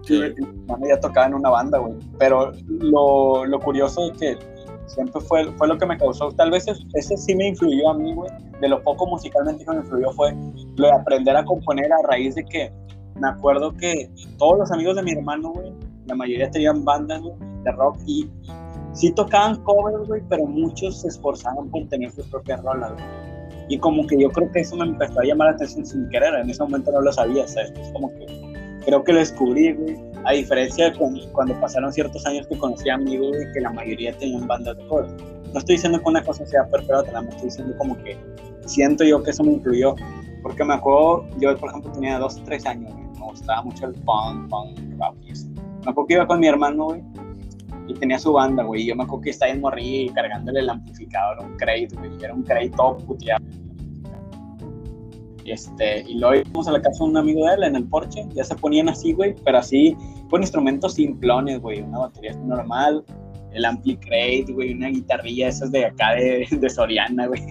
Sí. 0.02 0.20
Y 0.82 0.88
ya 0.88 1.00
tocaba 1.00 1.28
en 1.28 1.34
una 1.34 1.50
banda, 1.50 1.78
güey. 1.78 1.94
Pero 2.18 2.50
lo, 2.66 3.46
lo 3.46 3.60
curioso 3.60 4.10
es 4.10 4.18
que 4.18 4.38
siempre 4.86 5.20
fue, 5.20 5.50
fue 5.52 5.68
lo 5.68 5.78
que 5.78 5.86
me 5.86 5.96
causó. 5.96 6.30
Tal 6.32 6.50
vez 6.50 6.66
ese, 6.94 7.16
sí 7.16 7.34
me 7.36 7.48
influyó 7.48 7.90
a 7.90 7.94
mí, 7.94 8.12
güey. 8.12 8.30
De 8.60 8.68
lo 8.68 8.82
poco 8.82 9.06
musicalmente 9.06 9.64
que 9.64 9.70
me 9.70 9.78
influyó 9.78 10.10
fue 10.12 10.34
lo 10.76 10.86
de 10.88 10.92
aprender 10.92 11.36
a 11.36 11.44
componer 11.44 11.92
a 11.92 11.96
raíz 12.08 12.34
de 12.34 12.44
que 12.44 12.72
me 13.20 13.28
acuerdo 13.28 13.76
que 13.76 14.10
todos 14.38 14.58
los 14.58 14.72
amigos 14.72 14.96
de 14.96 15.02
mi 15.02 15.12
hermano, 15.12 15.52
güey, 15.52 15.72
la 16.06 16.14
mayoría 16.14 16.50
tenían 16.50 16.84
bandas, 16.84 17.22
de 17.22 17.72
rock 17.72 17.98
y 18.06 18.28
sí 18.92 19.12
tocaban 19.12 19.62
covers, 19.62 20.06
güey, 20.06 20.22
pero 20.28 20.46
muchos 20.46 21.00
se 21.00 21.08
esforzaban 21.08 21.68
por 21.70 21.88
tener 21.88 22.10
sus 22.12 22.26
propias 22.26 22.62
rolas, 22.62 22.92
güey. 22.92 23.04
Y 23.68 23.78
como 23.78 24.06
que 24.06 24.20
yo 24.20 24.28
creo 24.30 24.50
que 24.52 24.60
eso 24.60 24.76
me 24.76 24.84
empezó 24.84 25.20
a 25.20 25.24
llamar 25.24 25.48
la 25.48 25.54
atención 25.54 25.86
sin 25.86 26.08
querer, 26.10 26.34
en 26.34 26.50
ese 26.50 26.62
momento 26.62 26.92
no 26.92 27.00
lo 27.00 27.12
sabía, 27.12 27.48
¿sabes? 27.48 27.72
Es 27.80 27.92
como 27.92 28.10
que 28.10 28.26
creo 28.84 29.02
que 29.02 29.12
lo 29.12 29.18
descubrí, 29.20 29.72
güey. 29.72 29.96
A 30.26 30.32
diferencia 30.32 30.90
de 30.90 30.98
cuando, 31.32 31.60
pasaron 31.60 31.92
ciertos 31.92 32.24
años 32.26 32.46
que 32.46 32.58
conocí 32.58 32.88
a 32.90 32.94
amigos, 32.94 33.28
güey, 33.28 33.52
que 33.52 33.60
la 33.60 33.72
mayoría 33.72 34.16
tenían 34.18 34.46
bandas 34.46 34.76
de 34.76 34.86
covers. 34.86 35.12
No 35.52 35.58
estoy 35.58 35.76
diciendo 35.76 35.98
que 35.98 36.08
una 36.08 36.22
cosa 36.22 36.44
sea 36.44 36.68
que 36.68 36.92
otra, 36.92 37.22
me 37.22 37.28
estoy 37.28 37.46
diciendo 37.46 37.74
como 37.78 37.96
que 38.02 38.18
siento 38.66 39.04
yo 39.04 39.22
que 39.22 39.30
eso 39.30 39.44
me 39.44 39.52
influyó. 39.52 39.94
Porque 40.42 40.62
me 40.62 40.74
acuerdo, 40.74 41.26
yo 41.40 41.56
por 41.56 41.70
ejemplo 41.70 41.90
tenía 41.92 42.18
dos 42.18 42.36
o 42.36 42.42
tres 42.44 42.66
años, 42.66 42.92
güey 42.92 43.03
me 43.24 43.30
gustaba 43.30 43.62
mucho 43.62 43.86
el 43.86 43.92
punk, 43.92 44.48
punk, 44.48 44.78
rock 44.98 45.16
y 45.26 45.30
eso. 45.32 45.48
Me 45.48 45.90
acuerdo 45.90 46.06
que 46.06 46.14
iba 46.14 46.26
con 46.26 46.40
mi 46.40 46.46
hermano, 46.46 46.84
güey, 46.86 47.02
y 47.86 47.94
tenía 47.94 48.18
su 48.18 48.32
banda, 48.32 48.62
güey, 48.62 48.82
y 48.82 48.86
yo 48.86 48.96
me 48.96 49.04
acuerdo 49.04 49.22
que 49.22 49.30
estaba 49.30 49.52
en 49.52 49.60
Morri 49.60 50.10
cargándole 50.14 50.60
el 50.60 50.70
amplificador, 50.70 51.44
un 51.44 51.56
crate, 51.56 51.88
güey, 51.98 52.10
era 52.22 52.34
un 52.34 52.42
crate 52.42 52.70
todo 52.70 52.96
puteado. 52.98 53.44
Este, 55.44 56.00
y 56.08 56.18
luego 56.18 56.36
íbamos 56.36 56.68
a 56.68 56.72
la 56.72 56.80
casa 56.80 57.04
de 57.04 57.10
un 57.10 57.16
amigo 57.18 57.46
de 57.46 57.54
él 57.54 57.64
en 57.64 57.76
el 57.76 57.84
porche, 57.84 58.26
ya 58.34 58.44
se 58.44 58.54
ponían 58.54 58.88
así, 58.88 59.12
güey, 59.12 59.34
pero 59.44 59.58
así, 59.58 59.94
con 60.30 60.40
instrumentos 60.40 60.94
simplones, 60.94 61.60
güey, 61.60 61.82
una 61.82 61.98
batería 61.98 62.34
normal, 62.36 63.04
el 63.52 63.64
ampli 63.66 63.96
crate, 63.98 64.46
güey, 64.52 64.72
una 64.72 64.88
guitarrilla, 64.88 65.48
esas 65.48 65.70
de 65.70 65.84
acá 65.84 66.12
de, 66.14 66.48
de 66.50 66.70
Soriana, 66.70 67.26
güey. 67.26 67.42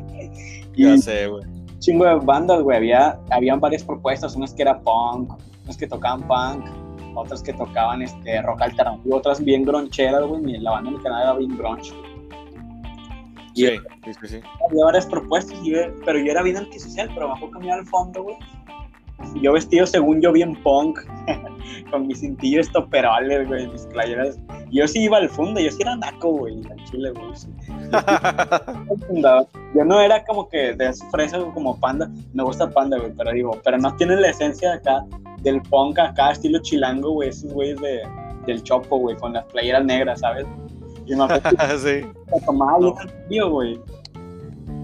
Ya 0.76 0.98
sé, 0.98 1.28
güey. 1.28 1.44
Chingo 1.78 2.06
de 2.06 2.16
bandas, 2.16 2.64
güey, 2.64 2.78
había, 2.78 3.20
habían 3.30 3.60
varias 3.60 3.84
propuestas, 3.84 4.36
unas 4.36 4.54
que 4.56 4.64
era 4.64 4.80
punk, 4.80 5.32
unos 5.64 5.78
que 5.78 5.88
tocaban 5.88 6.28
punk, 6.28 6.66
otros 7.16 7.44
que 7.44 7.54
tocaban 7.54 8.02
este, 8.02 8.42
rock 8.42 8.62
alternativo, 8.62 9.18
otras 9.18 9.44
bien 9.44 9.64
groncheras, 9.64 10.24
güey. 10.26 10.58
La 10.60 10.72
banda 10.72 10.92
del 10.92 11.02
canal 11.02 11.22
era 11.24 11.34
bien 11.34 11.58
grunge. 11.58 11.94
Y 13.56 13.68
sí, 13.68 13.80
sí, 14.06 14.28
sí. 14.28 14.42
Había 14.68 14.86
varias 14.86 15.06
propuestas, 15.06 15.60
pero 16.06 16.20
yo 16.20 16.32
era 16.32 16.42
bien 16.42 16.58
antisocial, 16.58 17.10
pero 17.14 17.28
bajo 17.28 17.52
cambiar 17.52 17.80
al 17.80 17.86
fondo, 17.86 18.24
güey. 18.24 18.36
Yo 19.42 19.54
vestido 19.54 19.86
según 19.86 20.22
yo 20.22 20.32
bien 20.32 20.56
punk, 20.64 21.00
con 21.92 22.08
mis 22.08 22.20
cintillos 22.20 22.68
estoperales, 22.68 23.48
güey, 23.48 23.68
mis 23.68 23.86
playeras 23.86 24.38
Yo 24.70 24.86
sí 24.88 25.04
iba 25.04 25.18
al 25.18 25.30
fondo, 25.30 25.62
yo 25.62 25.72
sí 25.72 25.82
era 25.82 25.96
naco, 25.96 26.32
güey, 26.32 26.56
en 26.56 26.86
Chile, 26.86 27.12
güey. 27.12 27.36
sí. 27.36 27.48
Yo 29.76 29.84
no 29.86 30.00
era 30.00 30.24
como 30.26 30.48
que 30.50 30.74
de 30.74 30.94
fresa 31.12 31.40
como 31.54 31.80
panda, 31.80 32.10
me 32.34 32.44
gusta 32.44 32.70
panda, 32.70 32.98
güey, 32.98 33.12
pero 33.18 33.32
digo, 33.32 33.60
pero 33.64 33.78
no 33.78 33.96
tiene 33.96 34.16
la 34.18 34.30
esencia 34.30 34.74
acá 34.74 35.04
del 35.44 35.62
punk 35.64 36.00
acá, 36.00 36.32
estilo 36.32 36.60
chilango, 36.60 37.12
güey, 37.12 37.30
esos 37.30 37.54
güeyes 37.54 37.80
de, 37.82 38.02
del 38.46 38.64
chopo, 38.64 38.98
güey, 38.98 39.16
con 39.18 39.34
las 39.34 39.46
playeras 39.46 39.86
negras, 39.86 40.20
¿sabes? 40.22 40.46
Y 41.06 41.16
me 41.16 41.24
acuerdo 41.26 41.50
que 41.50 41.78
sí. 41.78 42.08
me 42.34 42.42
tomaba 42.46 42.78
en 42.88 43.10
serio, 43.10 43.50
güey. 43.52 43.80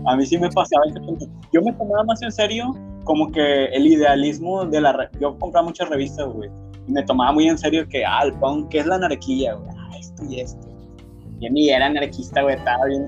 A 0.05 0.15
mí 0.15 0.25
sí 0.25 0.37
me 0.37 0.49
pasaba. 0.49 0.83
Yo 1.53 1.61
me 1.61 1.71
tomaba 1.73 2.03
más 2.03 2.21
en 2.21 2.31
serio 2.31 2.75
como 3.05 3.31
que 3.31 3.65
el 3.65 3.87
idealismo 3.87 4.65
de 4.65 4.81
la... 4.81 4.93
re- 4.93 5.09
Yo 5.19 5.37
compraba 5.39 5.67
muchas 5.67 5.89
revistas, 5.89 6.27
güey. 6.27 6.49
Y 6.87 6.91
me 6.91 7.03
tomaba 7.03 7.31
muy 7.31 7.47
en 7.47 7.57
serio 7.57 7.87
que, 7.87 8.05
ah, 8.05 8.21
el 8.23 8.33
punk, 8.33 8.69
¿qué 8.69 8.79
es 8.79 8.85
la 8.85 8.95
anarquía, 8.95 9.53
güey? 9.53 9.69
Ah, 9.77 9.91
esto 9.97 10.23
y 10.29 10.41
esto. 10.41 10.67
Yo 11.39 11.49
ni 11.51 11.69
era 11.69 11.85
anarquista, 11.85 12.41
güey, 12.41 12.55
estaba 12.55 12.85
bien 12.85 13.07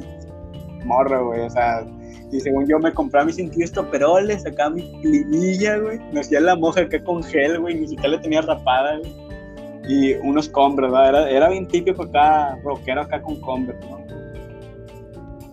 morro, 0.85 1.27
güey. 1.27 1.41
O 1.41 1.49
sea, 1.49 1.85
y 2.31 2.39
según 2.39 2.65
yo 2.67 2.79
me 2.79 2.93
compraba 2.93 3.25
mis 3.25 3.35
cintillos 3.35 3.71
toperoles, 3.71 4.43
sacaba 4.43 4.69
mi 4.69 4.83
plinilla, 5.01 5.77
güey. 5.77 5.99
Me 6.13 6.21
hacía 6.21 6.39
la 6.39 6.55
moja 6.55 6.81
acá 6.81 7.03
con 7.03 7.21
gel, 7.23 7.59
güey. 7.59 7.75
Ni 7.75 7.87
siquiera 7.87 8.09
le 8.09 8.19
tenía 8.19 8.41
rapada, 8.41 8.99
güey. 8.99 9.11
Y 9.87 10.13
unos 10.13 10.47
Converse, 10.47 10.91
¿verdad? 10.91 11.09
Era, 11.09 11.29
era 11.29 11.49
bien 11.49 11.67
típico 11.67 12.03
acá, 12.03 12.57
rockero 12.63 13.01
acá 13.01 13.21
con 13.21 13.39
Converse, 13.41 13.85
¿no? 13.89 13.99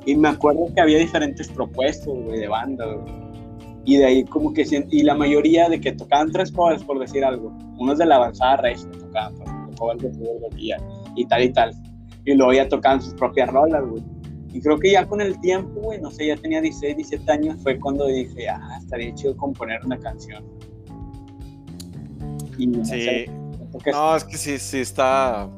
Y 0.07 0.17
me 0.17 0.29
acuerdo 0.29 0.73
que 0.75 0.81
había 0.81 0.99
diferentes 0.99 1.49
propuestas, 1.49 2.07
güey, 2.07 2.39
de 2.39 2.49
banda, 2.49 2.87
güey. 2.87 3.13
Y 3.85 3.97
de 3.97 4.05
ahí 4.05 4.25
como 4.25 4.53
que, 4.53 4.65
y 4.91 5.03
la 5.03 5.15
mayoría 5.15 5.69
de 5.69 5.81
que 5.81 5.93
tocaban 5.93 6.31
tres 6.31 6.53
covers, 6.53 6.85
por 6.85 6.99
decir 6.99 7.25
algo. 7.25 7.57
Unos 7.79 7.99
de 7.99 8.07
la 8.07 8.17
avanzada 8.17 8.59
regia 8.59 8.89
tocaban, 8.93 9.35
pues, 9.35 9.51
el 9.71 9.77
cover 9.77 9.97
de 9.99 10.77
y 11.17 11.27
tal 11.27 11.43
y 11.43 11.53
tal. 11.53 11.73
Y 12.25 12.35
luego 12.35 12.53
ya 12.53 12.69
tocaban 12.69 13.03
sus 13.03 13.15
propias 13.15 13.51
rolas, 13.51 13.85
güey. 13.85 14.03
Y 14.53 14.61
creo 14.61 14.79
que 14.79 14.93
ya 14.93 15.07
con 15.07 15.21
el 15.21 15.39
tiempo, 15.41 15.81
güey, 15.81 16.01
no 16.01 16.11
sé, 16.11 16.27
ya 16.27 16.37
tenía 16.37 16.61
16, 16.61 16.97
17 16.97 17.31
años, 17.33 17.57
fue 17.63 17.79
cuando 17.79 18.07
dije, 18.07 18.49
ah, 18.49 18.79
estaría 18.81 19.15
chido 19.15 19.37
componer 19.37 19.85
una 19.85 19.99
canción. 19.99 20.45
Y 22.57 22.67
no 22.67 22.85
Sí. 22.85 22.91
sé, 22.91 23.31
No, 23.93 24.17
es 24.17 24.25
que 24.25 24.39
sí, 24.39 24.59
sí 24.59 24.79
está. 24.79 25.49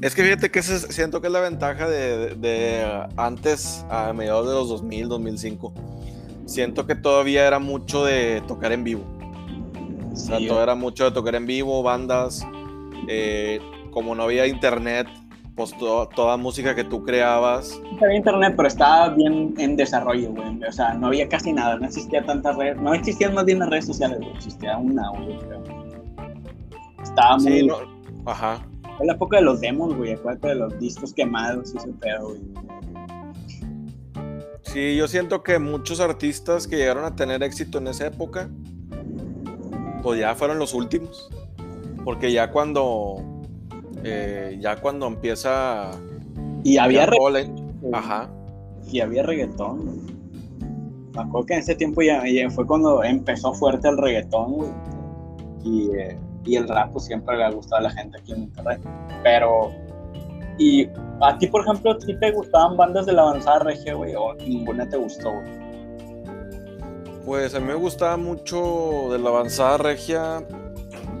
Es 0.00 0.14
que 0.14 0.22
fíjate 0.22 0.50
que 0.50 0.60
ese 0.60 0.78
siento 0.92 1.20
que 1.20 1.26
es 1.26 1.32
la 1.32 1.40
ventaja 1.40 1.88
de, 1.88 2.16
de- 2.16 2.34
de 2.36 3.06
antes, 3.16 3.84
a 3.90 4.12
mediados 4.12 4.46
de 4.48 4.54
los 4.54 4.68
2000, 4.70 5.08
2005. 5.08 5.72
Siento 6.46 6.86
que 6.86 6.94
todavía 6.94 7.46
era 7.46 7.58
mucho 7.58 8.04
de 8.04 8.42
tocar 8.48 8.72
en 8.72 8.84
vivo. 8.84 9.04
O 10.12 10.16
sea, 10.16 10.38
sí, 10.38 10.46
todo 10.46 10.62
era 10.62 10.74
mucho 10.74 11.04
de 11.04 11.10
tocar 11.10 11.34
en 11.34 11.46
vivo, 11.46 11.82
bandas. 11.82 12.44
eh, 13.10 13.60
como 13.90 14.14
no 14.14 14.24
había 14.24 14.46
internet, 14.46 15.06
pues 15.58 15.76
to- 15.76 16.08
toda 16.14 16.38
música 16.38 16.74
que 16.74 16.84
tú 16.84 17.02
creabas. 17.04 17.78
había 18.00 18.16
internet, 18.16 18.54
pero 18.56 18.68
estaba 18.68 19.10
bien 19.10 19.52
en 19.58 19.76
desarrollo, 19.76 20.30
güey. 20.32 20.64
O 20.64 20.72
sea, 20.72 20.94
no 20.94 21.08
había 21.08 21.28
casi 21.28 21.52
nada, 21.52 21.76
no 21.76 21.84
existía 21.84 22.24
tantas 22.24 22.56
redes, 22.56 22.80
no 22.80 22.94
existían 22.94 23.34
más 23.34 23.44
bien 23.44 23.58
las 23.58 23.68
redes 23.68 23.84
sociales, 23.86 24.18
güey. 24.20 24.30
Existía 24.36 24.78
una, 24.78 25.10
güey, 25.10 25.36
creo. 25.38 25.62
Estaba 27.02 27.36
muy... 27.38 27.60
Sí, 27.60 27.66
no- 27.66 27.76
Ajá. 28.24 28.64
Fue 28.96 29.06
la 29.06 29.12
época 29.12 29.36
de 29.36 29.42
los 29.42 29.60
demos, 29.60 29.94
güey. 29.94 30.12
Acuérdate 30.12 30.48
de 30.48 30.54
los 30.54 30.78
discos 30.80 31.12
quemados 31.12 31.74
y 31.74 31.78
ese 31.78 31.88
pedo, 31.88 32.28
güey. 32.28 32.40
Sí, 34.62 34.96
yo 34.96 35.08
siento 35.08 35.42
que 35.42 35.58
muchos 35.58 35.98
artistas 36.00 36.66
que 36.66 36.76
llegaron 36.76 37.04
a 37.04 37.16
tener 37.16 37.42
éxito 37.42 37.78
en 37.78 37.88
esa 37.88 38.06
época, 38.06 38.48
pues 40.02 40.20
ya 40.20 40.34
fueron 40.34 40.58
los 40.58 40.74
últimos. 40.74 41.30
Porque 42.04 42.32
ya 42.32 42.50
cuando, 42.50 43.16
eh, 44.04 44.56
ya 44.60 44.76
cuando 44.76 45.06
empieza... 45.06 45.90
Y 46.64 46.76
había, 46.78 47.00
ya 47.00 47.06
re- 47.06 47.16
todo 47.16 47.30
la- 47.30 47.98
Ajá. 47.98 48.28
y 48.90 49.00
había 49.00 49.22
reggaetón. 49.22 50.06
Me 51.14 51.22
acuerdo 51.22 51.46
que 51.46 51.54
en 51.54 51.60
ese 51.60 51.74
tiempo 51.74 52.02
ya, 52.02 52.22
ya 52.28 52.48
fue 52.50 52.66
cuando 52.66 53.02
empezó 53.02 53.52
fuerte 53.54 53.88
el 53.88 53.96
reggaetón. 53.98 54.72
Y, 55.64 55.90
eh, 55.96 56.18
y 56.44 56.56
el 56.56 56.68
rap, 56.68 56.92
pues 56.92 57.04
siempre 57.06 57.36
le 57.36 57.44
ha 57.44 57.50
gustado 57.50 57.80
a 57.80 57.82
la 57.82 57.90
gente 57.90 58.18
aquí 58.18 58.32
en 58.32 58.40
Monterrey. 58.40 58.78
Pero, 59.22 59.70
y 60.58 60.88
a 61.20 61.36
ti, 61.38 61.46
por 61.46 61.62
ejemplo, 61.62 61.92
¿a 61.92 61.98
ti 61.98 62.18
te 62.18 62.30
gustaban 62.32 62.76
bandas 62.76 63.06
de 63.06 63.12
la 63.12 63.22
avanzada 63.22 63.60
regia, 63.60 63.94
güey? 63.94 64.14
¿O 64.14 64.34
ninguna 64.34 64.88
te 64.88 64.96
gustó, 64.96 65.32
güey? 65.32 65.68
Pues 67.26 67.54
a 67.54 67.60
mí 67.60 67.66
me 67.66 67.74
gustaba 67.74 68.16
mucho 68.16 69.08
de 69.12 69.18
la 69.18 69.28
avanzada 69.28 69.76
regia. 69.78 70.42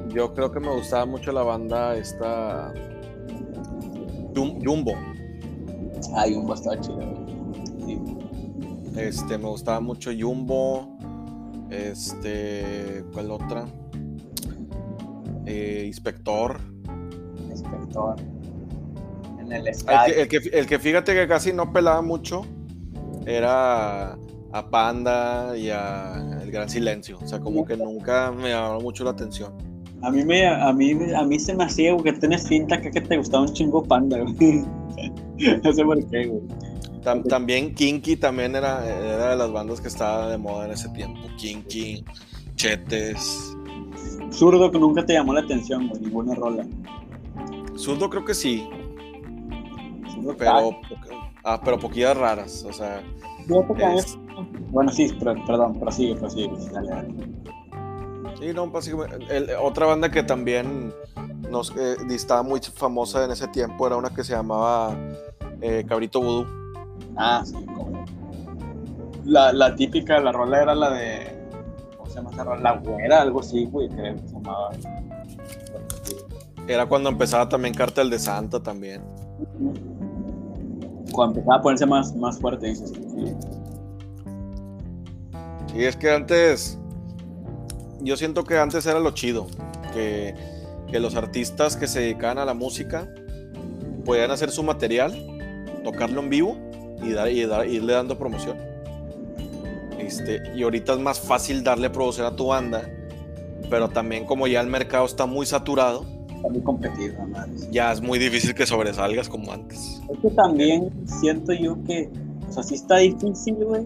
Yo 0.08 0.32
creo 0.34 0.50
que 0.50 0.60
me 0.60 0.70
gustaba 0.74 1.06
mucho 1.06 1.32
la 1.32 1.42
banda 1.42 1.96
esta... 1.96 2.72
Jum- 4.34 4.58
Jumbo. 4.64 4.92
Ay, 6.14 6.34
un 6.34 6.50
estaba 6.52 6.80
chido. 6.80 6.98
Sí. 7.84 8.00
Este, 8.96 9.38
me 9.38 9.48
gustaba 9.48 9.80
mucho 9.80 10.10
Jumbo. 10.18 10.96
Este, 11.70 13.04
¿cuál 13.12 13.30
otra? 13.30 13.66
Eh, 15.46 15.84
Inspector. 15.86 16.60
Inspector. 17.50 18.16
En 19.40 19.52
el 19.52 19.66
El 19.68 19.76
que, 19.76 20.22
el, 20.22 20.28
que, 20.28 20.36
el 20.58 20.66
que 20.66 20.78
fíjate 20.78 21.14
que 21.14 21.26
casi 21.28 21.52
no 21.52 21.72
pelaba 21.72 22.02
mucho 22.02 22.42
era 23.26 24.12
a 24.52 24.70
Panda 24.70 25.56
y 25.56 25.70
a 25.70 26.40
El 26.42 26.50
Gran 26.50 26.68
Silencio. 26.68 27.18
O 27.22 27.26
sea, 27.26 27.40
como 27.40 27.64
que 27.64 27.76
nunca 27.76 28.30
me 28.32 28.50
llamaba 28.50 28.78
mucho 28.80 29.04
la 29.04 29.10
atención. 29.10 29.52
A 30.02 30.10
mí, 30.10 30.24
me, 30.24 30.46
a, 30.46 30.72
mí, 30.72 30.92
a 31.14 31.24
mí 31.24 31.38
se 31.40 31.54
me 31.54 31.64
hacía, 31.64 31.92
güey, 31.92 32.04
que 32.04 32.12
tienes 32.20 32.46
finta 32.46 32.76
acá 32.76 32.90
que 32.90 33.00
te 33.00 33.16
gustaba 33.16 33.44
un 33.44 33.52
chingo 33.52 33.82
panda, 33.82 34.18
güey. 34.20 34.64
no 35.64 35.72
sé 35.72 35.84
por 35.84 36.06
qué, 36.08 36.26
güey. 36.26 36.40
Tam- 37.02 37.24
también 37.28 37.74
Kinky 37.74 38.16
también 38.16 38.54
era, 38.56 38.84
era 38.86 39.30
de 39.30 39.36
las 39.36 39.50
bandas 39.52 39.80
que 39.80 39.88
estaba 39.88 40.28
de 40.30 40.38
moda 40.38 40.66
en 40.66 40.72
ese 40.72 40.88
tiempo. 40.90 41.20
Kinky, 41.36 42.04
Chetes. 42.54 43.56
Zurdo 44.30 44.70
que 44.70 44.78
nunca 44.78 45.04
te 45.06 45.14
llamó 45.14 45.32
la 45.32 45.40
atención, 45.40 45.88
güey, 45.88 46.00
ninguna 46.02 46.34
rola. 46.34 46.66
Zurdo 47.76 48.10
creo 48.10 48.24
que 48.24 48.34
sí, 48.34 48.68
Zurdo, 50.12 50.36
pero, 50.36 50.50
ah, 50.50 50.70
ah, 51.44 51.60
pero 51.64 51.78
poquillas 51.78 52.16
raras. 52.16 52.64
O 52.68 52.72
sea, 52.72 53.00
es- 53.96 54.18
Bueno, 54.70 54.90
sí, 54.92 55.10
pero, 55.18 55.34
perdón, 55.46 55.78
prosigue, 55.80 56.14
prosigue. 56.16 56.50
Dale, 56.72 56.88
dale. 56.90 57.08
Sí, 58.38 58.52
no, 58.54 58.68
básicamente. 58.68 59.36
el- 59.36 59.50
otra 59.60 59.86
banda 59.86 60.10
que 60.10 60.22
también 60.22 60.92
nos 61.50 61.70
eh, 61.76 61.96
estaba 62.10 62.42
muy 62.42 62.60
famosa 62.60 63.24
en 63.24 63.30
ese 63.32 63.48
tiempo 63.48 63.86
era 63.86 63.96
una 63.96 64.10
que 64.10 64.22
se 64.22 64.32
llamaba 64.34 64.96
eh, 65.60 65.84
Cabrito 65.88 66.20
Vudú. 66.20 66.46
Ah, 67.16 67.42
sí, 67.44 67.54
cómo 67.66 67.90
no. 67.90 68.04
La, 69.24 69.52
la 69.52 69.74
típica, 69.74 70.20
la 70.20 70.30
rola 70.32 70.62
era 70.62 70.74
la 70.74 70.90
de. 70.90 71.36
¿Cómo 71.96 72.08
se 72.08 72.16
llama 72.16 72.30
esa 72.30 72.44
rola? 72.44 72.60
La 72.62 72.78
güera, 72.78 73.22
algo 73.22 73.40
así, 73.40 73.66
güey, 73.66 73.88
creo 73.88 74.14
que 74.14 74.28
se 74.28 74.34
llamaba. 74.34 74.70
Era 76.68 76.86
cuando 76.86 77.08
empezaba 77.08 77.48
también 77.48 77.74
Cartel 77.74 78.08
de 78.10 78.18
Santa 78.18 78.60
también. 78.62 79.02
Cuando 81.12 81.36
empezaba 81.40 81.56
a 81.56 81.62
ponerse 81.62 81.86
más, 81.86 82.14
más 82.14 82.38
fuerte, 82.38 82.66
dices. 82.68 82.90
Sí. 82.92 83.34
Sí, 85.72 85.84
es 85.84 85.96
que 85.96 86.10
antes. 86.10 86.77
Yo 88.00 88.16
siento 88.16 88.44
que 88.44 88.58
antes 88.58 88.86
era 88.86 89.00
lo 89.00 89.10
chido. 89.12 89.46
Que, 89.92 90.34
que 90.90 91.00
los 91.00 91.14
artistas 91.16 91.76
que 91.76 91.86
se 91.86 92.00
dedicaban 92.00 92.38
a 92.38 92.44
la 92.44 92.54
música 92.54 93.08
podían 94.04 94.30
hacer 94.30 94.50
su 94.50 94.62
material, 94.62 95.14
tocarlo 95.84 96.20
en 96.20 96.30
vivo 96.30 96.56
y, 97.02 97.12
dar, 97.12 97.30
y 97.30 97.44
dar- 97.46 97.66
irle 97.68 97.92
dando 97.94 98.18
promoción. 98.18 98.56
Este, 99.98 100.40
y 100.54 100.62
ahorita 100.62 100.94
es 100.94 101.00
más 101.00 101.20
fácil 101.20 101.62
darle 101.64 101.90
promoción 101.90 102.26
a 102.26 102.34
tu 102.36 102.46
banda, 102.46 102.88
pero 103.68 103.88
también 103.88 104.24
como 104.24 104.46
ya 104.46 104.60
el 104.60 104.68
mercado 104.68 105.04
está 105.04 105.26
muy 105.26 105.44
saturado, 105.46 106.04
Está 106.36 106.50
muy 106.50 106.60
competido, 106.60 107.14
ya 107.72 107.90
es 107.90 108.00
muy 108.00 108.16
difícil 108.18 108.54
que 108.54 108.64
sobresalgas 108.64 109.28
como 109.28 109.50
antes. 109.52 110.00
Es 110.08 110.18
que 110.22 110.30
también 110.30 110.88
siento 111.20 111.52
yo 111.52 111.76
que, 111.84 112.08
o 112.48 112.52
sea, 112.52 112.62
sí 112.62 112.76
está 112.76 112.98
difícil, 112.98 113.56
güey, 113.56 113.84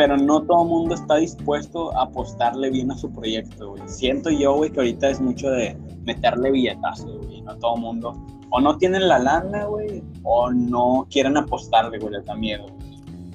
pero 0.00 0.16
no 0.16 0.40
todo 0.44 0.64
mundo 0.64 0.94
está 0.94 1.16
dispuesto 1.16 1.94
a 1.94 2.04
apostarle 2.04 2.70
bien 2.70 2.90
a 2.90 2.96
su 2.96 3.12
proyecto, 3.12 3.72
güey. 3.72 3.82
Siento 3.84 4.30
yo, 4.30 4.54
güey, 4.54 4.70
que 4.70 4.80
ahorita 4.80 5.10
es 5.10 5.20
mucho 5.20 5.50
de 5.50 5.76
meterle 6.06 6.50
billetazos, 6.52 7.26
güey. 7.26 7.42
No 7.42 7.54
todo 7.58 7.76
mundo, 7.76 8.14
o 8.48 8.60
no 8.62 8.78
tienen 8.78 9.06
la 9.06 9.18
lana, 9.18 9.66
güey, 9.66 10.02
o 10.22 10.50
no 10.50 11.06
quieren 11.10 11.36
apostarle, 11.36 11.98
güey, 11.98 12.14
les 12.14 12.24
da 12.24 12.34
miedo. 12.34 12.64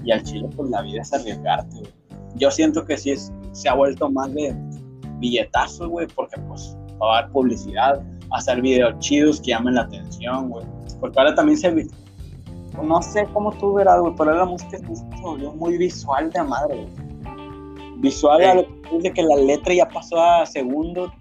Y 0.04 0.12
al 0.12 0.24
chile, 0.24 0.50
pues 0.56 0.72
la 0.72 0.82
vida 0.82 1.04
es 1.04 1.14
arriesgarte, 1.14 1.82
güey. 1.82 1.94
Yo 2.38 2.50
siento 2.50 2.84
que 2.84 2.98
sí 2.98 3.12
es, 3.12 3.32
se 3.52 3.70
ha 3.70 3.76
vuelto 3.76 4.10
más 4.10 4.34
de 4.34 4.56
billetazos, 5.20 5.88
güey, 5.88 6.08
porque 6.16 6.42
pues 6.48 6.76
dar 7.00 7.30
publicidad, 7.30 8.02
hacer 8.32 8.60
videos 8.60 8.98
chidos 8.98 9.40
que 9.40 9.52
llamen 9.52 9.76
la 9.76 9.82
atención, 9.82 10.50
güey. 10.50 10.66
Porque 11.00 11.20
ahora 11.20 11.36
también 11.36 11.60
se, 11.60 11.88
no 12.84 13.02
sé 13.02 13.28
cómo 13.34 13.52
tú 13.54 13.74
verás, 13.74 14.00
güey, 14.02 14.14
pero 14.18 14.34
la 14.34 14.46
música 14.46 14.78
se 14.78 15.22
volvió 15.22 15.52
muy 15.54 15.78
visual 15.78 16.32
de 16.32 16.44
madre, 16.44 16.76
güey. 16.76 17.96
Visual 17.98 18.42
a 18.44 18.52
Sí. 18.52 18.58
lo 18.58 18.82
que 18.90 18.96
dice 18.98 19.14
que 19.14 19.24
la 19.24 19.36
letra 19.38 19.74
ya 19.74 19.88
pasó 19.88 20.22
a 20.22 20.46
segundo 20.46 21.12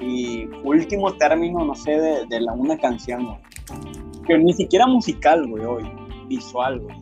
y 0.00 0.46
último 0.64 1.12
término, 1.14 1.64
no 1.64 1.74
sé, 1.74 1.92
de, 1.92 2.26
de 2.26 2.40
la, 2.40 2.52
una 2.52 2.76
canción, 2.78 3.24
güey. 3.26 3.38
Que 4.26 4.38
ni 4.38 4.52
siquiera 4.52 4.86
musical, 4.86 5.46
güey, 5.48 5.64
hoy. 5.64 5.90
Visual, 6.28 6.80
güey. 6.80 6.96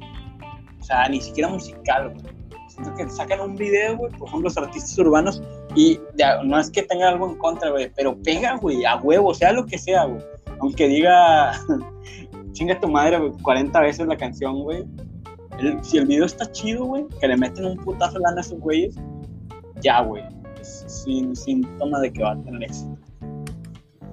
O 0.80 0.82
sea, 0.82 1.08
ni 1.08 1.20
siquiera 1.20 1.48
musical, 1.48 2.10
güey. 2.14 2.34
Siento 2.68 2.94
que 2.94 3.08
sacan 3.08 3.40
un 3.40 3.56
video, 3.56 3.96
güey, 3.96 4.12
por 4.12 4.28
ejemplo, 4.28 4.48
los 4.48 4.56
artistas 4.56 4.98
urbanos, 4.98 5.42
y 5.74 5.98
no 6.44 6.58
es 6.58 6.70
que 6.70 6.82
tenga 6.82 7.08
algo 7.08 7.28
en 7.28 7.36
contra, 7.38 7.70
güey, 7.70 7.90
pero 7.94 8.16
pega, 8.22 8.56
güey, 8.56 8.84
a 8.84 8.96
huevo, 8.96 9.34
sea 9.34 9.52
lo 9.52 9.66
que 9.66 9.76
sea, 9.78 10.04
güey. 10.04 10.22
Aunque 10.60 10.88
diga, 10.88 11.52
chinga 12.60 12.78
tu 12.78 12.88
madre, 12.88 13.18
güey, 13.18 13.32
40 13.42 13.80
veces 13.80 14.06
la 14.06 14.16
canción, 14.18 14.62
güey. 14.62 14.84
si 15.80 15.96
el 15.96 16.06
video 16.06 16.26
está 16.26 16.44
chido, 16.52 16.84
güey, 16.84 17.06
que 17.18 17.26
le 17.26 17.38
meten 17.38 17.64
un 17.64 17.76
putazo 17.78 18.18
lana 18.18 18.36
a 18.36 18.40
esos 18.42 18.60
güeyes, 18.60 18.96
ya, 19.80 20.02
güey. 20.02 20.22
Es 20.60 20.84
sin, 20.86 21.34
síntoma 21.34 22.00
de 22.00 22.12
que 22.12 22.22
va 22.22 22.32
a 22.32 22.42
tener 22.42 22.64
éxito. 22.64 22.94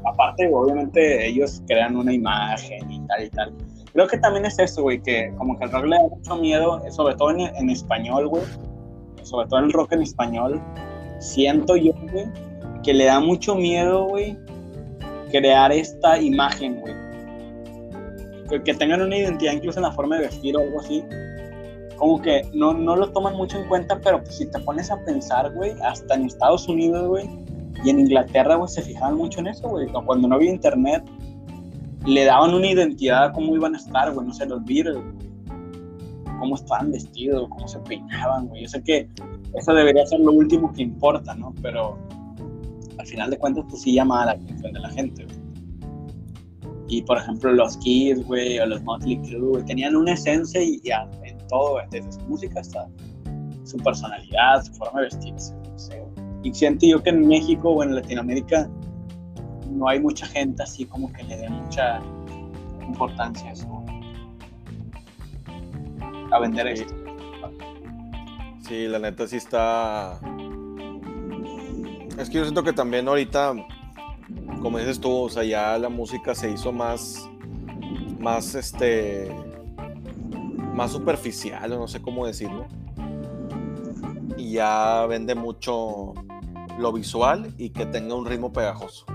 Aparte, 0.05 0.49
obviamente, 0.53 1.27
ellos 1.27 1.61
crean 1.67 1.97
una 1.97 2.13
imagen 2.13 2.89
y 2.89 3.01
tal 3.07 3.23
y 3.25 3.29
tal. 3.31 3.53
Creo 3.91 4.07
que 4.07 4.17
también 4.17 4.45
es 4.45 4.57
eso, 4.59 4.83
güey, 4.83 5.01
que 5.01 5.33
como 5.37 5.59
que 5.59 5.65
el 5.65 5.71
rock 5.71 5.83
le 5.83 5.97
da 5.97 6.03
mucho 6.03 6.37
miedo, 6.37 6.81
sobre 6.89 7.15
todo 7.15 7.31
en, 7.31 7.41
en 7.41 7.69
español, 7.69 8.29
güey. 8.29 8.43
Sobre 9.23 9.45
todo 9.49 9.59
el 9.59 9.73
rock 9.73 9.91
en 9.91 10.03
español. 10.03 10.61
Siento 11.19 11.75
yo, 11.75 11.91
güey, 12.13 12.27
que 12.81 12.93
le 12.93 13.05
da 13.05 13.19
mucho 13.19 13.55
miedo, 13.55 14.05
güey, 14.05 14.37
crear 15.31 15.73
esta 15.73 16.17
imagen, 16.21 16.79
güey. 16.79 17.06
Que, 18.49 18.73
tengan 18.73 19.01
una 19.01 19.17
identidad 19.17 19.53
incluso 19.53 19.79
en 19.79 19.83
la 19.83 19.91
forma 19.91 20.15
de 20.17 20.23
vestir 20.23 20.55
o 20.55 20.61
algo 20.61 20.79
así 20.79 21.03
como 21.97 22.21
que 22.21 22.43
no, 22.53 22.73
no 22.73 22.95
lo 22.95 23.11
toman 23.11 23.35
mucho 23.35 23.57
en 23.57 23.67
cuenta, 23.67 23.99
pero 23.99 24.19
pues 24.23 24.37
si 24.37 24.45
te 24.45 24.59
pones 24.59 24.91
a 24.91 25.03
pensar, 25.03 25.51
güey, 25.53 25.73
hasta 25.83 26.13
en 26.13 26.25
Estados 26.25 26.67
Unidos, 26.67 27.07
güey, 27.07 27.27
y 27.83 27.89
en 27.89 27.99
Inglaterra, 27.99 28.55
güey, 28.55 28.69
se 28.69 28.81
fijaban 28.81 29.15
mucho 29.15 29.39
en 29.39 29.47
eso, 29.47 29.67
güey. 29.67 29.87
Cuando 29.87 30.27
no 30.27 30.35
había 30.35 30.51
internet, 30.51 31.03
le 32.05 32.25
daban 32.25 32.53
una 32.53 32.67
identidad 32.67 33.25
a 33.25 33.31
cómo 33.31 33.55
iban 33.55 33.75
a 33.75 33.77
estar, 33.77 34.13
güey, 34.13 34.27
no 34.27 34.33
sé, 34.33 34.45
los 34.45 34.63
Beatles, 34.65 34.97
cómo 36.39 36.55
estaban 36.55 36.91
vestidos, 36.91 37.49
cómo 37.49 37.67
se 37.67 37.79
peinaban, 37.79 38.47
güey. 38.47 38.63
Yo 38.63 38.69
sé 38.69 38.83
que 38.83 39.09
eso 39.53 39.73
debería 39.73 40.05
ser 40.05 40.19
lo 40.19 40.31
último 40.31 40.71
que 40.73 40.83
importa, 40.83 41.33
¿no? 41.35 41.53
Pero 41.61 41.97
al 42.97 43.05
final 43.05 43.29
de 43.29 43.37
cuentas, 43.37 43.65
pues 43.69 43.81
sí 43.81 43.93
llama 43.93 44.25
la 44.25 44.31
atención 44.33 44.73
de 44.73 44.79
la 44.79 44.89
gente, 44.89 45.25
güey. 45.25 45.36
Y 46.87 47.01
por 47.01 47.17
ejemplo, 47.17 47.51
los 47.51 47.77
Kids, 47.77 48.25
güey, 48.25 48.59
o 48.59 48.65
los 48.65 48.81
Motley 48.83 49.17
Crue, 49.17 49.49
güey, 49.49 49.65
tenían 49.65 49.95
una 49.95 50.13
esencia 50.13 50.61
y, 50.61 50.79
ya 50.81 51.07
todo, 51.49 51.79
desde 51.91 52.11
su 52.11 52.21
música 52.21 52.59
hasta 52.59 52.87
su 53.63 53.77
personalidad, 53.77 54.63
su 54.63 54.73
forma 54.73 55.01
de 55.01 55.05
vestirse. 55.05 55.53
Y 56.43 56.53
siento 56.53 56.85
yo 56.85 57.03
que 57.03 57.09
en 57.09 57.27
México 57.27 57.69
o 57.69 57.83
en 57.83 57.95
Latinoamérica 57.95 58.69
no 59.71 59.87
hay 59.87 59.99
mucha 59.99 60.25
gente 60.27 60.63
así 60.63 60.85
como 60.85 61.11
que 61.11 61.23
le 61.23 61.37
dé 61.37 61.49
mucha 61.49 62.01
importancia 62.81 63.49
a 63.49 63.53
eso. 63.53 63.85
A 66.31 66.39
vender 66.39 66.67
esto. 66.67 66.93
Sí, 68.67 68.87
la 68.87 68.99
neta 68.99 69.27
sí 69.27 69.37
está. 69.37 70.19
Es 72.17 72.29
que 72.29 72.37
yo 72.37 72.43
siento 72.43 72.63
que 72.63 72.73
también 72.73 73.07
ahorita, 73.07 73.53
como 74.61 74.77
dices 74.77 74.99
tú, 74.99 75.11
o 75.11 75.29
sea, 75.29 75.43
ya 75.43 75.77
la 75.77 75.89
música 75.89 76.35
se 76.35 76.51
hizo 76.51 76.71
más, 76.71 77.29
más 78.19 78.55
este, 78.55 79.31
más 80.73 80.91
superficial, 80.91 81.71
o 81.73 81.79
no 81.79 81.87
sé 81.87 82.01
cómo 82.01 82.25
decirlo. 82.25 82.65
Y 84.37 84.53
ya 84.53 85.05
vende 85.07 85.35
mucho 85.35 86.13
lo 86.77 86.93
visual 86.93 87.53
y 87.57 87.69
que 87.69 87.85
tenga 87.85 88.15
un 88.15 88.25
ritmo 88.25 88.53
pegajoso. 88.53 89.05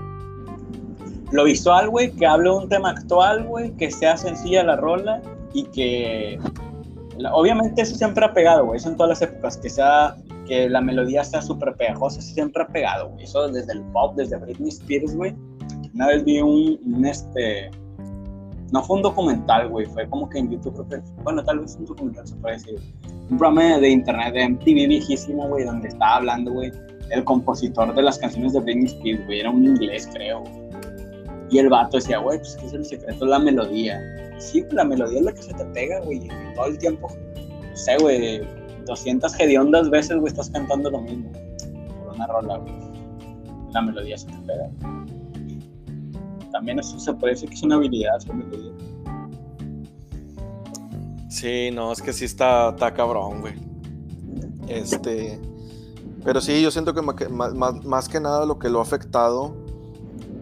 Lo 1.31 1.45
visual, 1.45 1.89
güey, 1.89 2.11
que 2.11 2.27
hable 2.27 2.51
un 2.51 2.69
tema 2.69 2.91
actual, 2.91 3.45
güey, 3.45 3.71
que 3.71 3.89
sea 3.89 4.17
sencilla 4.17 4.63
la 4.63 4.75
rola 4.75 5.21
y 5.53 5.63
que 5.65 6.39
obviamente 7.31 7.81
eso 7.81 7.95
siempre 7.95 8.25
ha 8.25 8.33
pegado, 8.33 8.65
güey, 8.65 8.77
eso 8.77 8.89
en 8.89 8.97
todas 8.97 9.09
las 9.19 9.21
épocas, 9.21 9.57
que 9.57 9.69
sea 9.69 10.15
que 10.45 10.69
la 10.69 10.81
melodía 10.81 11.23
sea 11.23 11.41
súper 11.41 11.75
pegajosa, 11.75 12.21
siempre 12.21 12.63
ha 12.63 12.67
pegado, 12.67 13.09
güey, 13.09 13.23
eso 13.23 13.47
desde 13.47 13.73
el 13.73 13.81
pop, 13.91 14.15
desde 14.15 14.37
Britney 14.37 14.69
Spears, 14.69 15.15
güey. 15.15 15.35
Una 15.93 16.07
vez 16.07 16.23
vi 16.23 16.39
un, 16.41 16.79
un 16.85 17.05
este, 17.05 17.69
no 18.73 18.81
fue 18.83 18.97
un 18.97 19.03
documental, 19.03 19.69
güey, 19.69 19.85
fue 19.85 20.09
como 20.09 20.27
que 20.27 20.39
en 20.39 20.49
YouTube, 20.49 20.87
creo 20.87 21.01
que, 21.01 21.21
bueno, 21.21 21.43
tal 21.43 21.59
vez 21.59 21.75
un 21.75 21.85
documental 21.85 22.27
se 22.27 22.35
puede 22.37 22.55
decir, 22.55 22.75
un 23.29 23.37
programa 23.37 23.77
de 23.77 23.89
internet 23.89 24.33
de 24.33 24.49
MTV 24.49 24.87
viejísimo, 24.87 25.47
güey, 25.47 25.63
donde 25.63 25.89
estaba 25.89 26.15
hablando, 26.15 26.51
güey, 26.51 26.71
el 27.11 27.23
compositor 27.23 27.93
de 27.93 28.01
las 28.01 28.17
canciones 28.17 28.53
de 28.53 28.61
Britney 28.61 28.85
Spears, 28.85 29.25
güey, 29.27 29.41
era 29.41 29.51
un 29.51 29.63
inglés, 29.63 30.09
creo, 30.11 30.43
Y 31.51 31.59
el 31.59 31.69
vato 31.69 31.97
decía, 31.97 32.17
güey, 32.17 32.39
pues 32.39 32.55
que 32.57 32.65
es 32.65 32.73
el 32.73 32.83
secreto, 32.83 33.25
la 33.25 33.37
melodía. 33.37 34.01
Sí, 34.39 34.65
la 34.71 34.83
melodía 34.83 35.19
es 35.19 35.25
la 35.25 35.33
que 35.33 35.43
se 35.43 35.53
te 35.53 35.65
pega, 35.65 35.99
güey, 36.01 36.27
todo 36.55 36.65
el 36.65 36.77
tiempo, 36.79 37.09
no 37.69 37.77
sé, 37.77 37.95
güey, 37.97 38.41
200 38.85 39.39
hediondas 39.39 39.89
veces, 39.89 40.17
güey, 40.17 40.27
estás 40.27 40.49
cantando 40.49 40.89
lo 40.89 41.01
mismo, 41.01 41.31
por 42.03 42.15
una 42.15 42.27
rola, 42.27 42.57
güey. 42.57 42.73
La 43.71 43.81
melodía 43.81 44.17
se 44.17 44.27
te 44.27 44.37
pega 44.45 44.69
también 46.53 46.79
eso 46.79 46.97
se 46.99 47.11
decir 47.11 47.49
que 47.49 47.55
es 47.55 47.63
una 47.63 47.75
habilidad. 47.75 48.19
Sí, 51.27 51.71
no, 51.73 51.91
es 51.91 52.01
que 52.01 52.13
sí 52.13 52.23
está, 52.23 52.69
está 52.69 52.93
cabrón, 52.93 53.41
güey. 53.41 53.55
Este. 54.69 55.41
Pero 56.23 56.39
sí, 56.39 56.61
yo 56.61 56.71
siento 56.71 56.93
que 56.93 57.01
más, 57.01 58.07
que 58.07 58.19
nada 58.21 58.45
lo 58.45 58.59
que 58.59 58.69
lo 58.69 58.79
ha 58.79 58.83
afectado 58.83 59.57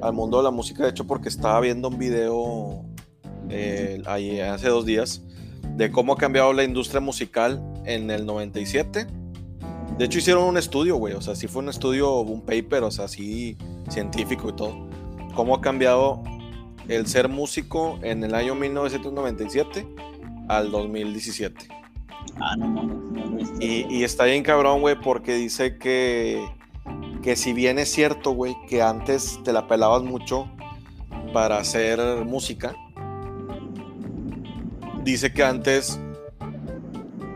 al 0.01 0.13
mundo 0.13 0.37
de 0.37 0.43
la 0.43 0.51
música, 0.51 0.83
de 0.83 0.89
hecho, 0.89 1.07
porque 1.07 1.29
estaba 1.29 1.59
viendo 1.61 1.87
un 1.87 1.97
video 1.97 2.83
eh, 3.49 4.03
ahí 4.05 4.39
hace 4.39 4.67
dos 4.67 4.85
días 4.85 5.23
de 5.75 5.91
cómo 5.91 6.13
ha 6.13 6.17
cambiado 6.17 6.53
la 6.53 6.63
industria 6.63 6.99
musical 6.99 7.63
en 7.85 8.09
el 8.11 8.25
97. 8.25 9.07
De 9.97 10.05
hecho, 10.05 10.19
hicieron 10.19 10.43
un 10.43 10.57
estudio, 10.57 10.95
güey. 10.95 11.13
O 11.13 11.21
sea, 11.21 11.35
sí 11.35 11.47
fue 11.47 11.61
un 11.61 11.69
estudio, 11.69 12.19
un 12.19 12.41
paper, 12.41 12.83
o 12.83 12.91
sea, 12.91 13.07
sí 13.07 13.57
científico 13.89 14.49
y 14.49 14.53
todo 14.53 14.91
cómo 15.33 15.55
ha 15.55 15.61
cambiado 15.61 16.23
el 16.87 17.07
ser 17.07 17.29
músico 17.29 17.99
en 18.01 18.23
el 18.23 18.35
año 18.35 18.55
1997 18.55 19.87
al 20.47 20.71
2017. 20.71 21.67
Ah, 22.39 22.55
no 22.55 22.67
no, 22.67 22.83
no 22.83 23.39
y, 23.59 23.85
y, 23.89 24.03
está 24.03 24.25
bien 24.25 24.43
cabrón, 24.43 24.81
güey, 24.81 24.99
porque 24.99 25.33
dice 25.35 25.77
que, 25.77 26.43
que 27.21 27.35
si 27.35 27.53
bien 27.53 27.79
es 27.79 27.91
cierto, 27.91 28.31
güey, 28.31 28.55
que 28.67 28.81
antes 28.81 29.39
te 29.43 29.53
la 29.53 29.67
pelabas 29.67 30.03
mucho 30.03 30.49
para 31.33 31.57
hacer 31.57 31.99
música, 32.25 32.75
dice 35.03 35.33
que 35.33 35.43
antes, 35.43 35.99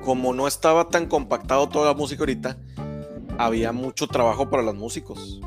como 0.05 0.33
no 0.33 0.47
estaba 0.47 0.89
tan 0.89 1.07
compactado 1.07 1.67
toda 1.67 1.87
la 1.87 1.93
música 1.93 2.21
ahorita, 2.21 2.57
había 3.37 3.71
mucho 3.71 4.07
trabajo 4.07 4.49
para 4.49 4.63
los 4.63 4.75
músicos. 4.75 5.41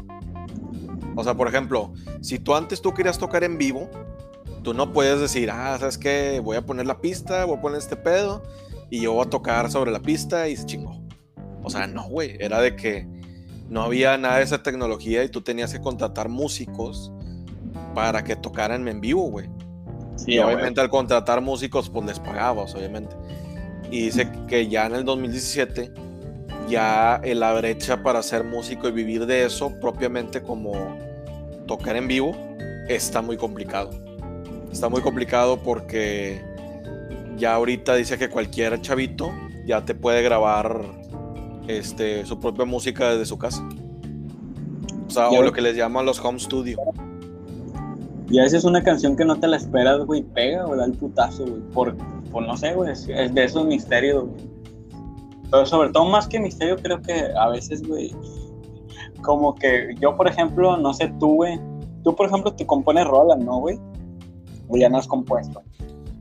O 1.14 1.24
sea, 1.24 1.34
por 1.34 1.48
ejemplo, 1.48 1.92
si 2.20 2.38
tú 2.38 2.54
antes 2.54 2.82
tú 2.82 2.92
querías 2.92 3.18
tocar 3.18 3.44
en 3.44 3.56
vivo, 3.56 3.88
tú 4.62 4.74
no 4.74 4.92
puedes 4.92 5.20
decir, 5.20 5.50
ah, 5.50 5.76
¿sabes 5.78 5.96
qué? 5.96 6.40
Voy 6.40 6.56
a 6.56 6.66
poner 6.66 6.86
la 6.86 7.00
pista, 7.00 7.44
voy 7.44 7.56
a 7.58 7.60
poner 7.60 7.78
este 7.78 7.96
pedo 7.96 8.42
y 8.90 9.00
yo 9.00 9.12
voy 9.12 9.26
a 9.26 9.30
tocar 9.30 9.70
sobre 9.70 9.92
la 9.92 10.00
pista 10.00 10.48
y 10.48 10.56
se 10.56 10.66
chingó. 10.66 11.00
O 11.62 11.70
sea, 11.70 11.86
no, 11.86 12.08
güey, 12.08 12.36
era 12.40 12.60
de 12.60 12.76
que 12.76 13.06
no 13.68 13.82
había 13.82 14.16
nada 14.18 14.38
de 14.38 14.44
esa 14.44 14.62
tecnología 14.62 15.22
y 15.24 15.28
tú 15.28 15.40
tenías 15.40 15.72
que 15.72 15.80
contratar 15.80 16.28
músicos 16.28 17.12
para 17.94 18.24
que 18.24 18.36
tocaran 18.36 18.88
en 18.88 19.00
vivo, 19.00 19.22
güey. 19.22 19.48
Sí, 20.16 20.32
y 20.34 20.38
obviamente 20.40 20.80
al 20.80 20.90
contratar 20.90 21.40
músicos, 21.40 21.90
pues 21.90 22.06
les 22.06 22.18
pagabas, 22.18 22.74
obviamente. 22.74 23.14
Y 23.90 24.02
dice 24.02 24.28
que 24.46 24.68
ya 24.68 24.86
en 24.86 24.94
el 24.94 25.04
2017 25.04 25.90
ya 26.68 27.20
la 27.24 27.54
brecha 27.54 28.02
para 28.02 28.22
ser 28.22 28.44
músico 28.44 28.88
y 28.88 28.92
vivir 28.92 29.26
de 29.26 29.46
eso 29.46 29.72
propiamente 29.80 30.42
como 30.42 30.74
tocar 31.66 31.96
en 31.96 32.08
vivo 32.08 32.36
está 32.88 33.22
muy 33.22 33.36
complicado. 33.36 33.90
Está 34.70 34.88
muy 34.88 35.00
complicado 35.00 35.58
porque 35.62 36.42
ya 37.36 37.54
ahorita 37.54 37.94
dice 37.94 38.18
que 38.18 38.28
cualquier 38.28 38.80
chavito 38.80 39.32
ya 39.66 39.84
te 39.84 39.94
puede 39.94 40.22
grabar 40.22 40.82
este, 41.68 42.26
su 42.26 42.38
propia 42.40 42.64
música 42.64 43.10
desde 43.10 43.26
su 43.26 43.38
casa. 43.38 43.66
O 45.06 45.10
sea, 45.10 45.28
o 45.30 45.42
lo 45.42 45.52
que 45.52 45.62
les 45.62 45.76
llaman 45.76 46.04
los 46.04 46.22
home 46.22 46.38
studio. 46.38 46.78
Y 48.30 48.38
a 48.38 48.42
veces 48.42 48.64
una 48.64 48.82
canción 48.82 49.16
que 49.16 49.24
no 49.24 49.36
te 49.40 49.46
la 49.46 49.56
esperas, 49.56 50.04
güey, 50.04 50.22
pega 50.22 50.66
o 50.66 50.76
da 50.76 50.84
el 50.84 50.92
putazo, 50.92 51.46
güey. 51.46 51.62
Por, 51.72 51.96
por 52.30 52.46
no 52.46 52.56
sé, 52.56 52.74
güey, 52.74 52.92
es 52.92 53.06
de 53.06 53.44
esos 53.44 53.64
misterios, 53.66 54.24
güey. 54.24 54.58
Pero 55.50 55.66
sobre 55.66 55.90
todo 55.90 56.04
más 56.04 56.28
que 56.28 56.38
misterio, 56.38 56.76
creo 56.76 57.00
que 57.00 57.24
a 57.38 57.48
veces, 57.48 57.86
güey, 57.86 58.14
como 59.22 59.54
que 59.54 59.94
yo, 60.00 60.16
por 60.16 60.28
ejemplo, 60.28 60.76
no 60.76 60.92
sé 60.92 61.12
tú, 61.18 61.36
güey. 61.36 61.58
Tú, 62.04 62.14
por 62.14 62.26
ejemplo, 62.26 62.52
te 62.54 62.66
compones 62.66 63.06
rolas, 63.06 63.38
¿no, 63.38 63.58
güey? 63.58 63.78
O 64.68 64.76
ya 64.76 64.88
no 64.88 64.98
has 64.98 65.06
compuesto. 65.06 65.62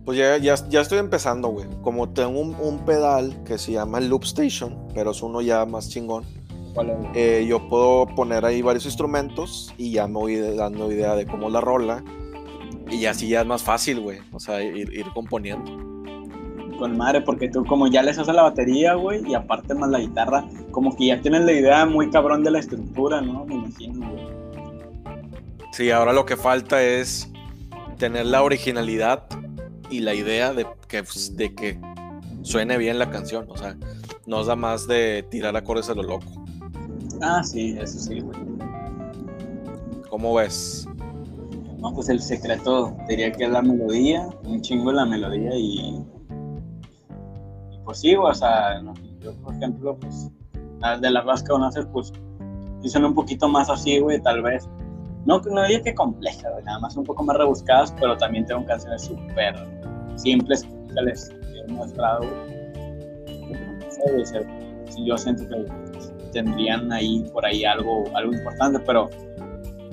Pues 0.06 0.18
ya, 0.18 0.38
ya, 0.38 0.56
ya 0.70 0.82
estoy 0.82 1.00
empezando, 1.00 1.50
güey. 1.50 1.68
Como 1.82 2.10
tengo 2.10 2.40
un, 2.40 2.80
pedal 2.86 3.44
que 3.44 3.58
se 3.58 3.74
llama 3.74 4.00
Loop 4.00 4.24
Station, 4.24 4.88
pero 4.94 5.12
es 5.12 5.22
uno 5.22 5.42
ya 5.42 5.66
más 5.66 5.90
chingón. 5.90 6.24
Eh, 7.14 7.46
yo 7.48 7.68
puedo 7.68 8.06
poner 8.06 8.46
ahí 8.46 8.62
varios 8.62 8.86
instrumentos 8.86 9.74
y 9.78 9.92
ya 9.92 10.08
me 10.08 10.14
voy 10.14 10.36
dando 10.56 10.92
idea 10.92 11.16
de 11.16 11.26
cómo 11.26 11.50
la 11.50 11.60
rola. 11.60 12.04
Y 12.90 13.06
así 13.06 13.28
ya 13.28 13.42
es 13.42 13.48
más 13.48 13.64
fácil, 13.64 14.00
güey. 14.00 14.20
O 14.32 14.40
sea, 14.40 14.64
ir, 14.64 14.94
ir 14.94 15.08
componiendo. 15.14 15.87
Con 16.78 16.96
madre, 16.98 17.22
porque 17.22 17.50
tú 17.50 17.66
como 17.66 17.88
ya 17.88 18.04
les 18.04 18.20
haces 18.20 18.34
la 18.34 18.44
batería, 18.44 18.94
güey, 18.94 19.28
y 19.28 19.34
aparte 19.34 19.74
más 19.74 19.90
la 19.90 20.00
guitarra, 20.00 20.46
como 20.72 20.96
que 20.96 21.08
ya 21.08 21.22
tienes 21.22 21.42
la 21.44 21.54
idea 21.54 21.86
muy 21.86 22.10
cabrón 22.10 22.44
de 22.44 22.52
la 22.52 22.60
estructura, 22.60 23.20
¿no? 23.22 23.46
Me 23.46 23.56
imagino, 23.56 24.10
güey. 24.12 24.28
Sí, 25.72 25.92
ahora 25.92 26.14
lo 26.14 26.26
que 26.26 26.38
falta 26.38 26.82
es 26.84 27.32
tener 27.98 28.28
la 28.28 28.44
originalidad 28.44 29.24
y 29.90 30.00
la 30.00 30.14
idea 30.14 30.54
de 30.54 30.68
que, 30.88 31.04
pues, 31.04 31.36
de 31.36 31.54
que 31.54 31.80
suene 32.44 32.78
bien 32.78 33.00
la 33.00 33.10
canción. 33.10 33.46
O 33.50 33.58
sea, 33.58 33.76
nos 34.26 34.48
da 34.48 34.56
más 34.56 34.88
de 34.88 35.26
tirar 35.30 35.56
acordes 35.56 35.90
a 35.90 35.96
lo 35.96 36.04
loco. 36.04 36.26
Ah, 37.22 37.44
sí, 37.44 37.76
eso 37.80 38.00
sí, 38.00 38.20
güey. 38.20 38.38
¿Cómo 40.10 40.34
ves? 40.34 40.88
No, 41.80 41.94
pues 41.94 42.10
el 42.10 42.22
secreto 42.22 42.96
diría 43.08 43.32
que 43.32 43.44
es 43.44 43.50
la 43.52 43.62
melodía, 43.62 44.28
un 44.44 44.62
chingo 44.62 44.92
la 44.92 45.06
melodía 45.06 45.56
y 45.56 46.04
pues 47.88 48.00
sí, 48.00 48.14
o 48.18 48.34
sea, 48.34 48.82
yo 49.22 49.34
por 49.38 49.56
ejemplo, 49.56 49.98
pues 49.98 50.30
las 50.82 51.00
de 51.00 51.10
cosas 51.24 51.42
que 51.42 51.48
conoces, 51.48 51.86
pues 51.94 52.12
sí 52.84 52.98
un 52.98 53.14
poquito 53.14 53.48
más 53.48 53.70
así, 53.70 54.00
güey, 54.00 54.22
tal 54.22 54.42
vez. 54.42 54.68
No, 55.26 55.40
no 55.40 55.62
diría 55.62 55.82
que 55.82 55.96
complejas, 55.96 56.52
güey, 56.52 56.66
nada 56.66 56.80
más 56.80 56.98
un 56.98 57.06
poco 57.06 57.24
más 57.24 57.38
rebuscadas, 57.38 57.94
pero 57.98 58.18
también 58.18 58.46
tengo 58.46 58.66
canciones 58.66 59.04
súper 59.04 59.56
simples 60.18 60.64
que 60.64 61.02
les 61.02 61.30
he 61.30 61.72
mostrado, 61.72 62.26
yo 65.06 65.18
siento 65.18 65.48
que 65.48 65.66
tendrían 66.34 66.92
ahí 66.92 67.26
por 67.32 67.46
ahí 67.46 67.64
algo, 67.64 68.04
algo 68.16 68.34
importante, 68.34 68.80
pero 68.86 69.10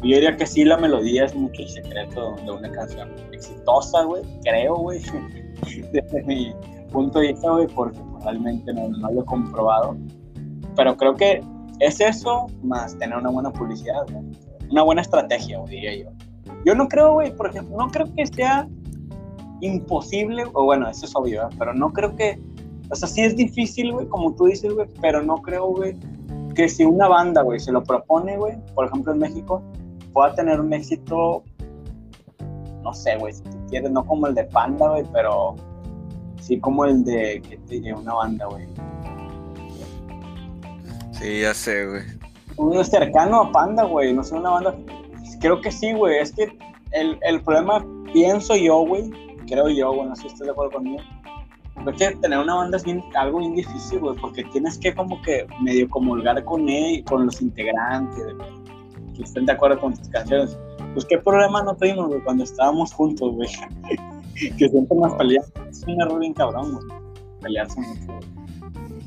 yo 0.03 0.17
diría 0.17 0.37
que 0.37 0.47
sí, 0.47 0.65
la 0.65 0.79
melodía 0.79 1.27
es 1.27 1.35
mucho 1.37 1.63
el 1.63 1.69
secreto 1.69 2.35
de 2.45 2.51
una 2.51 2.73
canción 2.73 3.09
exitosa, 3.31 4.03
güey, 4.03 4.25
creo, 4.43 4.75
güey, 4.75 5.01
desde 5.93 6.23
mi 6.25 6.53
punto 6.95 7.19
de 7.19 7.33
vista, 7.33 7.51
güey, 7.51 7.67
porque 7.67 7.99
realmente 8.23 8.73
no, 8.73 8.89
no 8.89 9.11
lo 9.11 9.23
he 9.23 9.25
comprobado. 9.25 9.97
Pero 10.77 10.97
creo 10.97 11.15
que 11.15 11.43
es 11.81 12.01
eso 12.01 12.47
más 12.63 12.97
tener 12.99 13.19
una 13.19 13.31
buena 13.31 13.53
publicidad, 13.53 14.07
güey. 14.11 14.25
Una 14.71 14.83
buena 14.83 15.03
estrategia, 15.03 15.59
güey, 15.59 15.75
diría 15.75 16.05
yo. 16.05 16.11
Yo 16.65 16.75
no 16.75 16.89
creo, 16.89 17.15
güey, 17.15 17.37
por 17.37 17.51
ejemplo, 17.51 17.77
no 17.77 17.89
creo 17.89 18.07
que 18.15 18.27
sea 18.27 18.69
imposible, 19.61 20.45
o 20.53 20.65
bueno, 20.65 20.89
eso 20.89 21.07
es 21.07 21.17
obvio, 21.17 21.43
¿verdad? 21.43 21.57
pero 21.59 21.75
no 21.75 21.93
creo 21.93 22.15
que, 22.17 22.41
o 22.91 22.95
sea, 22.95 23.09
sí 23.09 23.23
es 23.23 23.37
difícil, 23.37 23.93
güey, 23.93 24.07
como 24.09 24.35
tú 24.35 24.47
dices, 24.47 24.73
güey, 24.73 24.89
pero 25.01 25.23
no 25.23 25.37
creo, 25.43 25.67
güey, 25.67 25.97
que 26.55 26.69
si 26.69 26.85
una 26.85 27.09
banda, 27.09 27.43
güey, 27.43 27.59
se 27.59 27.73
lo 27.73 27.83
propone, 27.83 28.37
güey, 28.37 28.57
por 28.75 28.87
ejemplo 28.87 29.13
en 29.13 29.19
México, 29.19 29.63
pueda 30.13 30.35
tener 30.35 30.61
un 30.61 30.73
éxito, 30.73 31.43
no 32.83 32.95
sé, 32.95 33.17
güey, 33.17 33.33
si 33.33 33.43
tú 33.43 33.57
quieres, 33.69 33.91
no 33.91 34.05
como 34.05 34.27
el 34.27 34.35
de 34.35 34.45
Panda, 34.45 34.89
güey, 34.89 35.05
pero 35.13 35.57
sí 36.45 36.61
como 36.61 36.85
el 36.85 37.05
de, 37.05 37.41
que 37.41 37.57
te 37.57 37.95
una 37.95 38.15
banda, 38.15 38.47
güey. 38.47 38.67
Sí, 41.13 41.41
ya 41.41 41.55
sé, 41.55 41.87
güey. 41.87 42.03
Uno 42.57 42.85
cercano 42.85 43.41
a 43.41 43.53
Panda, 43.53 43.85
güey, 43.85 44.13
no 44.13 44.23
sé, 44.23 44.35
una 44.35 44.51
banda. 44.51 44.77
Creo 45.41 45.61
que 45.61 45.73
sí, 45.73 45.93
güey, 45.95 46.19
es 46.19 46.33
que 46.33 46.57
el, 46.93 47.19
el 47.23 47.41
problema, 47.43 47.85
pienso 48.13 48.57
yo, 48.57 48.81
güey, 48.87 49.11
creo 49.47 49.69
yo, 49.71 49.93
güey, 49.93 50.09
no 50.09 50.15
sé 50.17 50.23
si 50.23 50.29
estás 50.29 50.47
de 50.47 50.51
acuerdo 50.51 50.73
conmigo, 50.73 51.01
es 51.87 51.97
que 51.97 52.17
tener 52.17 52.39
una 52.39 52.55
banda 52.55 52.77
es 52.77 52.85
bien, 52.85 53.03
algo 53.15 53.39
bien 53.39 53.55
difícil, 53.55 54.01
güey, 54.01 54.17
porque 54.17 54.45
tienes 54.45 54.79
que 54.79 54.95
como 54.95 55.21
que 55.23 55.47
medio 55.63 55.89
comulgar 55.89 56.45
con 56.45 56.69
él, 56.69 57.03
con 57.05 57.27
los 57.27 57.41
integrantes, 57.41 58.37
güey, 58.37 59.15
que 59.17 59.23
estén 59.23 59.47
de 59.47 59.53
acuerdo 59.53 59.81
con 59.81 59.95
tus 59.95 60.09
canciones. 60.09 60.59
Pues 60.93 61.07
qué 61.07 61.19
problema 61.19 61.63
no 61.63 61.75
tuvimos, 61.75 62.09
güey, 62.09 62.23
cuando 62.23 62.45
estábamos 62.45 62.93
juntos, 62.93 63.35
güey. 63.35 63.49
que 64.35 64.69
siempre 64.69 64.97
nos 64.97 65.15
peleamos. 65.15 65.51
Es 65.71 65.83
un 65.87 66.01
error 66.01 66.21
bien 66.21 66.35
cabrón, 66.35 66.73
güey. 66.73 66.85
Pelearse 67.41 67.81
mucho. 67.81 68.21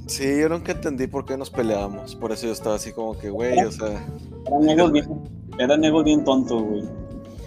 Sí, 0.07 0.39
yo 0.39 0.47
nunca 0.47 0.71
entendí 0.71 1.07
por 1.07 1.25
qué 1.25 1.37
nos 1.37 1.49
peleábamos. 1.49 2.15
Por 2.15 2.31
eso 2.31 2.45
yo 2.47 2.53
estaba 2.53 2.75
así 2.75 2.93
como 2.93 3.17
que, 3.17 3.29
güey, 3.29 3.59
o 3.59 3.71
sea. 3.71 4.05
Eran 4.47 4.69
egos 4.69 4.91
bien, 4.91 5.05
eran 5.59 5.83
egos 5.83 6.03
bien 6.05 6.23
tontos, 6.23 6.63
güey. 6.63 6.83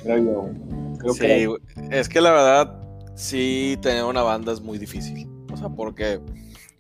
Creo 0.03 0.18
yo, 0.18 0.41
güey. 0.43 0.99
Creo 0.99 1.14
Sí, 1.14 1.20
que 1.20 1.57
es 1.91 2.09
que 2.09 2.20
la 2.20 2.31
verdad, 2.33 2.83
sí, 3.14 3.78
tener 3.81 4.05
una 4.05 4.22
banda 4.22 4.53
es 4.53 4.61
muy 4.61 4.78
difícil. 4.78 5.26
O 5.51 5.57
sea, 5.57 5.70
porque 5.70 6.20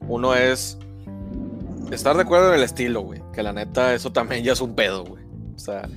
uno 0.06 0.34
es 0.34 0.78
estar 1.90 2.14
de 2.14 2.22
acuerdo 2.22 2.50
en 2.50 2.58
el 2.58 2.64
estilo, 2.64 3.00
güey. 3.00 3.22
Que 3.32 3.42
la 3.42 3.52
neta, 3.54 3.94
eso 3.94 4.12
también 4.12 4.44
ya 4.44 4.52
es 4.52 4.60
un 4.60 4.74
pedo, 4.74 5.04
güey. 5.04 5.24
O 5.56 5.58
sea, 5.58 5.88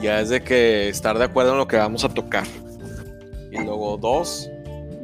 ya 0.00 0.20
es 0.20 0.30
de 0.30 0.42
que 0.42 0.88
estar 0.88 1.18
de 1.18 1.24
acuerdo 1.24 1.52
en 1.52 1.58
lo 1.58 1.68
que 1.68 1.76
vamos 1.76 2.04
a 2.04 2.08
tocar. 2.08 2.46
Y 3.54 3.64
luego, 3.64 3.96
dos, 3.96 4.50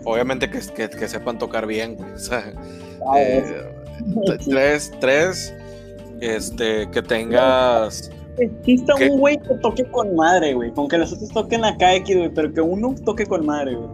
obviamente 0.05 0.51
que, 0.51 0.61
que, 0.75 0.89
que 0.91 1.09
sepan 1.09 1.39
tocar 1.39 1.67
bien, 1.67 1.97
güey. 1.97 2.11
O 2.13 2.19
sea, 2.19 2.53
Ah, 3.07 3.19
eh, 3.19 3.45
tres, 4.45 4.93
tres, 5.01 5.55
este, 6.21 6.91
que 6.91 7.03
tengas. 7.03 8.11
Exista 8.39 8.95
¿Qué? 8.97 9.09
un 9.11 9.19
güey 9.19 9.39
que 9.39 9.55
toque 9.57 9.85
con 9.91 10.15
madre, 10.15 10.55
güey. 10.55 10.71
Con 10.73 10.89
que 10.89 10.99
los 10.99 11.13
otros 11.13 11.29
toquen 11.31 11.65
acá 11.65 11.95
X, 11.97 12.17
güey. 12.17 12.29
Pero 12.35 12.53
que 12.53 12.61
uno 12.61 12.95
toque 13.05 13.27
con 13.27 13.45
madre, 13.47 13.75
güey. 13.75 13.89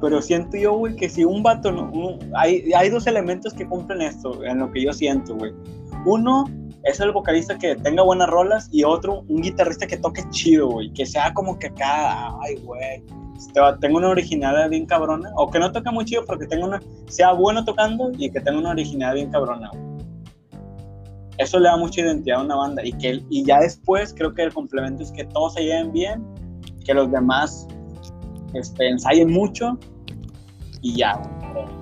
Pero 0.00 0.22
siento 0.22 0.56
yo, 0.56 0.74
güey, 0.76 0.94
que 0.96 1.08
si 1.08 1.24
un 1.24 1.42
vato 1.42 1.72
no. 1.72 1.90
un- 1.92 2.18
hay, 2.36 2.70
hay 2.72 2.88
dos 2.90 3.06
elementos 3.06 3.52
que 3.54 3.66
cumplen 3.66 4.02
esto, 4.02 4.44
en 4.44 4.58
lo 4.58 4.70
que 4.70 4.82
yo 4.84 4.92
siento, 4.92 5.34
güey. 5.36 5.52
Uno 6.04 6.44
es 6.84 7.00
el 7.00 7.10
vocalista 7.12 7.58
que 7.58 7.74
tenga 7.76 8.02
buenas 8.04 8.28
rolas 8.28 8.68
y 8.70 8.84
otro, 8.84 9.24
un 9.28 9.42
guitarrista 9.42 9.86
que 9.86 9.96
toque 9.96 10.22
chido, 10.30 10.68
güey. 10.68 10.92
Que 10.92 11.04
sea 11.04 11.32
como 11.34 11.58
que 11.58 11.66
acá, 11.68 12.28
ay, 12.40 12.56
güey. 12.62 13.02
Este 13.38 13.60
Tenga 13.80 13.96
una 13.96 14.08
originalidad 14.08 14.68
bien 14.68 14.86
cabrona. 14.86 15.30
O 15.36 15.50
que 15.50 15.58
no 15.58 15.70
toque 15.72 15.90
muy 15.90 16.04
chido, 16.04 16.24
pero 16.26 16.38
que 16.38 16.46
tenga 16.46 16.66
una. 16.66 16.82
Sea 17.06 17.32
bueno 17.32 17.64
tocando 17.64 18.10
y 18.18 18.30
que 18.30 18.40
tenga 18.40 18.58
una 18.58 18.70
originalidad 18.70 19.14
bien 19.14 19.30
cabrona, 19.30 19.70
eso 21.38 21.58
le 21.60 21.68
da 21.68 21.76
mucha 21.76 22.00
identidad 22.00 22.40
a 22.40 22.42
una 22.42 22.56
banda 22.56 22.84
y 22.84 22.92
que 22.92 23.22
y 23.30 23.44
ya 23.44 23.60
después 23.60 24.12
creo 24.12 24.34
que 24.34 24.42
el 24.42 24.52
complemento 24.52 25.04
es 25.04 25.12
que 25.12 25.24
todos 25.24 25.54
se 25.54 25.62
lleven 25.62 25.92
bien 25.92 26.26
que 26.84 26.92
los 26.92 27.10
demás 27.10 27.66
este, 28.54 28.88
ensayen 28.88 29.30
mucho 29.30 29.78
y 30.82 30.96
ya 30.96 31.14
güey. 31.52 31.78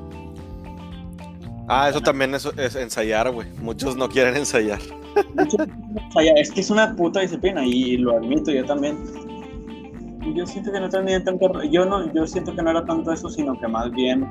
Ah, 1.69 1.89
eso 1.89 2.01
también 2.01 2.33
es, 2.33 2.45
es 2.57 2.77
ensayar, 2.77 3.33
güey. 3.33 3.49
Muchos 3.61 3.97
no 3.97 4.09
quieren 4.09 4.37
ensayar. 4.37 4.79
Mucho 5.35 5.57
ensayar. 5.97 6.39
es 6.39 6.53
que 6.53 6.61
es 6.61 6.71
una 6.71 6.95
puta 6.95 7.21
disciplina 7.21 7.65
y 7.67 7.97
lo 7.97 8.17
admito 8.17 8.53
yo 8.53 8.65
también 8.65 8.97
yo 10.35 10.47
siento 10.47 10.73
que 10.73 10.81
no 10.81 10.89
tenía 10.89 11.23
tanto 11.23 11.63
yo 11.65 11.85
no 11.85 12.13
yo 12.13 12.27
siento 12.27 12.55
que 12.55 12.63
no 12.63 12.71
era 12.71 12.85
tanto 12.85 13.13
eso 13.13 13.29
sino 13.29 13.59
que 13.59 13.69
más 13.69 13.91
bien 13.91 14.29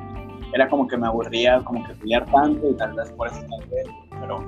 era 0.54 0.70
como 0.70 0.88
que 0.88 0.98
me 0.98 1.08
aburría 1.08 1.64
como 1.64 1.86
que 1.86 1.94
pelear 1.96 2.26
tanto 2.32 2.70
y 2.70 2.74
tal 2.76 2.94
vez 2.94 3.12
por 3.12 3.28
eso 3.28 3.40
tal 3.50 3.70
vez 3.70 3.88
pero 4.20 4.40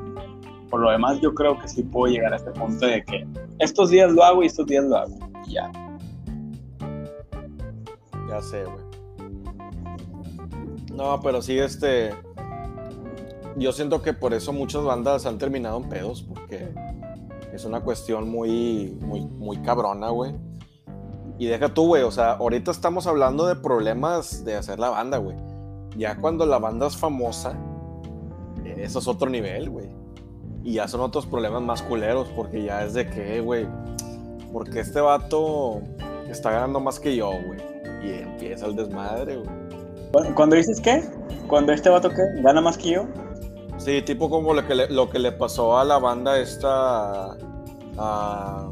por 0.69 0.81
lo 0.81 0.91
demás 0.91 1.19
yo 1.21 1.33
creo 1.33 1.57
que 1.59 1.67
sí 1.67 1.83
puedo 1.83 2.13
llegar 2.13 2.33
a 2.33 2.37
este 2.37 2.51
punto 2.51 2.85
de 2.85 3.03
que 3.03 3.25
estos 3.59 3.89
días 3.89 4.11
lo 4.11 4.23
hago 4.23 4.43
y 4.43 4.47
estos 4.47 4.65
días 4.67 4.85
lo 4.85 4.97
hago 4.97 5.15
y 5.47 5.53
ya 5.53 5.71
Ya 8.27 8.41
sé, 8.41 8.63
güey. 8.65 8.85
No, 10.93 11.19
pero 11.21 11.41
sí, 11.41 11.57
este. 11.57 12.13
Yo 13.55 13.71
siento 13.71 14.01
que 14.01 14.13
por 14.13 14.33
eso 14.33 14.53
muchas 14.53 14.83
bandas 14.83 15.25
han 15.25 15.37
terminado 15.37 15.77
en 15.77 15.89
pedos, 15.89 16.21
porque 16.21 16.67
es 17.53 17.65
una 17.65 17.81
cuestión 17.81 18.29
muy, 18.29 18.97
muy, 19.01 19.21
muy 19.21 19.57
cabrona, 19.61 20.09
güey. 20.09 20.35
Y 21.39 21.45
deja 21.47 21.69
tú, 21.69 21.87
güey, 21.87 22.03
o 22.03 22.11
sea, 22.11 22.33
ahorita 22.33 22.71
estamos 22.71 23.05
hablando 23.07 23.45
de 23.45 23.55
problemas 23.55 24.43
de 24.43 24.55
hacer 24.55 24.79
la 24.79 24.89
banda, 24.89 25.17
güey. 25.17 25.35
Ya 25.95 26.15
cuando 26.17 26.45
la 26.45 26.57
banda 26.59 26.87
es 26.87 26.97
famosa, 26.97 27.53
eso 28.65 28.99
es 28.99 29.07
otro 29.07 29.29
nivel, 29.29 29.69
güey. 29.69 29.89
Y 30.63 30.73
ya 30.73 30.87
son 30.87 31.01
otros 31.01 31.25
problemas 31.25 31.61
más 31.61 31.81
culeros, 31.81 32.27
porque 32.35 32.63
ya 32.63 32.83
es 32.83 32.93
de 32.93 33.07
que, 33.09 33.39
güey, 33.41 33.67
porque 34.51 34.79
este 34.79 34.99
vato 34.99 35.81
está 36.29 36.51
ganando 36.51 36.79
más 36.79 36.99
que 36.99 37.15
yo, 37.15 37.29
güey. 37.45 37.59
Y 38.03 38.19
empieza 38.21 38.65
el 38.65 38.75
desmadre, 38.75 39.37
güey. 39.37 39.49
Cu- 40.11 40.33
cuando 40.35 40.55
dices 40.55 40.79
qué 40.81 41.03
cuando 41.47 41.71
este 41.73 41.89
vato 41.89 42.09
que 42.09 42.21
gana 42.41 42.61
más 42.61 42.77
que 42.77 42.91
yo 42.91 43.05
Sí, 43.77 44.01
tipo 44.01 44.29
como 44.29 44.53
lo 44.53 44.65
que 44.65 44.73
le, 44.75 44.89
lo 44.89 45.09
que 45.09 45.19
le 45.19 45.31
pasó 45.31 45.77
a 45.77 45.83
la 45.83 45.97
banda 45.99 46.39
esta. 46.39 47.37
a- 47.97 48.69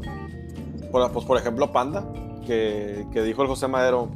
por, 0.90 1.10
pues, 1.12 1.24
por 1.24 1.36
ejemplo, 1.38 1.72
Panda, 1.72 2.04
que, 2.46 3.22
dijo 3.22 3.42
el 3.42 3.48
José 3.48 3.68
Madero: 3.68 4.10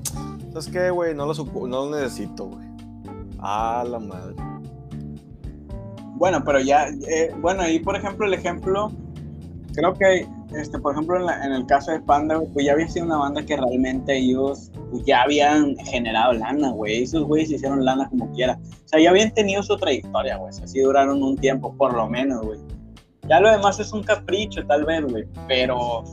¿Sabes 0.52 0.68
qué, 0.68 0.90
güey? 0.90 1.14
No 1.14 1.26
lo, 1.26 1.34
supo- 1.34 1.68
no 1.68 1.86
lo 1.86 1.96
necesito, 1.96 2.46
güey. 2.46 2.66
A 3.38 3.84
la 3.88 3.98
madre. 3.98 4.34
Bueno, 6.20 6.42
pero 6.44 6.60
ya, 6.60 6.88
eh, 7.08 7.34
bueno, 7.40 7.62
ahí 7.62 7.78
por 7.78 7.96
ejemplo 7.96 8.26
el 8.26 8.34
ejemplo, 8.34 8.92
creo 9.74 9.94
que, 9.94 10.28
este, 10.54 10.78
por 10.78 10.92
ejemplo, 10.92 11.16
en, 11.18 11.52
el 11.52 11.64
caso 11.64 11.92
de 11.92 12.00
Panda, 12.00 12.38
pues 12.52 12.66
ya 12.66 12.72
había 12.72 12.88
sido 12.88 13.06
una 13.06 13.16
banda 13.16 13.42
que 13.42 13.56
realmente 13.56 14.18
ellos 14.18 14.70
pues, 14.90 15.02
ya 15.06 15.22
habían 15.22 15.76
generado 15.76 16.34
lana, 16.34 16.72
güey, 16.72 17.04
esos 17.04 17.24
güeyes 17.24 17.50
hicieron 17.50 17.86
lana 17.86 18.06
como 18.10 18.30
quiera. 18.32 18.58
O 18.84 18.88
sea, 18.88 19.00
ya 19.00 19.08
habían 19.08 19.32
tenido 19.32 19.62
su 19.62 19.78
trayectoria, 19.78 20.36
güey, 20.36 20.50
o 20.50 20.52
sea, 20.52 20.66
sí 20.66 20.80
duraron 20.80 21.22
un 21.22 21.36
tiempo, 21.38 21.74
por 21.74 21.94
lo 21.94 22.06
menos, 22.06 22.44
güey. 22.44 22.58
Ya 23.26 23.40
lo 23.40 23.50
demás 23.50 23.80
es 23.80 23.90
un 23.92 24.02
capricho, 24.02 24.66
tal 24.66 24.84
vez, 24.84 25.02
güey, 25.02 25.24
pero 25.48 26.04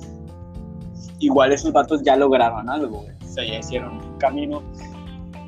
igual 1.19 1.51
esos 1.51 1.71
vatos 1.71 2.03
ya 2.03 2.15
lograron 2.15 2.69
algo, 2.69 3.01
güey. 3.01 3.15
O 3.23 3.27
sea, 3.27 3.45
ya 3.45 3.59
hicieron 3.59 3.97
un 3.97 4.17
camino. 4.17 4.61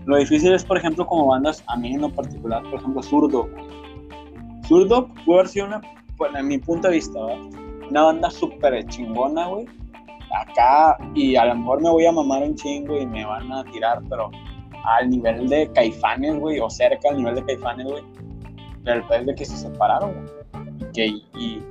Lo 0.05 0.17
difícil 0.17 0.53
es, 0.53 0.63
por 0.63 0.77
ejemplo, 0.77 1.05
como 1.05 1.27
bandas, 1.27 1.63
a 1.67 1.75
mí 1.77 1.93
en 1.93 2.01
lo 2.01 2.09
particular, 2.09 2.63
por 2.63 2.79
ejemplo, 2.79 3.03
Zurdo. 3.03 3.49
Zurdo 4.67 5.07
puede 5.25 5.39
haber 5.39 5.47
sido 5.47 5.67
una, 5.67 5.81
bueno, 6.17 6.39
en 6.39 6.47
mi 6.47 6.57
punto 6.57 6.87
de 6.87 6.95
vista, 6.95 7.19
¿verdad? 7.23 7.59
una 7.89 8.03
banda 8.03 8.29
súper 8.29 8.85
chingona, 8.87 9.47
güey. 9.47 9.65
Acá, 10.31 10.97
y 11.15 11.35
a 11.35 11.45
lo 11.45 11.55
mejor 11.55 11.81
me 11.81 11.89
voy 11.89 12.05
a 12.05 12.11
mamar 12.11 12.43
un 12.43 12.55
chingo 12.55 12.99
y 12.99 13.05
me 13.05 13.25
van 13.25 13.51
a 13.51 13.63
tirar, 13.65 13.99
pero 14.09 14.29
al 14.85 15.09
nivel 15.09 15.49
de 15.49 15.71
Caifanes, 15.73 16.39
güey, 16.39 16.59
o 16.59 16.69
cerca 16.69 17.09
al 17.09 17.17
nivel 17.17 17.35
de 17.35 17.45
Caifanes, 17.45 17.87
güey. 17.87 18.03
El 18.85 19.25
de 19.25 19.35
que 19.35 19.45
se 19.45 19.57
separaron, 19.57 20.13
güey. 20.13 20.91
Que, 20.93 21.07
y, 21.07 21.63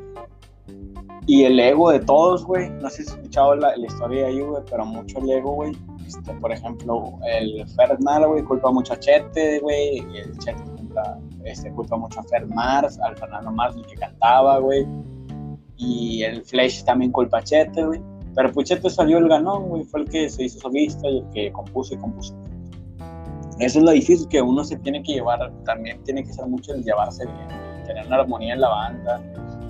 y 1.28 1.44
el 1.44 1.60
ego 1.60 1.90
de 1.90 2.00
todos, 2.00 2.42
güey. 2.46 2.70
No 2.70 2.88
sé 2.88 3.02
si 3.04 3.10
has 3.10 3.16
escuchado 3.16 3.54
la, 3.54 3.76
historia 3.76 4.28
ahí, 4.28 4.40
güey, 4.40 4.62
pero 4.70 4.86
mucho 4.86 5.18
el 5.18 5.30
ego, 5.30 5.52
güey. 5.52 5.72
Este, 6.06 6.32
por 6.32 6.50
ejemplo, 6.50 7.18
el 7.30 7.68
Fernal, 7.76 8.26
güey, 8.28 8.42
culpa 8.42 8.70
mucho 8.72 8.94
a 8.94 8.98
Chete, 8.98 9.60
güey. 9.60 9.98
Y 10.10 10.16
el 10.20 10.38
Chete 10.38 10.62
culpa, 10.78 11.18
este, 11.44 11.70
culpa 11.72 11.98
mucho 11.98 12.20
a 12.20 12.22
Fer 12.24 12.46
Mars, 12.46 12.98
al 13.00 13.14
Fernando 13.18 13.52
Mars, 13.52 13.76
el 13.76 13.84
que 13.84 13.96
cantaba, 13.96 14.58
güey. 14.58 14.86
Y 15.76 16.22
el 16.22 16.42
Flash 16.46 16.82
también 16.84 17.12
culpa 17.12 17.40
a 17.40 17.42
Chete, 17.42 17.84
güey. 17.84 18.00
Pero 18.34 18.50
Puchete 18.50 18.88
salió 18.88 19.18
el 19.18 19.28
ganón, 19.28 19.68
güey. 19.68 19.84
Fue 19.84 20.00
el 20.00 20.08
que 20.08 20.30
se 20.30 20.44
hizo 20.44 20.60
solista 20.60 21.06
y 21.08 21.18
el 21.18 21.28
que 21.34 21.52
compuso 21.52 21.92
y 21.92 21.98
compuso. 21.98 22.34
Eso 23.58 23.80
es 23.80 23.84
lo 23.84 23.90
difícil 23.90 24.26
que 24.28 24.40
uno 24.40 24.64
se 24.64 24.78
tiene 24.78 25.02
que 25.02 25.12
llevar. 25.12 25.52
También 25.66 26.02
tiene 26.04 26.24
que 26.24 26.32
ser 26.32 26.46
mucho 26.46 26.72
el 26.72 26.82
llevarse 26.82 27.26
bien, 27.26 27.84
tener 27.84 28.06
una 28.06 28.16
armonía 28.16 28.54
en 28.54 28.62
la 28.62 28.68
banda. 28.70 29.20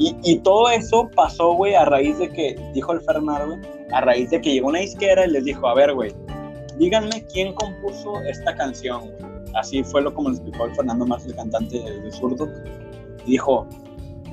Y, 0.01 0.39
todo 0.39 0.71
eso 0.71 1.11
pasó, 1.17 1.55
güey, 1.55 1.75
a 1.75 1.85
raíz 1.85 2.19
de 2.19 2.29
que, 2.29 2.57
dijo 2.73 2.93
el 2.93 3.01
Fernando, 3.01 3.59
a 3.93 4.01
raíz 4.01 4.31
de 4.31 4.41
que 4.41 4.53
llegó 4.53 4.69
una 4.69 4.83
izquierda 4.83 5.27
y 5.27 5.31
les 5.31 5.45
dijo, 5.45 5.67
a 5.67 5.75
ver, 5.75 5.93
güey, 5.93 6.15
díganme 6.79 7.25
quién 7.33 7.53
compuso 7.55 8.21
esta 8.23 8.55
canción. 8.55 9.11
Así 9.55 9.83
fue 9.83 10.03
lo 10.03 10.15
como 10.15 10.29
lo 10.29 10.37
explicó 10.37 10.67
el 10.67 10.75
Fernando 10.77 11.05
Mars, 11.05 11.27
el 11.27 11.35
cantante 11.35 11.81
de, 11.81 12.01
de 12.01 12.13
Zurdo. 12.13 12.49
Dijo, 13.27 13.67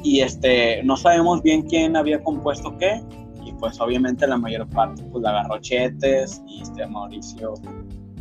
y 0.03 0.19
este, 0.19 0.83
no 0.83 0.95
sabemos 0.95 1.41
bien 1.41 1.63
quién 1.63 1.95
había 1.95 2.21
compuesto 2.23 2.77
qué, 2.77 3.01
y 3.43 3.51
pues 3.53 3.81
obviamente 3.81 4.27
la 4.27 4.37
mayor 4.37 4.67
parte 4.69 5.01
pues 5.11 5.23
la 5.23 5.31
agarró 5.31 5.59
Chetes 5.59 6.43
y 6.47 6.61
este 6.61 6.85
Mauricio 6.85 7.55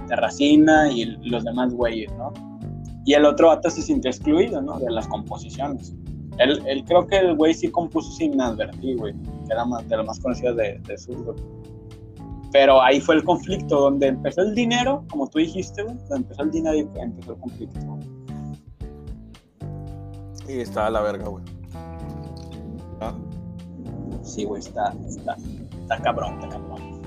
Terracina 0.08 0.90
y 0.90 1.04
los 1.28 1.44
demás 1.44 1.74
güeyes, 1.74 2.10
¿no? 2.14 2.32
Y 3.04 3.12
el 3.12 3.26
otro 3.26 3.48
vato 3.48 3.68
se 3.68 3.82
sintió 3.82 4.10
excluido, 4.10 4.62
¿no? 4.62 4.78
De 4.78 4.90
las 4.90 5.06
composiciones. 5.08 5.94
Él, 6.38 6.62
él 6.66 6.84
creo 6.84 7.06
que 7.06 7.18
el 7.18 7.36
güey 7.36 7.54
sí 7.54 7.68
compuso 7.68 8.10
sin 8.12 8.40
advertir, 8.40 8.96
güey, 8.96 9.14
que 9.46 9.52
era 9.52 9.64
más, 9.64 9.88
de 9.88 9.96
lo 9.96 10.04
más 10.04 10.18
conocido 10.20 10.54
de, 10.54 10.78
de 10.78 10.98
Zurdo. 10.98 11.34
Pero 12.52 12.80
ahí 12.80 13.00
fue 13.00 13.16
el 13.16 13.24
conflicto, 13.24 13.80
donde 13.80 14.08
empezó 14.08 14.42
el 14.42 14.54
dinero, 14.54 15.04
como 15.10 15.28
tú 15.28 15.38
dijiste, 15.38 15.82
güey, 15.82 15.96
donde 15.96 16.16
empezó 16.16 16.42
el 16.42 16.50
dinero 16.50 16.76
y 16.76 16.80
empezó 17.00 17.32
el 17.32 17.38
conflicto. 17.38 17.98
Y 20.48 20.60
está 20.60 20.86
a 20.86 20.90
la 20.90 21.00
verga, 21.00 21.28
güey. 21.28 21.44
Ah, 23.00 23.14
Sí, 24.24 24.44
güey, 24.44 24.60
está, 24.60 24.94
está, 25.06 25.36
está 25.82 25.98
cabrón, 26.02 26.40
está 26.40 26.48
cabrón. 26.48 27.02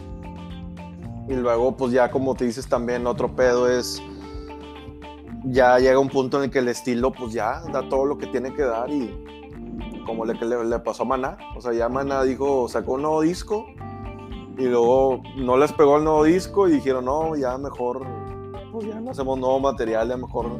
Y 1.28 1.34
luego, 1.34 1.76
pues 1.76 1.92
ya 1.92 2.10
como 2.10 2.36
te 2.36 2.46
dices 2.46 2.68
también, 2.68 3.08
otro 3.08 3.36
pedo 3.36 3.70
es. 3.70 4.02
Ya 5.46 5.78
llega 5.80 6.00
un 6.00 6.10
punto 6.10 6.38
en 6.38 6.46
el 6.46 6.50
que 6.52 6.60
el 6.60 6.68
estilo, 6.68 7.12
pues 7.12 7.34
ya 7.34 7.62
da 7.72 7.88
todo 7.90 8.06
lo 8.06 8.18
que 8.18 8.28
tiene 8.28 8.54
que 8.54 8.64
dar 8.64 8.90
y. 8.90 9.12
Como 10.06 10.24
le, 10.26 10.34
le, 10.36 10.64
le 10.64 10.80
pasó 10.80 11.04
a 11.04 11.06
Maná. 11.06 11.38
O 11.58 11.62
sea, 11.62 11.74
ya 11.74 11.90
Maná 11.90 12.24
dijo, 12.24 12.68
sacó 12.70 12.94
un 12.94 13.02
nuevo 13.02 13.22
disco 13.22 13.66
y 14.58 14.64
luego 14.64 15.22
no 15.36 15.58
les 15.58 15.72
pegó 15.74 15.98
el 15.98 16.04
nuevo 16.06 16.24
disco 16.24 16.68
y 16.68 16.72
dijeron, 16.74 17.06
no, 17.06 17.36
ya 17.36 17.58
mejor, 17.58 18.06
pues 18.72 18.88
ya 18.88 19.00
no 19.02 19.12
hacemos 19.12 19.38
nuevo 19.38 19.60
material, 19.60 20.08
ya 20.08 20.18
mejor 20.18 20.60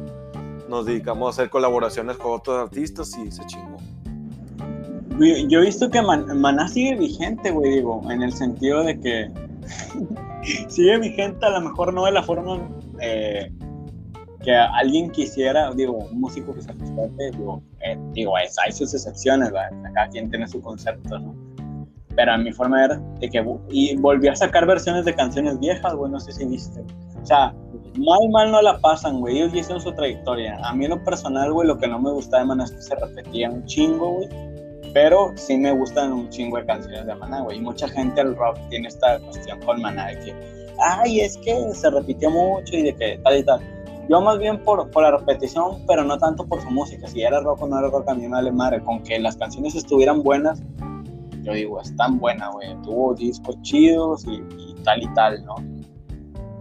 nos 0.68 0.84
dedicamos 0.84 1.26
a 1.26 1.30
hacer 1.30 1.50
colaboraciones 1.50 2.18
con 2.18 2.32
otros 2.32 2.58
artistas 2.58 3.16
y 3.18 3.30
se 3.32 3.44
chingó. 3.46 3.78
Yo 5.48 5.60
he 5.60 5.64
visto 5.64 5.90
que 5.90 6.00
Man- 6.02 6.38
Maná 6.40 6.68
sigue 6.68 6.94
vigente, 6.96 7.50
güey, 7.50 7.76
digo, 7.76 8.02
en 8.10 8.22
el 8.22 8.32
sentido 8.32 8.84
de 8.84 9.00
que 9.00 9.30
sigue 10.68 10.98
vigente, 10.98 11.44
a 11.44 11.50
lo 11.50 11.62
mejor 11.62 11.92
no 11.92 12.04
de 12.04 12.12
la 12.12 12.22
forma 12.22 12.68
eh, 13.00 13.50
que 14.42 14.54
alguien 14.54 15.10
quisiera, 15.10 15.70
digo, 15.72 15.94
un 15.94 16.20
músico 16.20 16.54
que 16.54 16.62
se 16.62 16.72
respete, 16.72 17.30
digo, 17.32 17.62
eh, 17.80 17.98
digo 18.12 18.36
hay 18.36 18.72
sus 18.72 18.94
excepciones, 18.94 19.50
¿verdad? 19.50 19.70
cada 19.94 20.08
quien 20.08 20.30
tiene 20.30 20.46
su 20.46 20.60
concepto, 20.60 21.18
¿no? 21.18 21.34
Pero 22.14 22.32
a 22.32 22.38
mi 22.38 22.52
forma 22.52 22.88
ver, 22.88 23.00
de 23.20 23.30
que 23.30 23.44
y 23.70 23.96
volvió 23.96 24.32
a 24.32 24.36
sacar 24.36 24.66
versiones 24.66 25.04
de 25.04 25.14
canciones 25.14 25.58
viejas, 25.60 25.94
güey, 25.94 26.10
no 26.10 26.18
sé 26.18 26.32
si 26.32 26.44
viste. 26.46 26.80
O 27.22 27.24
sea, 27.24 27.54
mal, 27.96 28.28
mal 28.30 28.50
no 28.50 28.60
la 28.60 28.80
pasan, 28.80 29.20
güey, 29.20 29.38
ellos 29.38 29.54
hicieron 29.54 29.80
su 29.80 29.92
trayectoria. 29.92 30.58
A 30.64 30.74
mí 30.74 30.84
en 30.84 30.90
lo 30.90 31.04
personal, 31.04 31.52
güey, 31.52 31.68
lo 31.68 31.78
que 31.78 31.86
no 31.86 32.00
me 32.00 32.10
gustaba 32.10 32.42
de 32.42 32.48
Maná 32.48 32.64
es 32.64 32.72
que 32.72 32.82
se 32.82 32.96
repetía 32.96 33.50
un 33.50 33.64
chingo, 33.66 34.14
güey. 34.14 34.28
Pero 34.92 35.32
sí 35.36 35.56
me 35.56 35.70
gustan 35.70 36.12
un 36.12 36.28
chingo 36.30 36.56
de 36.56 36.66
canciones 36.66 37.06
de 37.06 37.14
Maná, 37.14 37.42
güey. 37.42 37.58
Y 37.58 37.60
mucha 37.60 37.86
gente 37.88 38.20
al 38.20 38.34
rock 38.34 38.58
tiene 38.68 38.88
esta 38.88 39.20
cuestión 39.20 39.60
con 39.60 39.80
Maná 39.80 40.08
de 40.08 40.18
que, 40.18 40.34
ay, 40.80 41.20
es 41.20 41.36
que 41.36 41.72
se 41.72 41.88
repitió 41.88 42.30
mucho 42.30 42.76
y 42.76 42.82
de 42.82 42.96
que 42.96 43.20
tal 43.22 43.38
y 43.38 43.44
tal. 43.44 43.60
Yo 44.08 44.20
más 44.22 44.38
bien 44.38 44.62
por, 44.62 44.90
por 44.90 45.02
la 45.02 45.10
repetición, 45.16 45.82
pero 45.86 46.02
no 46.04 46.16
tanto 46.18 46.46
por 46.46 46.60
su 46.62 46.70
música. 46.70 47.06
Si 47.08 47.22
era 47.22 47.40
rock 47.40 47.62
o 47.62 47.66
no 47.68 47.78
era 47.78 47.88
rock, 47.88 48.08
a 48.08 48.14
mí 48.14 48.22
me 48.22 48.28
vale 48.28 48.50
madre. 48.52 48.82
Con 48.82 49.02
que 49.02 49.18
las 49.18 49.36
canciones 49.36 49.74
estuvieran 49.74 50.22
buenas, 50.22 50.62
yo 51.42 51.52
digo, 51.52 51.80
están 51.80 52.18
buenas, 52.18 52.52
güey. 52.52 52.74
Tuvo 52.82 53.14
discos 53.14 53.60
chidos 53.62 54.24
y, 54.26 54.36
y 54.58 54.74
tal 54.82 55.02
y 55.02 55.08
tal, 55.14 55.44
¿no? 55.44 55.56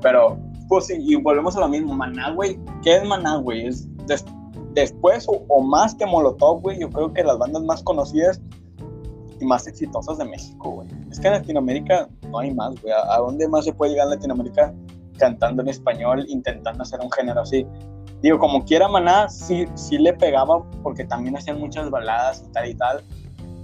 Pero, 0.02 0.38
pues 0.68 0.88
sí, 0.88 0.96
y 1.00 1.16
volvemos 1.16 1.56
a 1.56 1.62
lo 1.62 1.70
mismo. 1.70 1.94
Maná, 1.94 2.32
güey, 2.32 2.60
¿qué 2.84 2.98
es 2.98 3.06
Maná, 3.06 3.38
güey? 3.38 3.68
Es 3.68 3.88
des- 4.06 4.26
después 4.74 5.26
o, 5.30 5.44
o 5.48 5.62
más 5.62 5.96
que 5.96 6.06
Molotov, 6.06 6.62
güey, 6.62 6.80
yo 6.80 6.90
creo 6.90 7.14
que 7.14 7.24
las 7.24 7.38
bandas 7.38 7.64
más 7.64 7.82
conocidas 7.84 8.42
y 9.40 9.46
más 9.46 9.68
exitosas 9.68 10.18
de 10.18 10.26
México, 10.26 10.72
güey. 10.72 10.90
Es 11.12 11.20
que 11.20 11.28
en 11.28 11.34
Latinoamérica 11.34 12.10
no 12.30 12.40
hay 12.40 12.54
más, 12.54 12.80
güey. 12.82 12.94
¿A, 12.94 13.16
a 13.16 13.20
dónde 13.20 13.48
más 13.48 13.66
se 13.66 13.74
puede 13.74 13.92
llegar 13.94 14.08
en 14.08 14.12
Latinoamérica 14.16 14.74
cantando 15.18 15.62
en 15.62 15.70
español, 15.70 16.26
intentando 16.28 16.84
hacer 16.84 17.00
un 17.00 17.12
género 17.12 17.42
así? 17.42 17.66
Digo, 18.22 18.40
como 18.40 18.66
quiera 18.66 18.88
Maná, 18.88 19.30
sí, 19.30 19.66
sí 19.76 19.98
le 19.98 20.14
pegaba 20.14 20.64
porque 20.82 21.06
también 21.06 21.38
hacían 21.38 21.60
muchas 21.60 21.90
baladas 21.90 22.44
y 22.48 22.52
tal 22.52 22.70
y 22.70 22.76
tal. 22.76 23.04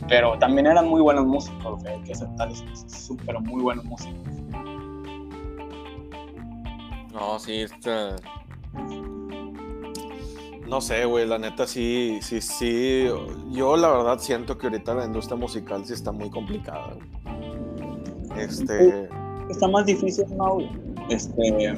Pero 0.08 0.38
también 0.38 0.68
eran 0.68 0.88
muy 0.88 1.02
buenos 1.02 1.26
músicos. 1.26 1.84
Hay 1.86 2.02
que 2.04 2.12
aceptar, 2.12 2.50
súper 2.88 3.40
muy 3.40 3.64
buenos 3.64 3.86
músicos. 3.86 4.34
No, 7.14 7.40
sí, 7.40 7.62
está. 7.62 8.16
No 10.68 10.82
sé, 10.82 11.06
güey, 11.06 11.28
la 11.28 11.38
neta 11.38 11.68
sí, 11.68 12.20
sí, 12.22 12.42
sí. 12.42 13.06
Yo 13.52 13.78
la 13.78 13.90
verdad 13.90 14.20
siento 14.20 14.58
que 14.58 14.68
ahorita 14.68 14.94
la 14.94 15.06
industria 15.06 15.38
musical 15.38 15.86
sí 15.86 15.94
está 15.94 16.12
muy 16.12 16.30
complicada. 16.30 16.96
Este. 18.38 19.10
está 19.50 19.68
más 19.68 19.86
difícil, 19.86 20.26
¿no, 20.36 20.56
güey? 20.56 20.93
Este. 21.10 21.74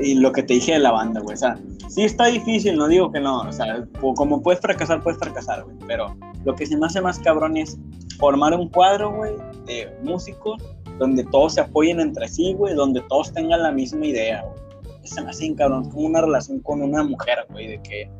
Y 0.00 0.14
lo 0.14 0.30
que 0.32 0.42
te 0.42 0.54
dije 0.54 0.72
de 0.72 0.78
la 0.78 0.92
banda, 0.92 1.20
güey. 1.20 1.34
O 1.34 1.38
sea, 1.38 1.58
sí 1.88 2.04
está 2.04 2.26
difícil, 2.26 2.76
no 2.76 2.88
digo 2.88 3.10
que 3.10 3.20
no. 3.20 3.40
O 3.40 3.52
sea, 3.52 3.84
como 4.16 4.42
puedes 4.42 4.60
fracasar, 4.60 5.02
puedes 5.02 5.18
fracasar, 5.18 5.64
güey. 5.64 5.76
Pero 5.86 6.16
lo 6.44 6.54
que 6.54 6.66
se 6.66 6.76
me 6.76 6.86
hace 6.86 7.00
más 7.00 7.18
cabrón 7.18 7.56
es 7.56 7.78
formar 8.18 8.54
un 8.54 8.68
cuadro, 8.68 9.14
güey, 9.14 9.32
de 9.66 9.92
músicos 10.02 10.62
donde 10.98 11.24
todos 11.24 11.54
se 11.54 11.60
apoyen 11.60 12.00
entre 12.00 12.28
sí, 12.28 12.54
güey, 12.54 12.74
donde 12.74 13.00
todos 13.08 13.32
tengan 13.32 13.62
la 13.62 13.72
misma 13.72 14.06
idea, 14.06 14.42
güey. 14.42 14.58
Se 15.04 15.22
me 15.22 15.30
hace 15.30 15.44
bien 15.44 15.54
cabrón, 15.54 15.88
como 15.90 16.06
una 16.06 16.20
relación 16.20 16.60
con 16.60 16.82
una 16.82 17.02
mujer, 17.02 17.38
güey, 17.50 17.68
de 17.68 17.82
que 17.82 18.10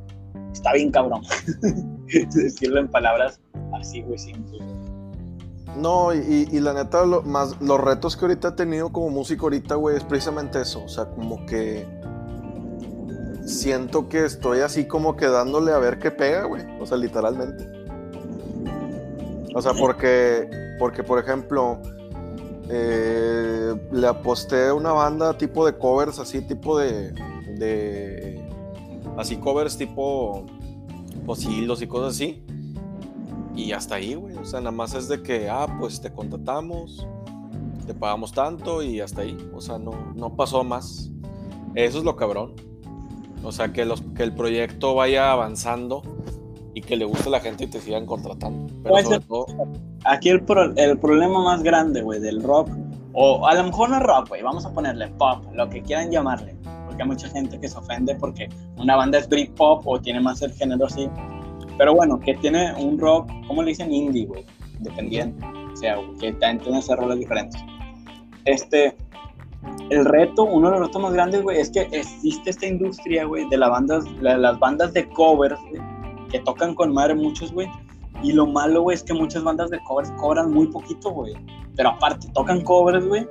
está 0.52 0.72
bien 0.72 0.90
cabrón. 0.90 1.22
Decirlo 2.06 2.80
en 2.80 2.88
palabras 2.88 3.40
así, 3.74 4.00
güey, 4.02 4.18
simples. 4.18 4.62
No, 5.76 6.12
y, 6.12 6.46
la 6.60 6.72
neta, 6.72 7.04
los 7.04 7.80
retos 7.80 8.16
que 8.16 8.24
ahorita 8.24 8.48
he 8.48 8.52
tenido 8.52 8.90
como 8.90 9.10
músico 9.10 9.46
ahorita, 9.46 9.76
güey, 9.76 9.96
es 9.96 10.04
precisamente 10.04 10.60
eso. 10.60 10.82
O 10.84 10.88
sea, 10.88 11.06
como 11.06 11.46
que 11.46 11.86
siento 13.46 14.08
que 14.08 14.24
estoy 14.24 14.60
así 14.60 14.86
como 14.86 15.16
que 15.16 15.26
dándole 15.26 15.72
a 15.72 15.78
ver 15.78 15.98
qué 15.98 16.10
pega, 16.10 16.44
güey. 16.44 16.64
O 16.80 16.86
sea, 16.86 16.96
literalmente. 16.96 17.64
O 19.54 19.62
sea, 19.62 19.72
porque, 19.72 20.48
porque 20.78 21.04
por 21.04 21.18
ejemplo, 21.18 21.80
eh, 22.68 23.74
le 23.92 24.06
aposté 24.06 24.68
a 24.68 24.74
una 24.74 24.92
banda 24.92 25.36
tipo 25.38 25.64
de 25.64 25.76
covers, 25.76 26.18
así 26.18 26.42
tipo 26.42 26.78
de, 26.78 27.12
de 27.56 28.44
así 29.16 29.36
covers 29.36 29.76
tipo 29.76 30.44
posilos 31.24 31.82
y 31.82 31.86
cosas 31.86 32.14
así. 32.14 32.44
Y 33.58 33.72
hasta 33.72 33.96
ahí, 33.96 34.14
güey. 34.14 34.36
O 34.36 34.44
sea, 34.44 34.60
nada 34.60 34.70
más 34.70 34.94
es 34.94 35.08
de 35.08 35.20
que, 35.20 35.50
ah, 35.50 35.66
pues 35.80 36.00
te 36.00 36.12
contratamos, 36.12 37.04
te 37.88 37.92
pagamos 37.92 38.32
tanto 38.32 38.84
y 38.84 39.00
hasta 39.00 39.22
ahí. 39.22 39.36
O 39.52 39.60
sea, 39.60 39.78
no, 39.78 39.90
no 40.14 40.36
pasó 40.36 40.62
más. 40.62 41.10
Eso 41.74 41.98
es 41.98 42.04
lo 42.04 42.14
cabrón. 42.14 42.54
O 43.42 43.50
sea, 43.50 43.72
que, 43.72 43.84
los, 43.84 44.00
que 44.14 44.22
el 44.22 44.32
proyecto 44.32 44.94
vaya 44.94 45.32
avanzando 45.32 46.02
y 46.72 46.82
que 46.82 46.96
le 46.96 47.04
guste 47.04 47.28
a 47.28 47.32
la 47.32 47.40
gente 47.40 47.64
y 47.64 47.66
te 47.66 47.80
sigan 47.80 48.06
contratando. 48.06 48.72
Pero 48.84 49.02
sobre 49.02 49.20
todo... 49.20 49.46
Aquí 50.04 50.28
el, 50.28 50.44
el 50.76 50.98
problema 50.98 51.42
más 51.42 51.64
grande, 51.64 52.02
güey, 52.02 52.20
del 52.20 52.40
rock, 52.40 52.70
o 53.12 53.44
a 53.44 53.54
lo 53.54 53.64
mejor 53.64 53.90
no 53.90 53.98
rock, 53.98 54.28
güey, 54.28 54.42
vamos 54.42 54.64
a 54.66 54.72
ponerle 54.72 55.08
pop, 55.08 55.44
lo 55.52 55.68
que 55.68 55.82
quieran 55.82 56.12
llamarle, 56.12 56.54
porque 56.86 57.02
hay 57.02 57.08
mucha 57.08 57.28
gente 57.28 57.58
que 57.58 57.68
se 57.68 57.76
ofende 57.76 58.14
porque 58.14 58.48
una 58.76 58.94
banda 58.94 59.18
es 59.18 59.28
Britpop 59.28 59.84
o 59.84 60.00
tiene 60.00 60.20
más 60.20 60.40
el 60.42 60.52
género 60.52 60.86
así. 60.86 61.10
Pero 61.78 61.94
bueno, 61.94 62.18
que 62.18 62.34
tiene 62.34 62.74
un 62.74 62.98
rock, 62.98 63.30
¿cómo 63.46 63.62
le 63.62 63.70
dicen? 63.70 63.92
Indie, 63.92 64.26
güey, 64.26 64.44
independiente. 64.76 65.46
O 65.72 65.76
sea, 65.76 65.96
que 66.20 66.32
también 66.32 66.58
tiene 66.58 66.78
esas 66.80 66.98
roles 66.98 67.20
diferentes. 67.20 67.60
Este, 68.44 68.96
el 69.90 70.04
reto, 70.04 70.44
uno 70.44 70.70
de 70.70 70.78
los 70.78 70.88
retos 70.88 71.02
más 71.02 71.12
grandes, 71.12 71.42
güey, 71.42 71.60
es 71.60 71.70
que 71.70 71.82
existe 71.92 72.50
esta 72.50 72.66
industria, 72.66 73.24
güey, 73.24 73.48
de 73.48 73.56
las 73.56 73.70
bandas, 73.70 74.04
las 74.20 74.58
bandas 74.58 74.92
de 74.92 75.08
covers, 75.10 75.58
güey, 75.70 75.80
que 76.30 76.40
tocan 76.40 76.74
con 76.74 76.92
madre 76.92 77.14
muchos, 77.14 77.52
güey. 77.52 77.68
Y 78.22 78.32
lo 78.32 78.46
malo, 78.46 78.82
güey, 78.82 78.96
es 78.96 79.04
que 79.04 79.14
muchas 79.14 79.44
bandas 79.44 79.70
de 79.70 79.78
covers 79.84 80.10
cobran 80.12 80.50
muy 80.50 80.66
poquito, 80.66 81.10
güey. 81.10 81.34
Pero 81.76 81.90
aparte, 81.90 82.28
tocan 82.34 82.62
covers, 82.62 83.06
güey. 83.06 83.26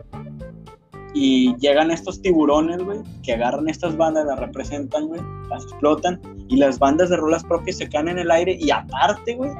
Y 1.19 1.55
llegan 1.57 1.89
estos 1.89 2.21
tiburones, 2.21 2.83
güey, 2.83 2.99
que 3.23 3.33
agarran 3.33 3.67
estas 3.69 3.97
bandas, 3.97 4.25
las 4.25 4.39
representan, 4.39 5.07
güey, 5.07 5.21
las 5.49 5.63
explotan. 5.63 6.21
Y 6.47 6.57
las 6.57 6.77
bandas 6.77 7.09
de 7.09 7.17
rolas 7.17 7.43
propias 7.43 7.77
se 7.77 7.89
caen 7.89 8.09
en 8.09 8.19
el 8.19 8.29
aire. 8.29 8.57
Y 8.59 8.69
aparte, 8.69 9.35
güey, 9.35 9.51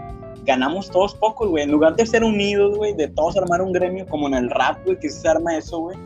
ganamos 0.45 0.91
todos 0.91 1.15
pocos, 1.15 1.49
güey. 1.49 1.63
En 1.63 1.71
lugar 1.71 1.95
de 1.95 2.05
ser 2.05 2.23
unidos, 2.23 2.77
güey, 2.77 2.93
de 2.93 3.07
todos 3.07 3.37
armar 3.37 3.61
un 3.61 3.71
gremio 3.71 4.05
como 4.07 4.27
en 4.27 4.35
el 4.35 4.49
rap, 4.49 4.83
güey, 4.85 4.99
que 4.99 5.09
se 5.09 5.27
arma 5.27 5.57
eso, 5.57 5.79
güey 5.79 5.97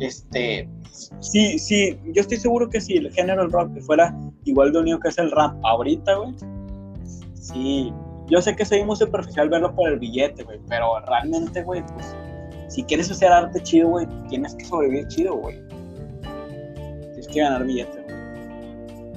este, 0.00 0.68
sí, 1.20 1.58
sí, 1.58 1.98
yo 2.12 2.20
estoy 2.20 2.36
seguro 2.38 2.68
que 2.68 2.80
si 2.80 2.96
el 2.96 3.12
género 3.12 3.42
del 3.42 3.52
rock 3.52 3.80
fuera 3.80 4.14
igual 4.44 4.72
de 4.72 4.80
unido 4.80 5.00
que 5.00 5.08
es 5.08 5.18
el 5.18 5.30
rap 5.30 5.54
ahorita, 5.64 6.14
güey, 6.16 6.34
sí, 7.34 7.92
yo 8.28 8.40
sé 8.42 8.54
que 8.56 8.84
muy 8.84 8.96
superficial 8.96 9.48
verlo 9.48 9.74
por 9.74 9.88
el 9.88 9.98
billete, 9.98 10.42
güey, 10.44 10.60
pero 10.68 11.00
realmente, 11.00 11.62
güey, 11.62 11.82
pues, 11.94 12.14
si 12.68 12.82
quieres 12.84 13.10
hacer 13.10 13.30
arte 13.30 13.62
chido, 13.62 13.88
güey, 13.88 14.06
tienes 14.28 14.54
que 14.54 14.64
sobrevivir 14.64 15.06
chido, 15.08 15.36
güey. 15.36 15.60
Tienes 17.00 17.28
que 17.28 17.40
ganar 17.40 17.64
billete, 17.64 18.02
güey. 18.02 18.16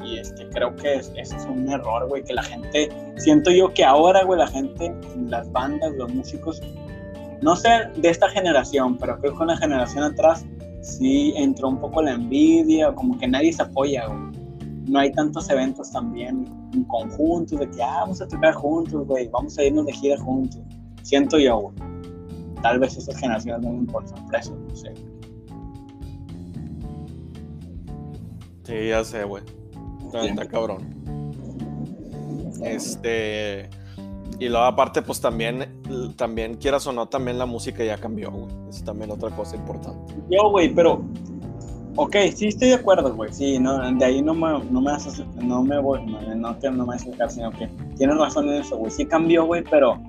Y 0.09 0.17
este, 0.19 0.47
creo 0.49 0.75
que 0.75 0.95
ese 0.95 1.19
es 1.19 1.45
un 1.45 1.69
error, 1.69 2.07
güey, 2.07 2.23
que 2.23 2.33
la 2.33 2.43
gente, 2.43 2.89
siento 3.17 3.51
yo 3.51 3.73
que 3.73 3.83
ahora, 3.83 4.23
güey, 4.23 4.39
la 4.39 4.47
gente, 4.47 4.93
las 5.27 5.51
bandas, 5.51 5.91
los 5.93 6.13
músicos, 6.13 6.61
no 7.41 7.55
sé 7.55 7.69
de 7.95 8.09
esta 8.09 8.29
generación, 8.29 8.97
pero 8.97 9.19
creo 9.19 9.37
que 9.37 9.43
una 9.43 9.57
generación 9.57 10.03
atrás 10.03 10.45
sí 10.81 11.33
entró 11.35 11.69
un 11.69 11.79
poco 11.79 12.01
la 12.01 12.11
envidia, 12.11 12.93
como 12.93 13.17
que 13.17 13.27
nadie 13.27 13.53
se 13.53 13.63
apoya, 13.63 14.07
güey. 14.07 14.19
No 14.87 14.99
hay 14.99 15.11
tantos 15.11 15.49
eventos 15.49 15.91
también 15.91 16.45
en 16.73 16.83
conjunto, 16.85 17.57
de 17.57 17.69
que 17.69 17.83
ah, 17.83 17.99
vamos 18.01 18.21
a 18.21 18.27
tocar 18.27 18.53
juntos, 18.53 19.05
güey, 19.05 19.27
vamos 19.27 19.57
a 19.57 19.63
irnos 19.63 19.85
de 19.85 19.93
gira 19.93 20.17
juntos. 20.17 20.61
Siento 21.03 21.37
yo, 21.37 21.57
güey. 21.59 21.98
Tal 22.61 22.79
vez 22.79 22.97
esas 22.97 23.17
generaciones 23.17 23.61
no 23.61 23.91
por 23.91 24.07
sorpresa, 24.07 24.53
no 24.53 24.75
sé. 24.75 24.93
Sí, 28.63 28.89
ya 28.89 29.03
sé, 29.03 29.23
güey. 29.23 29.43
Está 30.13 30.47
cabrón. 30.47 30.99
Este. 32.61 33.69
Y 34.39 34.47
luego 34.47 34.65
aparte, 34.65 35.01
pues 35.01 35.19
también, 35.19 35.81
también 36.15 36.55
quieras 36.55 36.87
o 36.87 36.93
no, 36.93 37.07
también 37.07 37.37
la 37.37 37.45
música 37.45 37.83
ya 37.83 37.97
cambió, 37.97 38.31
güey. 38.31 38.47
Es 38.69 38.83
también 38.83 39.11
otra 39.11 39.29
cosa 39.31 39.55
importante. 39.55 40.13
Yo, 40.29 40.49
güey, 40.49 40.73
pero... 40.73 41.03
Ok, 41.95 42.15
sí 42.33 42.47
estoy 42.47 42.69
de 42.69 42.75
acuerdo, 42.75 43.13
güey. 43.13 43.33
Sí, 43.33 43.59
no, 43.59 43.91
de 43.91 44.05
ahí 44.05 44.21
no 44.21 44.33
me, 44.33 44.63
no 44.71 44.79
me, 44.79 44.91
no 45.41 45.63
me 45.63 45.79
voy, 45.81 46.05
no, 46.05 46.21
no 46.35 46.55
no 46.71 46.85
me 46.85 46.99
sino 46.99 47.51
que 47.51 47.67
tienes 47.97 48.17
razón 48.17 48.47
en 48.47 48.61
eso, 48.61 48.77
güey. 48.77 48.91
Sí 48.91 49.05
cambió, 49.05 49.45
güey, 49.45 49.63
pero 49.69 49.99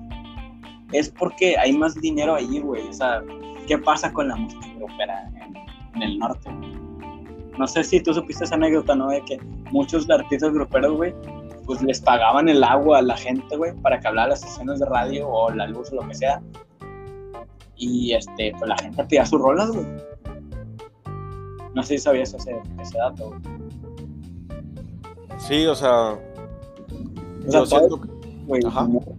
es 0.91 1.09
porque 1.09 1.57
hay 1.57 1.73
más 1.73 1.95
dinero 1.95 2.35
ahí, 2.35 2.59
güey. 2.59 2.87
O 2.87 2.93
sea, 2.93 3.21
¿qué 3.67 3.77
pasa 3.77 4.11
con 4.11 4.27
la 4.27 4.35
música 4.35 4.67
europea 4.67 5.29
en, 5.35 5.55
en 5.95 6.01
el 6.01 6.19
norte? 6.19 6.49
No 7.57 7.67
sé 7.67 7.83
si 7.83 8.01
tú 8.01 8.13
supiste 8.13 8.43
esa 8.43 8.55
anécdota, 8.55 8.95
¿no? 8.95 9.09
De 9.09 9.21
que 9.25 9.37
muchos 9.71 10.09
artistas 10.09 10.49
europeos, 10.49 10.95
güey, 10.95 11.13
pues 11.65 11.81
les 11.81 12.01
pagaban 12.01 12.49
el 12.49 12.63
agua 12.63 12.99
a 12.99 13.01
la 13.01 13.17
gente, 13.17 13.55
güey, 13.55 13.73
para 13.81 13.99
que 13.99 14.07
hablara 14.07 14.29
las 14.29 14.39
estaciones 14.39 14.79
de 14.79 14.85
radio 14.85 15.27
o 15.27 15.51
la 15.51 15.67
luz 15.67 15.91
o 15.91 15.95
lo 15.95 16.07
que 16.07 16.15
sea. 16.15 16.41
Y 17.75 18.13
este, 18.13 18.53
pues 18.57 18.69
la 18.69 18.77
gente 18.77 19.03
pedía 19.03 19.25
sus 19.25 19.41
rolas, 19.41 19.71
güey. 19.71 19.85
No 21.73 21.83
sé 21.83 21.97
si 21.97 21.99
sabías 21.99 22.33
ese, 22.33 22.59
ese 22.81 22.97
dato, 22.97 23.29
güey. 23.29 23.41
Sí, 25.37 25.65
o 25.65 25.75
sea. 25.75 26.19
O 27.47 27.51
sea, 27.51 27.65
siento 27.65 27.99
güey, 28.47 28.61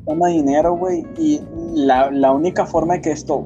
toma 0.06 0.28
dinero, 0.28 0.76
güey, 0.76 1.06
y 1.18 1.40
la, 1.74 2.10
la 2.10 2.32
única 2.32 2.66
forma 2.66 2.94
de 2.94 3.00
que 3.02 3.10
esto 3.12 3.44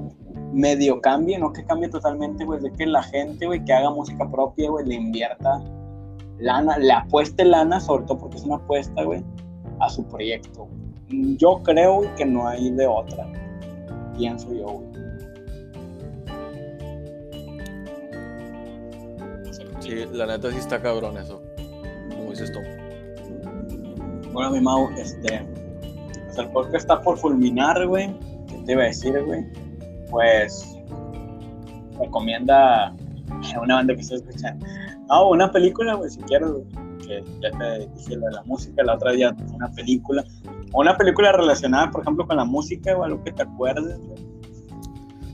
medio 0.53 1.01
cambie, 1.01 1.39
no 1.39 1.53
que 1.53 1.65
cambie 1.65 1.89
totalmente, 1.89 2.45
güey, 2.45 2.61
de 2.61 2.73
que 2.73 2.87
la 2.87 3.03
gente, 3.03 3.47
güey, 3.47 3.65
que 3.65 3.73
haga 3.73 3.91
música 3.91 4.31
propia, 4.31 4.71
güey, 4.71 4.87
le 4.87 4.95
invierta 4.95 5.63
lana, 6.39 6.79
le 6.79 6.93
apueste 6.93 7.45
lana, 7.45 7.81
sobre 7.81 8.05
todo 8.05 8.19
porque 8.19 8.37
es 8.37 8.45
una 8.45 8.57
apuesta, 8.57 9.03
güey, 9.05 9.23
a 9.81 9.89
su 9.89 10.05
proyecto. 10.05 10.69
Yo 11.09 11.63
creo 11.63 12.03
que 12.17 12.25
no 12.25 12.49
hay 12.49 12.71
de 12.71 12.87
otra. 12.87 13.27
Pienso 14.17 14.53
yo, 14.53 14.67
güey. 14.67 14.87
Sí, 19.81 20.05
la 20.13 20.27
neta 20.27 20.51
sí 20.51 20.59
está 20.59 20.83
cabrón 20.83 21.17
eso. 21.17 21.41
Como 22.11 22.31
dices 22.31 22.51
tú. 22.51 22.59
Bueno, 24.33 24.51
mi 24.51 24.61
Mau, 24.61 24.89
este. 24.97 25.47
Pues 26.37 26.49
el 26.49 26.53
podcast 26.53 26.75
está 26.75 27.01
por 27.01 27.17
fulminar, 27.17 27.87
güey. 27.87 28.15
¿Qué 28.47 28.59
te 28.67 28.73
iba 28.73 28.83
a 28.83 28.87
decir, 28.87 29.19
güey? 29.25 29.43
Pues. 30.11 30.77
Recomienda 31.99 32.89
a 32.89 33.61
una 33.63 33.77
banda 33.77 33.97
que 33.97 34.03
se 34.03 34.17
escucha 34.17 34.55
Ah, 35.09 35.25
una 35.25 35.51
película, 35.51 35.95
güey, 35.95 36.11
si 36.11 36.21
quieres, 36.21 36.51
que 37.07 37.25
ya 37.41 37.51
te 37.59 37.89
dije 37.89 38.17
la 38.17 38.31
la 38.33 38.43
música, 38.43 38.83
la 38.83 38.97
otra 38.97 39.13
día 39.13 39.35
una 39.55 39.71
película, 39.73 40.25
o 40.73 40.81
una 40.81 40.95
película 40.97 41.33
relacionada, 41.33 41.91
por 41.91 42.03
ejemplo, 42.03 42.27
con 42.27 42.37
la 42.37 42.45
música 42.45 42.95
o 42.95 43.05
algo 43.05 43.25
que 43.25 43.33
te 43.33 43.43
acuerdes, 43.43 43.99
güey. 43.99 44.27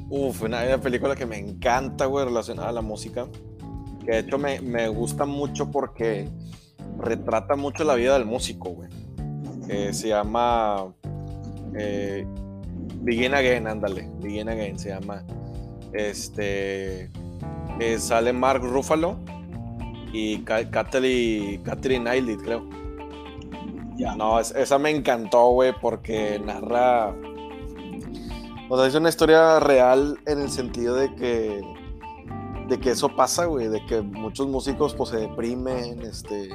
Uf, 0.09 0.43
una, 0.43 0.63
una, 0.63 0.79
película 0.79 1.17
que 1.17 1.27
me 1.27 1.39
encanta, 1.39 2.07
güey, 2.07 2.27
relacionada 2.27 2.69
a 2.69 2.73
la 2.73 2.83
música, 2.83 3.27
que 4.05 4.13
de 4.13 4.19
hecho 4.21 4.39
me, 4.39 4.61
me 4.61 4.87
gusta 4.87 5.25
mucho 5.25 5.71
porque 5.71 6.29
retrata 6.99 7.57
mucho 7.57 7.83
la 7.83 7.95
vida 7.95 8.13
del 8.13 8.27
músico, 8.27 8.71
güey, 8.71 8.89
que 9.67 9.93
se 9.93 10.09
llama 10.09 10.93
eh, 11.77 12.27
Begin 13.01 13.35
Again, 13.35 13.67
ándale, 13.67 14.09
Begin 14.21 14.49
Again 14.49 14.79
se 14.79 14.91
llama, 14.91 15.25
este, 15.93 17.11
eh, 17.81 17.99
sale 17.99 18.33
Mark 18.33 18.63
Ruffalo, 18.63 19.19
y 20.13 20.39
Catherine, 20.45 21.63
Catherine 21.63 22.37
creo. 22.43 22.63
Ya. 23.97 24.15
No, 24.15 24.39
esa 24.39 24.79
me 24.79 24.91
encantó, 24.91 25.51
güey, 25.51 25.73
porque 25.81 26.39
narra. 26.39 27.15
O 28.69 28.77
sea, 28.77 28.87
es 28.87 28.95
una 28.95 29.09
historia 29.09 29.61
real 29.61 30.19
en 30.27 30.41
el 30.41 30.51
sentido 30.51 30.95
de 30.97 31.15
que. 31.15 31.63
De 32.69 32.79
que 32.79 32.91
eso 32.91 33.15
pasa, 33.15 33.47
güey, 33.47 33.69
de 33.69 33.85
que 33.87 34.01
muchos 34.01 34.47
músicos 34.49 34.95
pues 34.95 35.11
se 35.11 35.17
deprimen, 35.17 36.01
este, 36.03 36.49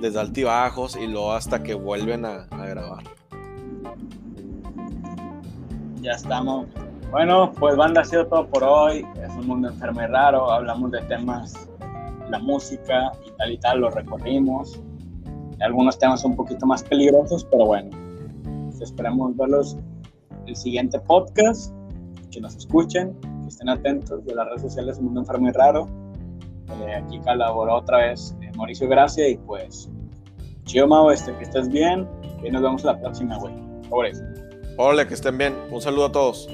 les 0.00 0.14
da 0.14 0.20
altibajos 0.20 0.96
y 0.96 1.06
luego 1.06 1.32
hasta 1.32 1.62
que 1.62 1.74
vuelven 1.74 2.24
a, 2.24 2.46
grabar. 2.50 3.04
Ya 6.00 6.12
estamos. 6.12 6.66
Bueno, 7.10 7.52
pues 7.58 7.76
banda, 7.76 8.02
ha 8.02 8.04
sido 8.04 8.26
todo 8.26 8.46
por 8.46 8.62
hoy. 8.62 9.04
Es 9.22 9.34
un 9.34 9.46
mundo 9.46 9.68
enfermo 9.68 10.02
y 10.02 10.06
raro. 10.06 10.50
Hablamos 10.50 10.90
de 10.92 11.00
temas 11.02 11.68
la 12.30 12.38
música 12.38 13.10
y 13.26 13.30
tal 13.32 13.52
y 13.52 13.58
tal, 13.58 13.80
lo 13.80 13.90
recorrimos. 13.90 14.80
Algunos 15.60 15.98
temas 15.98 16.24
un 16.24 16.36
poquito 16.36 16.66
más 16.66 16.82
peligrosos, 16.82 17.44
pero 17.50 17.66
bueno, 17.66 17.90
esperamos 18.80 19.36
verlos 19.36 19.76
el 20.46 20.56
siguiente 20.56 21.00
podcast, 21.00 21.74
que 22.30 22.40
nos 22.40 22.56
escuchen, 22.56 23.14
que 23.42 23.48
estén 23.48 23.68
atentos 23.68 24.24
de 24.24 24.34
las 24.34 24.46
redes 24.46 24.62
sociales 24.62 25.00
Mundo 25.00 25.20
Enfermo 25.20 25.48
y 25.48 25.52
Raro. 25.52 25.88
Eh, 26.70 26.94
aquí 26.94 27.18
colaboró 27.20 27.76
otra 27.76 27.98
vez 27.98 28.36
eh, 28.42 28.50
Mauricio 28.56 28.88
Gracia 28.88 29.28
y 29.28 29.36
pues, 29.38 29.88
chido 30.64 30.86
Mau, 30.86 31.10
este, 31.10 31.34
que 31.36 31.44
estés 31.44 31.68
bien 31.68 32.06
y 32.44 32.50
nos 32.50 32.62
vemos 32.62 32.84
la 32.84 32.98
próxima, 32.98 33.38
güey. 33.38 33.54
Hola, 34.76 35.08
que 35.08 35.14
estén 35.14 35.38
bien. 35.38 35.56
Un 35.70 35.80
saludo 35.80 36.06
a 36.06 36.12
todos. 36.12 36.48